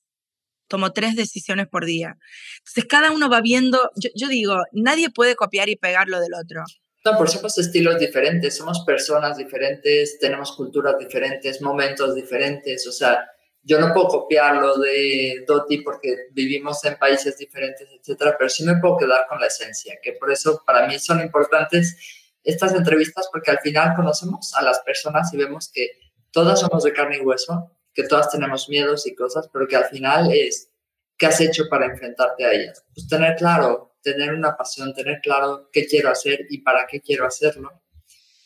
Tomo 0.67 0.91
tres 0.91 1.15
decisiones 1.15 1.67
por 1.67 1.85
día. 1.85 2.15
Entonces 2.59 2.85
cada 2.85 3.11
uno 3.11 3.27
va 3.27 3.41
viendo, 3.41 3.89
yo, 4.15 4.27
digo, 4.27 4.55
nadie 4.71 5.09
puede 5.09 5.35
copiar 5.35 5.67
y 5.69 5.75
pegar 5.75 6.07
lo 6.07 6.19
del 6.19 6.35
otro. 6.35 6.63
No, 7.05 7.17
por 7.17 7.29
somos 7.29 7.57
estilos 7.57 7.97
diferentes, 7.97 8.57
somos 8.57 8.83
personas 8.85 9.37
diferentes, 9.37 10.19
tenemos 10.19 10.51
culturas 10.51 10.97
diferentes, 10.99 11.61
momentos 11.61 12.13
diferentes. 12.13 12.85
O 12.87 12.91
sea, 12.91 13.25
yo 13.63 13.79
no 13.79 13.93
puedo 13.93 14.07
copiar 14.07 14.57
lo 14.57 14.77
de 14.77 15.43
Doti 15.47 15.77
porque 15.81 16.27
vivimos 16.31 16.83
en 16.85 16.97
países 16.97 17.37
diferentes, 17.37 17.87
etcétera, 17.89 18.35
pero 18.37 18.49
sí 18.49 18.63
me 18.63 18.77
puedo 18.77 18.97
quedar 18.97 19.27
con 19.27 19.39
la 19.39 19.47
esencia, 19.47 19.97
que 20.01 20.13
por 20.13 20.31
eso 20.31 20.61
para 20.65 20.87
mí 20.87 20.99
son 20.99 21.21
importantes 21.21 21.95
estas 22.43 22.73
entrevistas 22.73 23.29
porque 23.31 23.51
al 23.51 23.59
final 23.59 23.95
conocemos 23.95 24.53
a 24.55 24.61
las 24.61 24.79
personas 24.79 25.33
y 25.33 25.37
vemos 25.37 25.69
que 25.71 25.91
todas 26.31 26.61
somos 26.61 26.83
de 26.83 26.93
carne 26.93 27.17
y 27.17 27.21
hueso, 27.21 27.71
que 27.93 28.03
todas 28.03 28.31
tenemos 28.31 28.69
miedos 28.69 29.05
y 29.07 29.15
cosas, 29.15 29.49
pero 29.51 29.67
que 29.67 29.75
al 29.75 29.85
final 29.85 30.31
es, 30.33 30.69
¿qué 31.19 31.25
has 31.25 31.39
hecho 31.41 31.65
para 31.69 31.85
enfrentarte 31.85 32.45
a 32.45 32.53
ellas? 32.53 32.83
Pues 32.95 33.07
tener 33.07 33.35
claro, 33.35 33.97
tener 34.01 34.33
una 34.33 34.55
pasión, 34.55 34.93
tener 34.93 35.19
claro 35.21 35.69
qué 35.71 35.85
quiero 35.85 36.09
hacer 36.09 36.47
y 36.49 36.59
para 36.59 36.87
qué 36.87 37.01
quiero 37.01 37.25
hacerlo, 37.25 37.83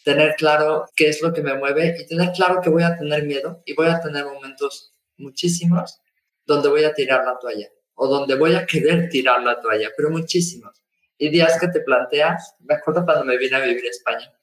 tener 0.03 0.35
claro 0.35 0.85
qué 0.95 1.09
es 1.09 1.21
lo 1.21 1.31
que 1.31 1.43
me 1.43 1.53
mueve 1.53 1.95
y 1.99 2.07
tener 2.07 2.31
claro 2.31 2.59
que 2.61 2.69
voy 2.69 2.83
a 2.83 2.97
tener 2.97 3.23
miedo 3.23 3.61
y 3.65 3.73
voy 3.73 3.87
a 3.87 4.01
tener 4.01 4.25
momentos 4.25 4.93
muchísimos 5.17 6.01
donde 6.45 6.67
voy 6.67 6.83
a 6.83 6.93
tirar 6.93 7.23
la 7.23 7.37
toalla 7.39 7.69
o 7.93 8.07
donde 8.07 8.35
voy 8.35 8.55
a 8.55 8.65
querer 8.65 9.07
tirar 9.07 9.43
la 9.43 9.61
toalla, 9.61 9.89
pero 9.95 10.09
muchísimos. 10.09 10.83
Y 11.17 11.29
días 11.29 11.59
que 11.59 11.67
te 11.67 11.81
planteas, 11.81 12.55
me 12.59 12.73
acuerdo 12.73 13.05
cuando 13.05 13.23
me 13.23 13.37
vine 13.37 13.55
a 13.55 13.59
vivir 13.59 13.85
a 13.85 13.89
España, 13.89 14.33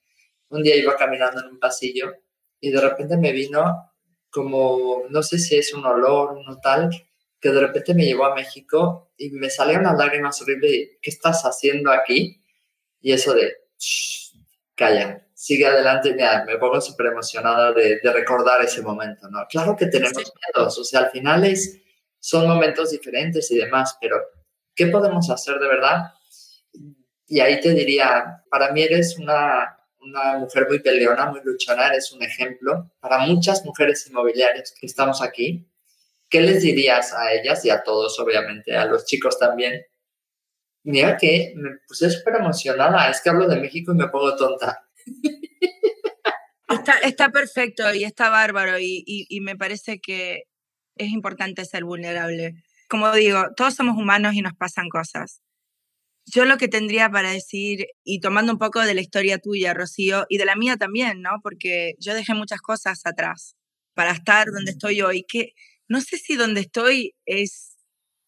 un 0.50 0.62
día 0.62 0.76
iba 0.76 0.96
caminando 0.96 1.40
en 1.40 1.48
un 1.48 1.58
pasillo 1.58 2.14
y 2.60 2.70
de 2.70 2.80
repente 2.80 3.16
me 3.16 3.32
vino 3.32 3.92
como, 4.30 5.02
no 5.10 5.22
sé 5.24 5.38
si 5.38 5.56
es 5.56 5.74
un 5.74 5.84
olor, 5.84 6.32
un 6.32 6.60
tal, 6.60 6.90
que 7.40 7.50
de 7.50 7.61
repente 7.61 7.94
me 7.94 8.05
llevó 8.05 8.26
a 8.26 8.35
México 8.35 9.12
y 9.16 9.31
me 9.31 9.50
salieron 9.50 9.85
las 9.85 9.96
lágrimas 9.96 10.40
horribles. 10.42 10.98
¿Qué 11.00 11.11
estás 11.11 11.42
haciendo 11.42 11.90
aquí? 11.90 12.42
Y 13.00 13.12
eso 13.12 13.35
de, 13.35 13.55
calla, 14.74 15.26
sigue 15.35 15.66
adelante. 15.66 16.12
Mira, 16.12 16.44
me 16.44 16.59
pongo 16.59 16.81
súper 16.81 17.07
emocionada 17.07 17.72
de, 17.72 18.00
de, 18.03 18.12
recordar 18.12 18.62
ese 18.62 18.83
momento, 18.83 19.29
¿no? 19.29 19.46
Claro 19.48 19.74
que 19.76 19.87
tenemos 19.87 20.14
miedos, 20.14 20.79
o 20.79 20.85
sea, 20.85 21.00
al 21.00 21.11
final 21.11 21.44
es, 21.44 21.79
son 22.18 22.46
momentos 22.46 22.90
diferentes 22.90 23.50
y 23.50 23.59
demás, 23.59 23.96
pero 24.00 24.16
¿qué 24.74 24.87
podemos 24.88 25.31
hacer 25.31 25.59
de 25.59 25.68
verdad? 25.68 26.12
Y 27.26 27.40
ahí 27.40 27.61
te 27.61 27.70
diría, 27.70 28.44
para 28.50 28.72
mí 28.72 28.83
eres 28.83 29.18
una 29.18 29.81
una 30.00 30.38
mujer 30.38 30.66
muy 30.68 30.81
peleona, 30.81 31.26
muy 31.26 31.40
luchona, 31.44 31.88
eres 31.88 32.12
un 32.12 32.22
ejemplo 32.22 32.90
para 33.00 33.18
muchas 33.18 33.64
mujeres 33.64 34.07
inmobiliarias 34.07 34.72
que 34.79 34.87
estamos 34.87 35.22
aquí. 35.22 35.66
¿Qué 36.30 36.40
les 36.40 36.62
dirías 36.62 37.12
a 37.12 37.32
ellas 37.32 37.64
y 37.64 37.70
a 37.70 37.82
todos, 37.82 38.18
obviamente, 38.20 38.76
a 38.76 38.86
los 38.86 39.04
chicos 39.04 39.38
también? 39.38 39.84
Mira 40.85 41.16
que 41.16 41.52
me 41.56 41.70
puse 41.87 42.08
súper 42.08 42.37
emocionada, 42.37 43.10
es 43.10 43.20
que 43.20 43.31
hablo 43.31 43.48
de 43.48 43.60
México 43.60 43.92
y 43.92 43.96
me 43.96 44.08
pongo 44.08 44.37
tonta. 44.37 44.88
Está, 46.68 46.98
está 46.98 47.31
perfecto 47.31 47.92
y 47.92 48.04
está 48.04 48.31
bárbaro 48.31 48.78
y, 48.78 49.02
y, 49.04 49.26
y 49.28 49.40
me 49.40 49.56
parece 49.56 50.00
que 50.00 50.44
es 50.96 51.08
importante 51.10 51.64
ser 51.64 51.85
vulnerable. 51.85 52.54
Como 52.88 53.12
digo, 53.12 53.48
todos 53.56 53.74
somos 53.74 53.96
humanos 53.96 54.35
y 54.35 54.40
nos 54.40 54.54
pasan 54.54 54.88
cosas. 54.88 55.42
Yo 56.26 56.44
lo 56.44 56.58
que 56.58 56.68
tendría 56.68 57.10
para 57.10 57.31
decir, 57.33 57.88
y 58.04 58.20
tomando 58.20 58.52
un 58.52 58.58
poco 58.58 58.81
de 58.81 58.94
la 58.94 59.00
historia 59.00 59.38
tuya, 59.38 59.74
Rocío, 59.74 60.26
y 60.28 60.38
de 60.38 60.44
la 60.44 60.54
mía 60.54 60.76
también, 60.76 61.22
¿no? 61.22 61.40
Porque 61.42 61.94
yo 61.98 62.14
dejé 62.14 62.35
muchas 62.35 62.60
cosas 62.60 63.00
atrás 63.04 63.56
para 63.94 64.12
estar 64.12 64.46
donde 64.52 64.70
estoy 64.70 65.02
hoy, 65.02 65.24
que 65.24 65.54
no 65.90 66.00
sé 66.00 66.18
si 66.18 66.36
donde 66.36 66.60
estoy 66.60 67.16
es 67.26 67.76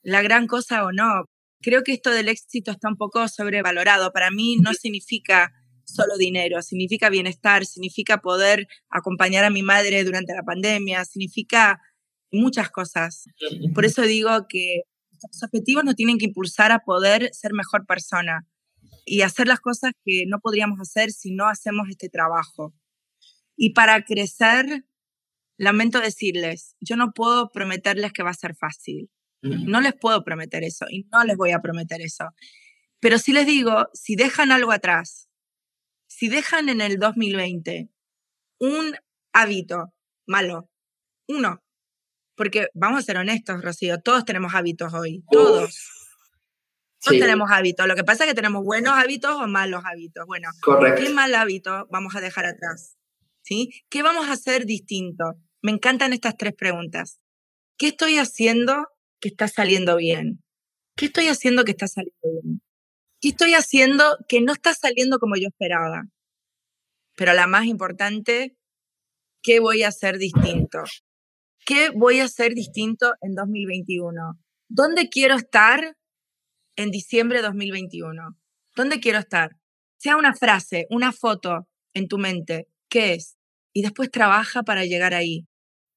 la 0.03 0.21
gran 0.21 0.49
cosa 0.49 0.85
o 0.85 0.91
no. 0.91 1.27
Creo 1.61 1.85
que 1.85 1.93
esto 1.93 2.11
del 2.11 2.29
éxito 2.29 2.73
está 2.73 2.89
un 2.89 2.97
poco 2.97 3.29
sobrevalorado. 3.29 4.13
Para 4.13 4.33
mí 4.33 4.57
no 4.57 4.75
significa 4.75 5.53
solo 5.85 6.17
dinero, 6.19 6.61
significa 6.61 7.09
bienestar, 7.09 7.65
significa 7.65 8.19
poder 8.19 8.67
acompañar 8.91 9.45
a 9.45 9.51
mi 9.51 9.63
madre 9.63 10.03
durante 10.03 10.35
la 10.35 10.43
pandemia, 10.43 11.05
significa 11.05 11.81
muchas 12.33 12.69
cosas. 12.69 13.27
Por 13.73 13.85
eso 13.85 14.03
digo 14.03 14.47
que 14.49 14.83
los 15.23 15.43
objetivos 15.45 15.85
nos 15.85 15.95
tienen 15.95 16.19
que 16.19 16.27
impulsar 16.27 16.73
a 16.73 16.81
poder 16.81 17.31
ser 17.33 17.53
mejor 17.53 17.87
persona 17.87 18.45
y 19.05 19.23
hacer 19.23 19.47
las 19.47 19.61
cosas 19.61 19.93
que 20.05 20.25
no 20.27 20.41
podríamos 20.41 20.81
hacer 20.81 21.13
si 21.13 21.31
no 21.31 21.47
hacemos 21.47 21.87
este 21.89 22.09
trabajo. 22.09 22.75
Y 23.55 23.71
para 23.73 24.03
crecer, 24.03 24.85
lamento 25.63 26.01
decirles, 26.01 26.75
yo 26.81 26.97
no 26.97 27.13
puedo 27.13 27.51
prometerles 27.51 28.13
que 28.13 28.25
va 28.25 28.31
a 28.31 28.35
ser 28.35 28.57
fácil. 28.57 29.11
No 29.43 29.81
les 29.81 29.95
puedo 29.95 30.23
prometer 30.23 30.63
eso 30.63 30.87
y 30.89 31.09
no 31.13 31.25
les 31.25 31.37
voy 31.37 31.51
a 31.51 31.61
prometer 31.61 32.01
eso. 32.01 32.31
Pero 33.01 33.19
sí 33.19 33.33
les 33.33 33.47
digo, 33.47 33.89
si 33.93 34.15
dejan 34.15 34.53
algo 34.53 34.71
atrás, 34.71 35.29
si 36.09 36.29
dejan 36.29 36.69
en 36.69 36.81
el 36.81 36.99
2020 36.99 37.91
un 38.61 38.97
hábito 39.33 39.93
malo, 40.27 40.69
uno, 41.29 41.63
porque 42.37 42.69
vamos 42.75 43.01
a 43.01 43.03
ser 43.03 43.17
honestos, 43.17 43.63
Rocío, 43.63 44.01
todos 44.01 44.25
tenemos 44.25 44.55
hábitos 44.55 44.93
hoy, 44.95 45.25
todos. 45.31 45.91
Todos 47.01 47.19
tenemos 47.19 47.51
hábitos. 47.51 47.87
Lo 47.89 47.97
que 47.97 48.05
pasa 48.05 48.25
es 48.25 48.31
que 48.31 48.37
tenemos 48.37 48.65
buenos 48.65 48.95
hábitos 48.95 49.35
o 49.35 49.49
malos 49.49 49.83
hábitos. 49.85 50.25
Bueno, 50.27 50.49
¿qué 50.97 51.09
mal 51.11 51.35
hábito 51.35 51.89
vamos 51.91 52.15
a 52.15 52.21
dejar 52.21 52.47
atrás? 52.47 52.97
¿Sí? 53.43 53.85
¿Qué 53.89 54.03
vamos 54.03 54.29
a 54.29 54.33
hacer 54.33 54.67
distinto? 54.67 55.37
Me 55.63 55.71
encantan 55.71 56.13
estas 56.13 56.37
tres 56.37 56.55
preguntas. 56.55 57.21
¿Qué 57.79 57.89
estoy 57.89 58.19
haciendo 58.19 58.89
que 59.21 59.29
está 59.29 59.47
saliendo 59.47 59.97
bien? 59.97 60.43
¿Qué 60.97 61.07
estoy 61.07 61.29
haciendo 61.29 61.65
que 61.65 61.71
está 61.71 61.87
saliendo 61.87 62.43
bien? 62.43 62.63
¿Qué 63.21 63.29
estoy 63.29 63.55
haciendo 63.55 64.19
que 64.29 64.41
no 64.41 64.53
está 64.53 64.75
saliendo 64.75 65.21
como 65.21 65.37
yo 65.37 65.47
esperaba? 65.47 66.03
Pero 67.17 67.33
la 67.35 67.47
más 67.47 67.67
importante, 67.67 68.57
¿qué 69.41 69.61
voy 69.61 69.85
a 69.85 69.89
hacer 69.89 70.19
distinto? 70.19 70.83
¿Qué 71.65 71.91
voy 71.91 72.19
a 72.19 72.25
hacer 72.25 72.55
distinto 72.55 73.15
en 73.21 73.37
2021? 73.37 74.41
¿Dónde 74.69 75.09
quiero 75.09 75.37
estar 75.37 75.97
en 76.75 76.91
diciembre 76.91 77.39
de 77.39 77.45
2021? 77.45 78.37
¿Dónde 78.75 78.99
quiero 78.99 79.21
estar? 79.21 79.57
Sea 79.99 80.17
una 80.17 80.35
frase, 80.35 80.87
una 80.91 81.13
foto 81.13 81.69
en 81.95 82.09
tu 82.09 82.19
mente. 82.19 82.67
¿Qué 82.89 83.15
es? 83.15 83.37
Y 83.73 83.83
después 83.83 84.11
trabaja 84.11 84.65
para 84.65 84.85
llegar 84.85 85.15
ahí. 85.15 85.47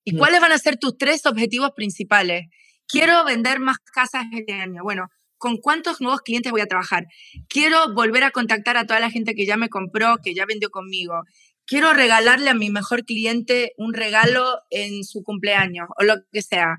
¿Y 0.05 0.17
cuáles 0.17 0.39
van 0.39 0.51
a 0.51 0.57
ser 0.57 0.77
tus 0.77 0.97
tres 0.97 1.25
objetivos 1.25 1.71
principales? 1.75 2.47
Quiero 2.87 3.25
vender 3.25 3.59
más 3.59 3.79
casas 3.79 4.25
este 4.31 4.53
año. 4.53 4.83
Bueno, 4.83 5.07
¿con 5.37 5.57
cuántos 5.57 5.99
nuevos 5.99 6.21
clientes 6.21 6.51
voy 6.51 6.61
a 6.61 6.67
trabajar? 6.67 7.07
Quiero 7.49 7.93
volver 7.93 8.23
a 8.23 8.31
contactar 8.31 8.77
a 8.77 8.85
toda 8.85 8.99
la 8.99 9.09
gente 9.09 9.33
que 9.33 9.45
ya 9.45 9.57
me 9.57 9.69
compró, 9.69 10.17
que 10.23 10.33
ya 10.33 10.45
vendió 10.45 10.69
conmigo 10.69 11.23
quiero 11.65 11.93
regalarle 11.93 12.49
a 12.49 12.53
mi 12.53 12.69
mejor 12.69 13.05
cliente 13.05 13.73
un 13.77 13.93
regalo 13.93 14.61
en 14.69 15.03
su 15.03 15.23
cumpleaños 15.23 15.87
o 15.97 16.03
lo 16.03 16.15
que 16.31 16.41
sea. 16.41 16.77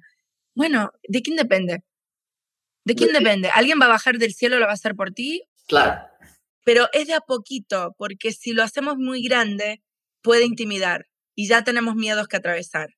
Bueno, 0.55 0.93
¿de 1.09 1.23
quién 1.23 1.37
depende? 1.37 1.83
¿De 2.85 2.95
quién 2.95 3.13
depende? 3.13 3.51
¿Alguien 3.53 3.81
va 3.81 3.87
a 3.87 3.91
bajar 3.91 4.19
del 4.19 4.33
cielo 4.33 4.57
y 4.57 4.61
lo 4.61 4.67
va 4.67 4.71
a 4.71 4.75
hacer 4.75 4.95
por 4.95 5.13
ti? 5.13 5.43
Claro. 5.67 6.07
Pero 6.65 6.89
es 6.93 7.09
de 7.09 7.15
a 7.15 7.21
poquito, 7.21 7.95
porque 7.99 8.33
si 8.33 8.53
lo 8.53 8.63
hacemos 8.63 8.97
muy 8.97 9.23
grande, 9.23 9.83
puede 10.23 10.45
intimidar 10.45 11.07
y 11.35 11.49
ya 11.49 11.65
tenemos 11.65 11.97
miedos 11.97 12.29
que 12.29 12.37
atravesar. 12.37 12.91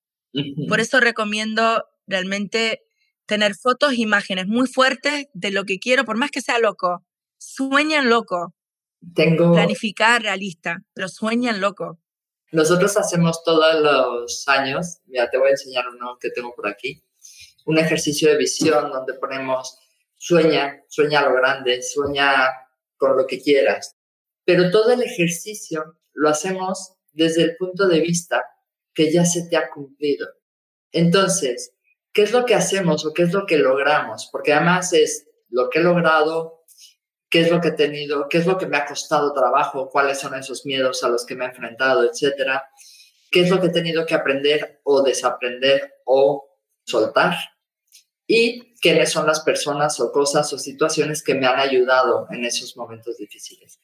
Por 0.68 0.80
eso 0.80 1.00
recomiendo 1.00 1.84
realmente 2.06 2.82
tener 3.26 3.54
fotos, 3.54 3.94
imágenes 3.94 4.46
muy 4.46 4.66
fuertes 4.66 5.26
de 5.34 5.50
lo 5.50 5.64
que 5.64 5.78
quiero, 5.78 6.04
por 6.04 6.16
más 6.16 6.30
que 6.30 6.40
sea 6.40 6.58
loco. 6.58 7.04
Sueñan 7.36 8.08
loco, 8.08 8.54
tengo... 9.14 9.52
Planificar 9.52 10.22
realista, 10.22 10.82
pero 10.94 11.08
sueñan 11.08 11.60
loco. 11.60 12.00
Nosotros 12.50 12.96
hacemos 12.96 13.44
todos 13.44 13.80
los 13.82 14.48
años, 14.48 15.00
mira, 15.06 15.28
te 15.28 15.38
voy 15.38 15.48
a 15.48 15.52
enseñar 15.52 15.84
uno 15.88 16.16
que 16.18 16.30
tengo 16.30 16.54
por 16.54 16.66
aquí, 16.66 17.02
un 17.66 17.78
ejercicio 17.78 18.30
de 18.30 18.38
visión 18.38 18.90
donde 18.90 19.14
ponemos 19.14 19.78
sueña, 20.16 20.82
sueña 20.88 21.22
lo 21.22 21.34
grande, 21.34 21.82
sueña 21.82 22.48
con 22.96 23.16
lo 23.16 23.26
que 23.26 23.40
quieras. 23.40 23.96
Pero 24.44 24.70
todo 24.70 24.92
el 24.92 25.02
ejercicio 25.02 25.98
lo 26.14 26.30
hacemos 26.30 26.94
desde 27.12 27.42
el 27.42 27.56
punto 27.56 27.86
de 27.86 28.00
vista 28.00 28.42
que 28.98 29.12
ya 29.12 29.24
se 29.24 29.48
te 29.48 29.56
ha 29.56 29.70
cumplido. 29.70 30.26
Entonces, 30.90 31.72
¿qué 32.12 32.22
es 32.22 32.32
lo 32.32 32.44
que 32.44 32.56
hacemos 32.56 33.06
o 33.06 33.14
qué 33.14 33.22
es 33.22 33.32
lo 33.32 33.46
que 33.46 33.56
logramos? 33.56 34.28
Porque 34.32 34.52
además 34.52 34.92
es 34.92 35.28
lo 35.50 35.70
que 35.70 35.78
he 35.78 35.82
logrado, 35.84 36.64
qué 37.30 37.42
es 37.42 37.50
lo 37.52 37.60
que 37.60 37.68
he 37.68 37.72
tenido, 37.72 38.26
qué 38.28 38.38
es 38.38 38.46
lo 38.46 38.58
que 38.58 38.66
me 38.66 38.76
ha 38.76 38.86
costado 38.86 39.32
trabajo, 39.32 39.88
cuáles 39.88 40.18
son 40.18 40.34
esos 40.34 40.66
miedos 40.66 41.04
a 41.04 41.08
los 41.10 41.24
que 41.24 41.36
me 41.36 41.44
he 41.44 41.48
enfrentado, 41.48 42.10
etcétera, 42.10 42.64
qué 43.30 43.42
es 43.42 43.50
lo 43.50 43.60
que 43.60 43.68
he 43.68 43.70
tenido 43.70 44.04
que 44.04 44.16
aprender 44.16 44.80
o 44.82 45.00
desaprender 45.00 46.00
o 46.04 46.58
soltar 46.84 47.36
y 48.26 48.74
quiénes 48.80 49.12
son 49.12 49.28
las 49.28 49.42
personas 49.44 50.00
o 50.00 50.10
cosas 50.10 50.52
o 50.52 50.58
situaciones 50.58 51.22
que 51.22 51.36
me 51.36 51.46
han 51.46 51.60
ayudado 51.60 52.26
en 52.32 52.44
esos 52.44 52.76
momentos 52.76 53.16
difíciles. 53.16 53.78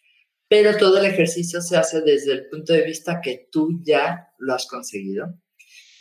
Pero 0.57 0.76
todo 0.76 0.98
el 0.98 1.07
ejercicio 1.07 1.61
se 1.61 1.76
hace 1.76 2.00
desde 2.02 2.30
el 2.30 2.48
punto 2.48 2.72
de 2.72 2.82
vista 2.82 3.20
que 3.20 3.48
tú 3.50 3.80
ya 3.82 4.28
lo 4.38 4.55
has 4.55 4.68
conseguido. 4.68 5.34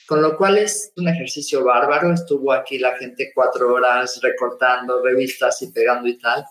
Con 0.05 0.21
lo 0.21 0.37
cual 0.37 0.59
es 0.59 0.93
un 0.95 1.07
ejercicio 1.07 1.63
bárbaro. 1.63 2.13
Estuvo 2.13 2.53
aquí 2.53 2.77
la 2.77 2.95
gente 2.97 3.31
cuatro 3.33 3.73
horas 3.73 4.19
recortando 4.21 5.03
revistas 5.03 5.59
y 5.63 5.71
pegando 5.71 6.07
y 6.07 6.19
tal. 6.19 6.45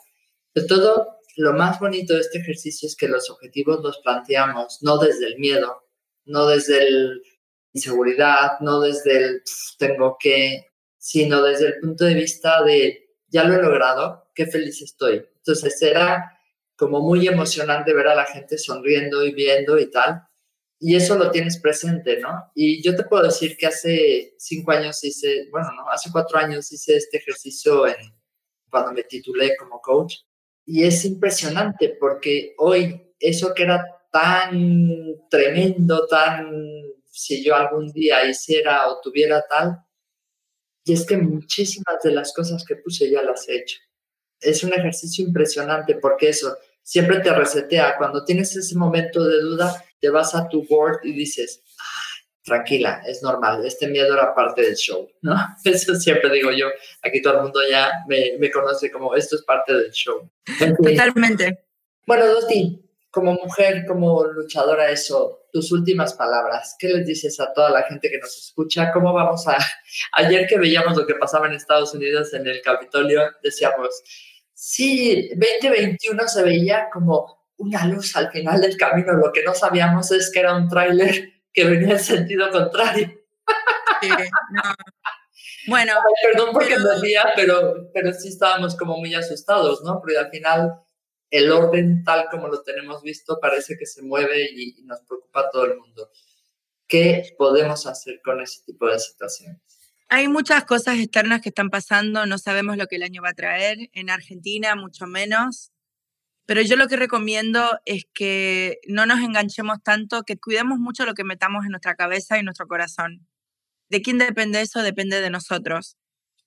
De 0.53 0.67
todo, 0.67 1.19
lo 1.37 1.53
más 1.53 1.79
bonito 1.79 2.15
de 2.15 2.23
este 2.23 2.39
ejercicio 2.39 2.89
es 2.89 2.97
que 2.97 3.07
los 3.07 3.31
objetivos 3.31 3.81
los 3.85 3.99
planteamos 3.99 4.79
no 4.83 4.99
desde 4.99 5.27
el 5.27 5.39
miedo, 5.39 5.85
no 6.25 6.49
desde 6.49 6.91
la 6.91 7.15
inseguridad, 7.73 8.59
no 8.59 8.81
desde 8.81 9.17
el 9.17 9.43
tengo 9.79 10.17
que, 10.19 10.67
sino 10.99 11.41
desde 11.41 11.69
el 11.69 11.79
punto 11.79 12.05
de 12.05 12.15
vista 12.15 12.65
de 12.65 13.11
ya 13.29 13.45
lo 13.45 13.55
he 13.55 13.63
logrado, 13.63 14.25
qué 14.35 14.47
feliz 14.47 14.83
estoy. 14.83 15.25
Entonces 15.37 15.81
era 15.81 16.32
como 16.83 17.01
muy 17.01 17.29
emocionante 17.29 17.95
ver 17.95 18.09
a 18.09 18.17
la 18.17 18.25
gente 18.25 18.59
sonriendo 18.59 19.25
y 19.25 19.33
viendo 19.33 19.79
y 19.79 19.89
tal. 19.89 20.21
Y 20.81 20.97
eso 20.97 21.17
lo 21.17 21.31
tienes 21.31 21.61
presente, 21.61 22.19
¿no? 22.19 22.51
Y 22.57 22.83
yo 22.83 22.97
te 22.97 23.05
puedo 23.05 23.23
decir 23.23 23.57
que 23.57 23.69
hace 23.69 24.35
cinco 24.37 24.73
años 24.73 25.05
hice, 25.05 25.47
bueno, 25.53 25.69
no, 25.77 25.89
hace 25.89 26.11
cuatro 26.11 26.39
años 26.39 26.73
hice 26.73 26.97
este 26.97 27.19
ejercicio 27.19 27.87
en, 27.87 27.95
cuando 28.69 28.91
me 28.91 29.05
titulé 29.05 29.57
como 29.57 29.81
coach 29.81 30.17
y 30.67 30.83
es 30.83 31.05
impresionante 31.05 31.97
porque 32.01 32.57
hoy 32.59 33.15
eso 33.21 33.55
que 33.55 33.63
era 33.63 33.87
tan 34.11 35.29
tremendo, 35.31 36.09
tan, 36.09 36.51
si 37.07 37.45
yo 37.45 37.55
algún 37.55 37.93
día 37.93 38.29
hiciera 38.29 38.89
o 38.89 39.01
tuviera 39.01 39.45
tal, 39.49 39.79
y 40.85 40.95
es 40.95 41.07
que 41.07 41.17
muchísimas 41.17 42.03
de 42.03 42.11
las 42.11 42.33
cosas 42.33 42.65
que 42.65 42.75
puse 42.75 43.09
ya 43.09 43.23
las 43.23 43.49
he 43.49 43.55
hecho. 43.55 43.79
Es 44.41 44.65
un 44.65 44.73
ejercicio 44.73 45.25
impresionante 45.25 45.95
porque 45.95 46.31
eso 46.31 46.57
siempre 46.83 47.21
te 47.21 47.33
resetea. 47.33 47.97
Cuando 47.97 48.25
tienes 48.25 48.55
ese 48.57 48.77
momento 48.77 49.25
de 49.25 49.41
duda, 49.41 49.85
te 50.01 50.11
vas 50.11 50.35
a 50.35 50.49
tu 50.49 50.67
board 50.69 51.01
y 51.05 51.13
dices, 51.13 51.63
tranquila, 52.45 53.03
es 53.07 53.23
normal, 53.23 53.65
este 53.65 53.87
miedo 53.87 54.15
era 54.15 54.35
parte 54.35 54.63
del 54.63 54.75
show, 54.75 55.09
¿no? 55.23 55.37
Eso 55.65 55.95
siempre 55.95 56.31
digo 56.33 56.51
yo, 56.51 56.67
aquí 57.03 57.23
todo 57.23 57.35
el 57.35 57.43
mundo 57.43 57.61
ya 57.71 57.91
me, 58.09 58.37
me 58.39 58.51
conoce 58.51 58.91
como 58.91 59.15
esto 59.15 59.37
es 59.37 59.43
parte 59.43 59.73
del 59.73 59.91
show. 59.93 60.29
Totalmente. 60.83 61.67
Bueno, 62.05 62.27
Doti, 62.27 62.83
como 63.13 63.35
mujer, 63.35 63.85
como 63.87 64.25
luchadora, 64.25 64.91
eso, 64.91 65.47
tus 65.53 65.71
últimas 65.71 66.15
palabras, 66.15 66.75
¿qué 66.79 66.89
les 66.89 67.07
dices 67.07 67.39
a 67.41 67.53
toda 67.53 67.71
la 67.71 67.83
gente 67.83 68.11
que 68.11 68.19
nos 68.19 68.37
escucha? 68.37 68.91
¿Cómo 68.91 69.13
vamos 69.13 69.47
a... 69.47 69.57
Ayer 70.15 70.47
que 70.49 70.59
veíamos 70.59 70.97
lo 70.97 71.07
que 71.07 71.15
pasaba 71.15 71.47
en 71.47 71.53
Estados 71.53 71.95
Unidos 71.95 72.33
en 72.33 72.47
el 72.47 72.61
Capitolio, 72.63 73.21
decíamos, 73.43 74.03
sí, 74.63 75.29
2021 75.31 76.29
se 76.29 76.43
veía 76.45 76.89
como 76.93 77.49
una 77.57 77.85
luz 77.87 78.15
al 78.15 78.31
final 78.31 78.61
del 78.61 78.77
camino, 78.77 79.13
lo 79.15 79.33
que 79.33 79.43
no 79.43 79.55
sabíamos 79.55 80.13
es 80.13 80.31
que 80.31 80.39
era 80.39 80.55
un 80.57 80.69
tráiler 80.69 81.33
que 81.53 81.65
venía 81.65 81.95
en 81.95 82.01
sentido 82.01 82.49
contrario. 82.51 83.13
Bueno. 85.69 85.95
perdón 86.23 86.51
porque 86.53 86.75
pero... 86.75 87.01
me 87.01 87.15
pero, 87.37 87.91
pero 87.95 88.13
sí 88.13 88.29
estábamos 88.29 88.77
como 88.77 88.99
muy 88.99 89.15
asustados, 89.15 89.83
¿no? 89.85 90.01
Porque 90.01 90.19
al 90.19 90.31
final 90.31 90.75
el 91.31 91.53
orden 91.53 92.03
tal 92.05 92.27
como 92.31 92.49
lo 92.49 92.63
tenemos 92.63 93.03
visto 93.03 93.39
parece 93.41 93.77
que 93.79 93.87
se 93.87 94.03
mueve 94.03 94.49
y, 94.53 94.81
y 94.81 94.83
nos 94.85 95.01
preocupa 95.03 95.41
a 95.41 95.51
todo 95.51 95.65
el 95.67 95.79
mundo. 95.79 96.11
¿Qué 96.87 97.35
podemos 97.39 97.87
hacer 97.87 98.21
con 98.25 98.41
ese 98.41 98.63
tipo 98.65 98.87
de 98.87 98.99
situaciones? 98.99 99.82
Hay 100.15 100.29
muchas 100.29 100.67
cosas 100.67 100.99
externas 100.99 101.41
que 101.41 101.49
están 101.49 101.71
pasando, 101.71 102.27
no 102.27 102.37
sabemos 102.37 102.77
lo 102.77 102.87
que 102.87 102.97
el 102.97 103.03
año 103.03 103.23
va 103.23 103.31
a 103.31 103.33
traer, 103.33 103.89
en 103.95 104.11
Argentina 104.11 104.77
mucho 104.77 105.07
menos. 105.07 105.73
Pero 106.45 106.61
yo 106.61 106.77
lo 106.77 106.87
que 106.87 106.97
recomiendo 106.97 107.81
es 107.87 108.05
que 108.13 108.77
no 108.87 109.07
nos 109.07 109.21
enganchemos 109.21 109.83
tanto, 109.83 110.25
que 110.25 110.37
cuidemos 110.37 110.79
mucho 110.79 111.07
lo 111.07 111.15
que 111.15 111.25
metamos 111.25 111.65
en 111.65 111.71
nuestra 111.71 111.95
cabeza 111.95 112.39
y 112.39 112.43
nuestro 112.43 112.67
corazón. 112.69 113.27
¿De 113.89 114.03
quién 114.03 114.19
depende 114.19 114.61
eso? 114.61 114.83
Depende 114.83 115.23
de 115.23 115.31
nosotros. 115.31 115.97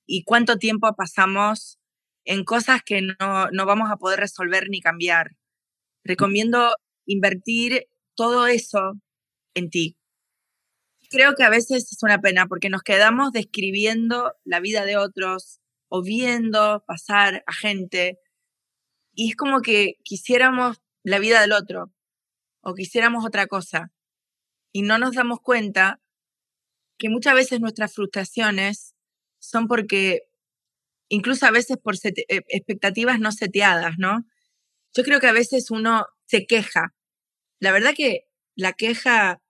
Y 0.06 0.26
cuánto 0.26 0.58
tiempo 0.58 0.94
pasamos 0.96 1.80
en 2.24 2.44
cosas 2.44 2.84
que 2.86 3.02
no, 3.02 3.50
no 3.52 3.66
vamos 3.66 3.90
a 3.90 3.98
poder 3.98 4.20
resolver 4.20 4.70
ni 4.70 4.80
cambiar. 4.80 5.32
Recomiendo 6.04 6.76
invertir 7.08 7.88
todo 8.14 8.46
eso 8.46 8.94
en 9.56 9.72
ti. 9.72 9.98
Creo 11.10 11.36
que 11.36 11.44
a 11.44 11.50
veces 11.50 11.92
es 11.92 12.04
una 12.04 12.20
pena 12.20 12.48
porque 12.48 12.70
nos 12.70 12.82
quedamos 12.82 13.32
describiendo 13.32 14.34
la 14.44 14.60
vida 14.60 14.86
de 14.86 14.98
otros 14.98 15.60
o 15.88 16.02
viendo 16.02 16.84
pasar 16.88 17.44
a 17.48 17.54
gente 17.54 18.20
y 19.14 19.30
es 19.30 19.36
como 19.36 19.62
que 19.62 19.96
quisiéramos 20.04 20.82
la 21.04 21.20
vida 21.20 21.42
del 21.42 21.54
otro 21.54 21.94
o 22.62 22.74
quisiéramos 22.74 23.26
otra 23.26 23.48
cosa 23.48 23.92
y 24.72 24.82
no 24.82 24.98
nos 24.98 25.14
damos 25.14 25.40
cuenta 25.40 26.02
que 26.98 27.10
muchas 27.10 27.34
veces 27.36 27.62
nuestras 27.62 27.94
frustraciones 27.94 28.94
son 29.40 29.68
porque, 29.68 30.24
incluso 31.10 31.46
a 31.46 31.52
veces 31.52 31.78
por 31.78 31.96
eh, 32.04 32.14
expectativas 32.28 33.20
no 33.20 33.32
seteadas, 33.32 33.96
¿no? 33.98 34.26
Yo 34.94 35.04
creo 35.04 35.20
que 35.20 35.28
a 35.28 35.34
veces 35.34 35.72
uno 35.72 36.06
se 36.26 36.46
queja. 36.46 36.94
La 37.60 37.72
verdad 37.72 37.94
que 37.96 38.28
la 38.56 38.74
queja, 38.74 39.42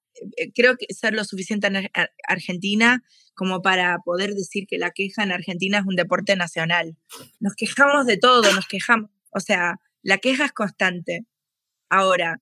creo 0.53 0.77
que 0.77 0.93
ser 0.93 1.13
lo 1.13 1.23
suficiente 1.23 1.67
en 1.67 1.89
Argentina 2.27 3.03
como 3.33 3.61
para 3.61 3.97
poder 4.03 4.33
decir 4.33 4.65
que 4.67 4.77
la 4.77 4.91
queja 4.91 5.23
en 5.23 5.31
Argentina 5.31 5.79
es 5.79 5.85
un 5.85 5.95
deporte 5.95 6.35
nacional. 6.35 6.97
Nos 7.39 7.53
quejamos 7.55 8.05
de 8.05 8.17
todo, 8.17 8.51
nos 8.53 8.67
quejamos. 8.67 9.11
O 9.31 9.39
sea, 9.39 9.79
la 10.01 10.17
queja 10.19 10.45
es 10.45 10.53
constante. 10.53 11.25
Ahora, 11.89 12.41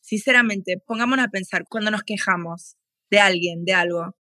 sinceramente, 0.00 0.76
pongámonos 0.86 1.26
a 1.26 1.30
pensar, 1.30 1.64
cuando 1.68 1.90
nos 1.90 2.02
quejamos 2.02 2.76
de 3.10 3.18
alguien, 3.18 3.64
de 3.64 3.74
algo, 3.74 4.16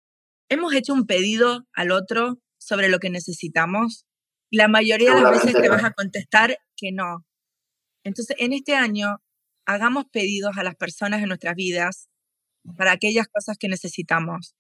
hemos 0.50 0.74
hecho 0.74 0.94
un 0.94 1.06
pedido 1.06 1.68
al 1.74 1.92
otro 1.92 2.42
sobre 2.58 2.90
lo 2.90 3.00
que 3.00 3.10
necesitamos. 3.10 4.06
La 4.52 4.68
mayoría 4.68 5.14
de 5.14 5.22
las 5.22 5.44
veces 5.44 5.62
te 5.62 5.70
vas 5.70 5.84
a 5.84 5.92
contestar 5.92 6.58
que 6.76 6.92
no. 6.92 7.26
Entonces, 8.04 8.36
en 8.40 8.54
este 8.54 8.74
año, 8.74 9.22
hagamos 9.66 10.06
pedidos 10.12 10.58
a 10.58 10.64
las 10.64 10.76
personas 10.76 11.22
en 11.22 11.28
nuestras 11.28 11.56
vidas 11.56 12.10
para 12.78 12.92
aquellas 12.92 13.28
cosas 13.28 13.58
que 13.58 13.68
necesitamos. 13.68 14.56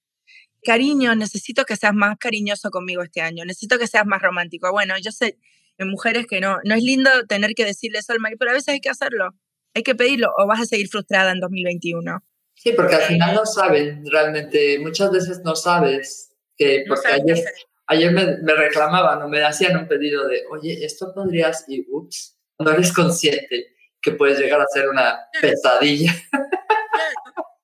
Cariño, 0.63 1.15
necesito 1.15 1.63
que 1.65 1.75
seas 1.75 1.93
más 1.93 2.17
cariñoso 2.17 2.69
conmigo 2.69 3.01
este 3.01 3.21
año, 3.21 3.45
necesito 3.45 3.77
que 3.79 3.87
seas 3.87 4.05
más 4.05 4.21
romántico. 4.21 4.71
Bueno, 4.71 4.95
yo 5.01 5.11
sé, 5.11 5.37
en 5.77 5.89
mujeres 5.89 6.27
que 6.27 6.41
no, 6.41 6.57
no 6.65 6.75
es 6.75 6.83
lindo 6.83 7.09
tener 7.27 7.53
que 7.55 7.65
decirle 7.65 7.99
eso 7.99 8.13
al 8.13 8.19
marido, 8.19 8.37
pero 8.39 8.51
a 8.51 8.53
veces 8.53 8.69
hay 8.69 8.81
que 8.81 8.89
hacerlo, 8.89 9.29
hay 9.73 9.83
que 9.83 9.95
pedirlo 9.95 10.29
o 10.37 10.45
vas 10.47 10.59
a 10.59 10.65
seguir 10.65 10.89
frustrada 10.89 11.31
en 11.31 11.39
2021. 11.39 12.23
Sí, 12.55 12.73
porque 12.73 12.95
al 12.95 13.03
final 13.03 13.35
no 13.35 13.45
saben 13.45 14.03
realmente, 14.05 14.79
muchas 14.79 15.11
veces 15.11 15.41
no 15.45 15.55
sabes 15.55 16.33
que, 16.57 16.83
porque 16.89 17.07
ayer, 17.07 17.45
ayer 17.87 18.11
me, 18.11 18.37
me, 18.39 18.53
reclamaban 18.53 19.21
o 19.21 19.29
me 19.29 19.41
hacían 19.41 19.77
un 19.77 19.87
pedido 19.87 20.27
de, 20.27 20.43
oye, 20.51 20.83
esto 20.83 21.13
podrías, 21.13 21.63
y 21.69 21.85
ups, 21.89 22.37
no 22.59 22.71
eres 22.71 22.91
consciente 22.91 23.77
que 24.01 24.11
puedes 24.11 24.39
llegar 24.39 24.59
a 24.59 24.67
ser 24.73 24.89
una 24.89 25.19
pesadilla. 25.41 26.13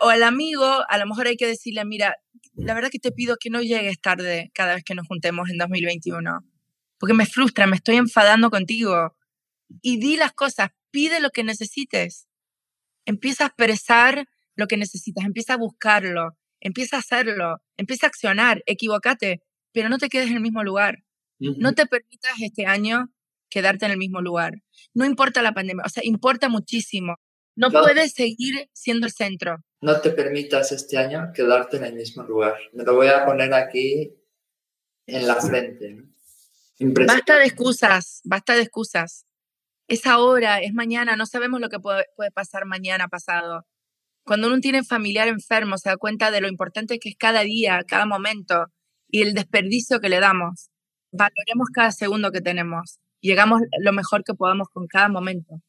O 0.06 0.10
al 0.10 0.22
amigo, 0.22 0.84
a 0.88 1.00
lo 1.00 1.08
mejor 1.08 1.26
hay 1.26 1.36
que 1.36 1.48
decirle, 1.48 1.84
mira, 1.84 2.16
la 2.54 2.76
verdad 2.76 2.92
que 2.92 3.00
te 3.00 3.12
pido 3.12 3.38
que 3.40 3.50
no 3.50 3.64
llegues 3.64 4.00
tarde 4.00 4.52
cada 4.54 4.76
vez 4.76 4.84
que 4.84 4.94
nos 4.94 5.08
juntemos 5.08 5.50
en 5.50 5.58
2021, 5.58 6.42
porque 7.00 7.16
me 7.16 7.26
frustra, 7.26 7.66
me 7.66 7.78
estoy 7.78 7.96
enfadando 7.96 8.52
contigo. 8.52 9.18
Y 9.82 9.98
di 9.98 10.16
las 10.16 10.32
cosas, 10.34 10.70
pide 10.92 11.20
lo 11.22 11.32
que 11.32 11.44
necesites. 11.44 12.28
Empieza 13.06 13.46
a 13.46 13.48
expresar 13.48 14.28
lo 14.56 14.68
que 14.68 14.78
necesitas, 14.78 15.26
empieza 15.26 15.56
a 15.56 15.58
buscarlo, 15.58 16.38
empieza 16.60 16.98
a 16.98 17.00
hacerlo, 17.00 17.64
empieza 17.76 18.06
a 18.06 18.10
accionar, 18.10 18.62
equivócate, 18.68 19.42
pero 19.72 19.90
no 19.90 19.98
te 19.98 20.10
quedes 20.10 20.28
en 20.28 20.36
el 20.36 20.42
mismo 20.42 20.64
lugar. 20.64 21.00
No 21.40 21.74
te 21.74 21.88
permitas 21.88 22.40
este 22.42 22.68
año 22.68 23.08
quedarte 23.50 23.86
en 23.86 23.94
el 23.94 23.98
mismo 23.98 24.22
lugar. 24.22 24.54
No 24.94 25.04
importa 25.04 25.42
la 25.42 25.56
pandemia, 25.56 25.84
o 25.84 25.90
sea, 25.90 26.04
importa 26.06 26.48
muchísimo. 26.48 27.16
No, 27.56 27.72
puedes 27.72 28.14
seguir 28.14 28.70
siendo 28.74 29.08
el 29.08 29.12
centro. 29.12 29.65
No 29.82 30.00
te 30.02 30.12
permitas 30.12 30.72
este 30.72 30.98
año 30.98 31.32
quedarte 31.34 31.78
en 31.78 31.86
el 31.86 31.96
mismo 31.96 32.24
lugar. 32.24 32.58
Me 32.74 32.84
lo 32.84 32.96
voy 32.96 33.08
a 33.08 33.26
poner 33.26 33.54
aquí 33.54 34.16
en 35.06 35.28
la 35.28 35.36
frente. 35.36 36.04
Basta 36.80 37.38
de 37.38 37.46
excusas, 37.46 38.22
basta 38.24 38.56
de 38.56 38.62
excusas. 38.62 39.26
Es 39.88 40.06
ahora, 40.08 40.60
es 40.62 40.74
mañana, 40.74 41.16
no 41.16 41.26
sabemos 41.26 41.62
lo 41.62 41.70
que 41.70 41.80
puede, 41.80 42.06
puede 42.16 42.32
pasar 42.32 42.66
mañana 42.66 43.08
pasado. 43.08 43.66
Cuando 44.24 44.48
uno 44.48 44.60
tiene 44.60 44.84
familiar 44.84 45.28
enfermo, 45.28 45.78
se 45.78 45.90
da 45.90 45.98
cuenta 45.98 46.32
de 46.32 46.42
lo 46.42 46.48
importante 46.48 46.98
que 46.98 47.10
es 47.10 47.16
cada 47.18 47.42
día, 47.42 47.84
cada 47.88 48.08
momento 48.08 48.66
y 49.08 49.22
el 49.22 49.36
desperdicio 49.36 50.00
que 50.00 50.10
le 50.10 50.20
damos. 50.20 50.72
Valoremos 51.12 51.70
cada 51.72 51.92
segundo 51.92 52.32
que 52.32 52.42
tenemos 52.42 53.00
llegamos 53.26 53.62
lo 53.80 53.92
mejor 53.92 54.24
que 54.24 54.34
podamos 54.34 54.70
con 54.70 54.88
cada 54.88 55.10
momento. 55.10 55.62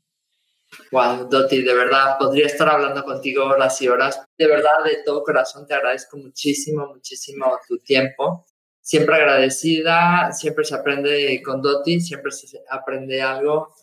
Wow, 0.93 1.29
Doti, 1.29 1.63
de 1.63 1.75
verdad, 1.75 2.17
podría 2.19 2.47
estar 2.47 2.69
hablando 2.69 3.05
contigo 3.05 3.45
horas 3.45 3.81
y 3.83 3.89
horas. 3.89 4.23
De 4.37 4.47
verdad, 4.47 4.85
de 4.85 5.03
todo 5.05 5.23
corazón, 5.23 5.67
te 5.67 5.75
agradezco 5.75 6.17
muchísimo, 6.17 6.87
muchísimo 6.87 7.59
tu 7.67 7.79
tiempo. 7.79 8.47
Siempre 8.81 9.17
agradecida, 9.17 10.31
siempre 10.33 10.65
se 10.65 10.75
aprende 10.75 11.43
con 11.45 11.61
Doti, 11.61 12.01
siempre 12.01 12.31
se 12.31 12.61
aprende 12.69 13.21
algo. 13.21 13.75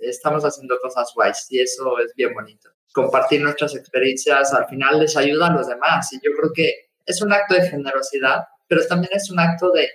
Estamos 0.00 0.44
haciendo 0.44 0.78
cosas 0.80 1.10
guays 1.14 1.46
y 1.50 1.60
eso 1.60 1.98
es 2.00 2.12
bien 2.14 2.34
bonito. 2.34 2.68
Compartir 2.92 3.40
nuestras 3.40 3.74
experiencias 3.74 4.52
al 4.52 4.66
final 4.66 5.00
les 5.00 5.16
ayuda 5.16 5.46
a 5.46 5.52
los 5.54 5.68
demás 5.68 6.12
y 6.12 6.16
yo 6.16 6.32
creo 6.38 6.52
que 6.54 6.90
es 7.06 7.22
un 7.22 7.32
acto 7.32 7.54
de 7.54 7.68
generosidad, 7.68 8.44
pero 8.68 8.86
también 8.86 9.12
es 9.14 9.30
un 9.30 9.40
acto 9.40 9.70
de, 9.70 9.88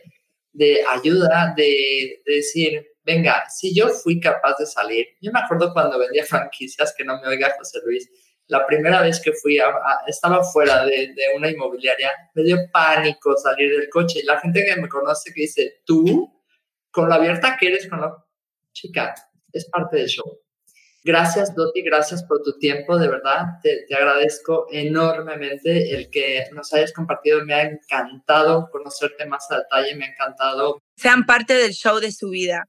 de 0.54 0.84
ayuda, 0.90 1.54
de, 1.56 2.22
de 2.26 2.36
decir, 2.36 2.88
venga, 3.08 3.46
si 3.50 3.74
yo 3.74 3.88
fui 3.88 4.20
capaz 4.20 4.58
de 4.60 4.66
salir, 4.66 5.08
yo 5.22 5.32
me 5.32 5.40
acuerdo 5.40 5.72
cuando 5.72 5.98
vendía 5.98 6.26
franquicias, 6.26 6.94
que 6.96 7.06
no 7.06 7.20
me 7.22 7.28
oiga 7.30 7.56
José 7.58 7.80
Luis, 7.86 8.10
la 8.48 8.66
primera 8.68 9.02
vez 9.02 9.22
que 9.22 9.32
fui, 9.34 9.58
estaba 10.08 10.44
fuera 10.44 10.86
de, 10.86 11.14
de, 11.14 11.24
una 11.36 11.50
inmobiliaria, 11.50 12.12
me 12.34 12.44
dio 12.44 12.58
pánico 12.72 13.36
salir 13.38 13.72
del 13.72 13.90
coche. 13.90 14.22
La 14.24 14.40
gente 14.40 14.64
que 14.64 14.80
me 14.80 14.88
conoce 14.88 15.34
que 15.34 15.42
dice, 15.42 15.82
tú, 15.86 16.34
con 16.92 17.10
lo 17.10 17.16
abierta 17.16 17.58
que 17.60 17.68
eres, 17.68 17.90
con 17.90 18.00
lo... 18.00 18.26
Chica, 18.72 19.14
es 19.52 19.70
parte 19.70 19.98
del 19.98 20.08
show. 20.08 20.40
Gracias, 21.04 21.56
Doti, 21.56 21.82
gracias 21.82 22.24
por 22.24 22.42
tu 22.42 22.58
tiempo, 22.58 22.98
de 22.98 23.08
verdad. 23.08 23.46
Te, 23.64 23.86
te, 23.88 23.96
agradezco 23.96 24.68
enormemente 24.72 25.96
el 25.96 26.10
que 26.10 26.46
nos 26.54 26.74
hayas 26.74 26.94
compartido. 26.94 27.44
Me 27.44 27.54
ha 27.54 27.64
encantado 27.64 28.70
conocerte 28.72 29.26
más 29.26 29.50
a 29.52 29.60
detalle, 29.60 29.96
me 29.96 30.06
ha 30.06 30.10
encantado. 30.10 30.82
Sean 30.96 31.26
parte 31.26 31.54
del 31.54 31.72
show 31.72 32.00
de 32.00 32.12
su 32.12 32.30
vida. 32.30 32.66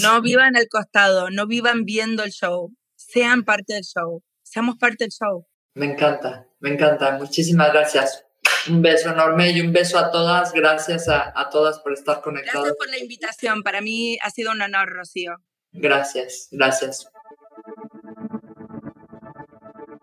No 0.00 0.20
vivan 0.22 0.56
al 0.56 0.68
costado, 0.68 1.30
no 1.30 1.46
vivan 1.46 1.84
viendo 1.84 2.22
el 2.24 2.30
show. 2.30 2.72
Sean 2.96 3.44
parte 3.44 3.74
del 3.74 3.84
show. 3.84 4.22
Seamos 4.42 4.76
parte 4.76 5.04
del 5.04 5.10
show. 5.10 5.46
Me 5.74 5.86
encanta, 5.86 6.46
me 6.60 6.70
encanta. 6.70 7.18
Muchísimas 7.18 7.72
gracias. 7.72 8.24
Un 8.68 8.82
beso 8.82 9.10
enorme 9.10 9.50
y 9.50 9.60
un 9.60 9.72
beso 9.72 9.98
a 9.98 10.10
todas. 10.10 10.52
Gracias 10.52 11.08
a, 11.08 11.32
a 11.34 11.48
todas 11.50 11.80
por 11.80 11.92
estar 11.92 12.20
conectadas. 12.20 12.54
Gracias 12.54 12.76
por 12.76 12.90
la 12.90 12.98
invitación. 12.98 13.62
Para 13.62 13.80
mí 13.80 14.18
ha 14.22 14.30
sido 14.30 14.52
un 14.52 14.62
honor, 14.62 14.90
Rocío. 14.90 15.36
Gracias, 15.72 16.48
gracias. 16.50 17.08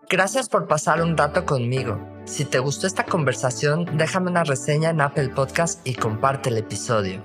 Gracias 0.08 0.48
por 0.48 0.66
pasar 0.66 1.00
un 1.02 1.16
rato 1.16 1.46
conmigo. 1.46 2.04
Si 2.24 2.44
te 2.44 2.58
gustó 2.58 2.88
esta 2.88 3.04
conversación, 3.04 3.96
déjame 3.96 4.30
una 4.30 4.42
reseña 4.42 4.90
en 4.90 5.00
Apple 5.00 5.28
Podcast 5.28 5.86
y 5.86 5.94
comparte 5.94 6.48
el 6.48 6.58
episodio. 6.58 7.24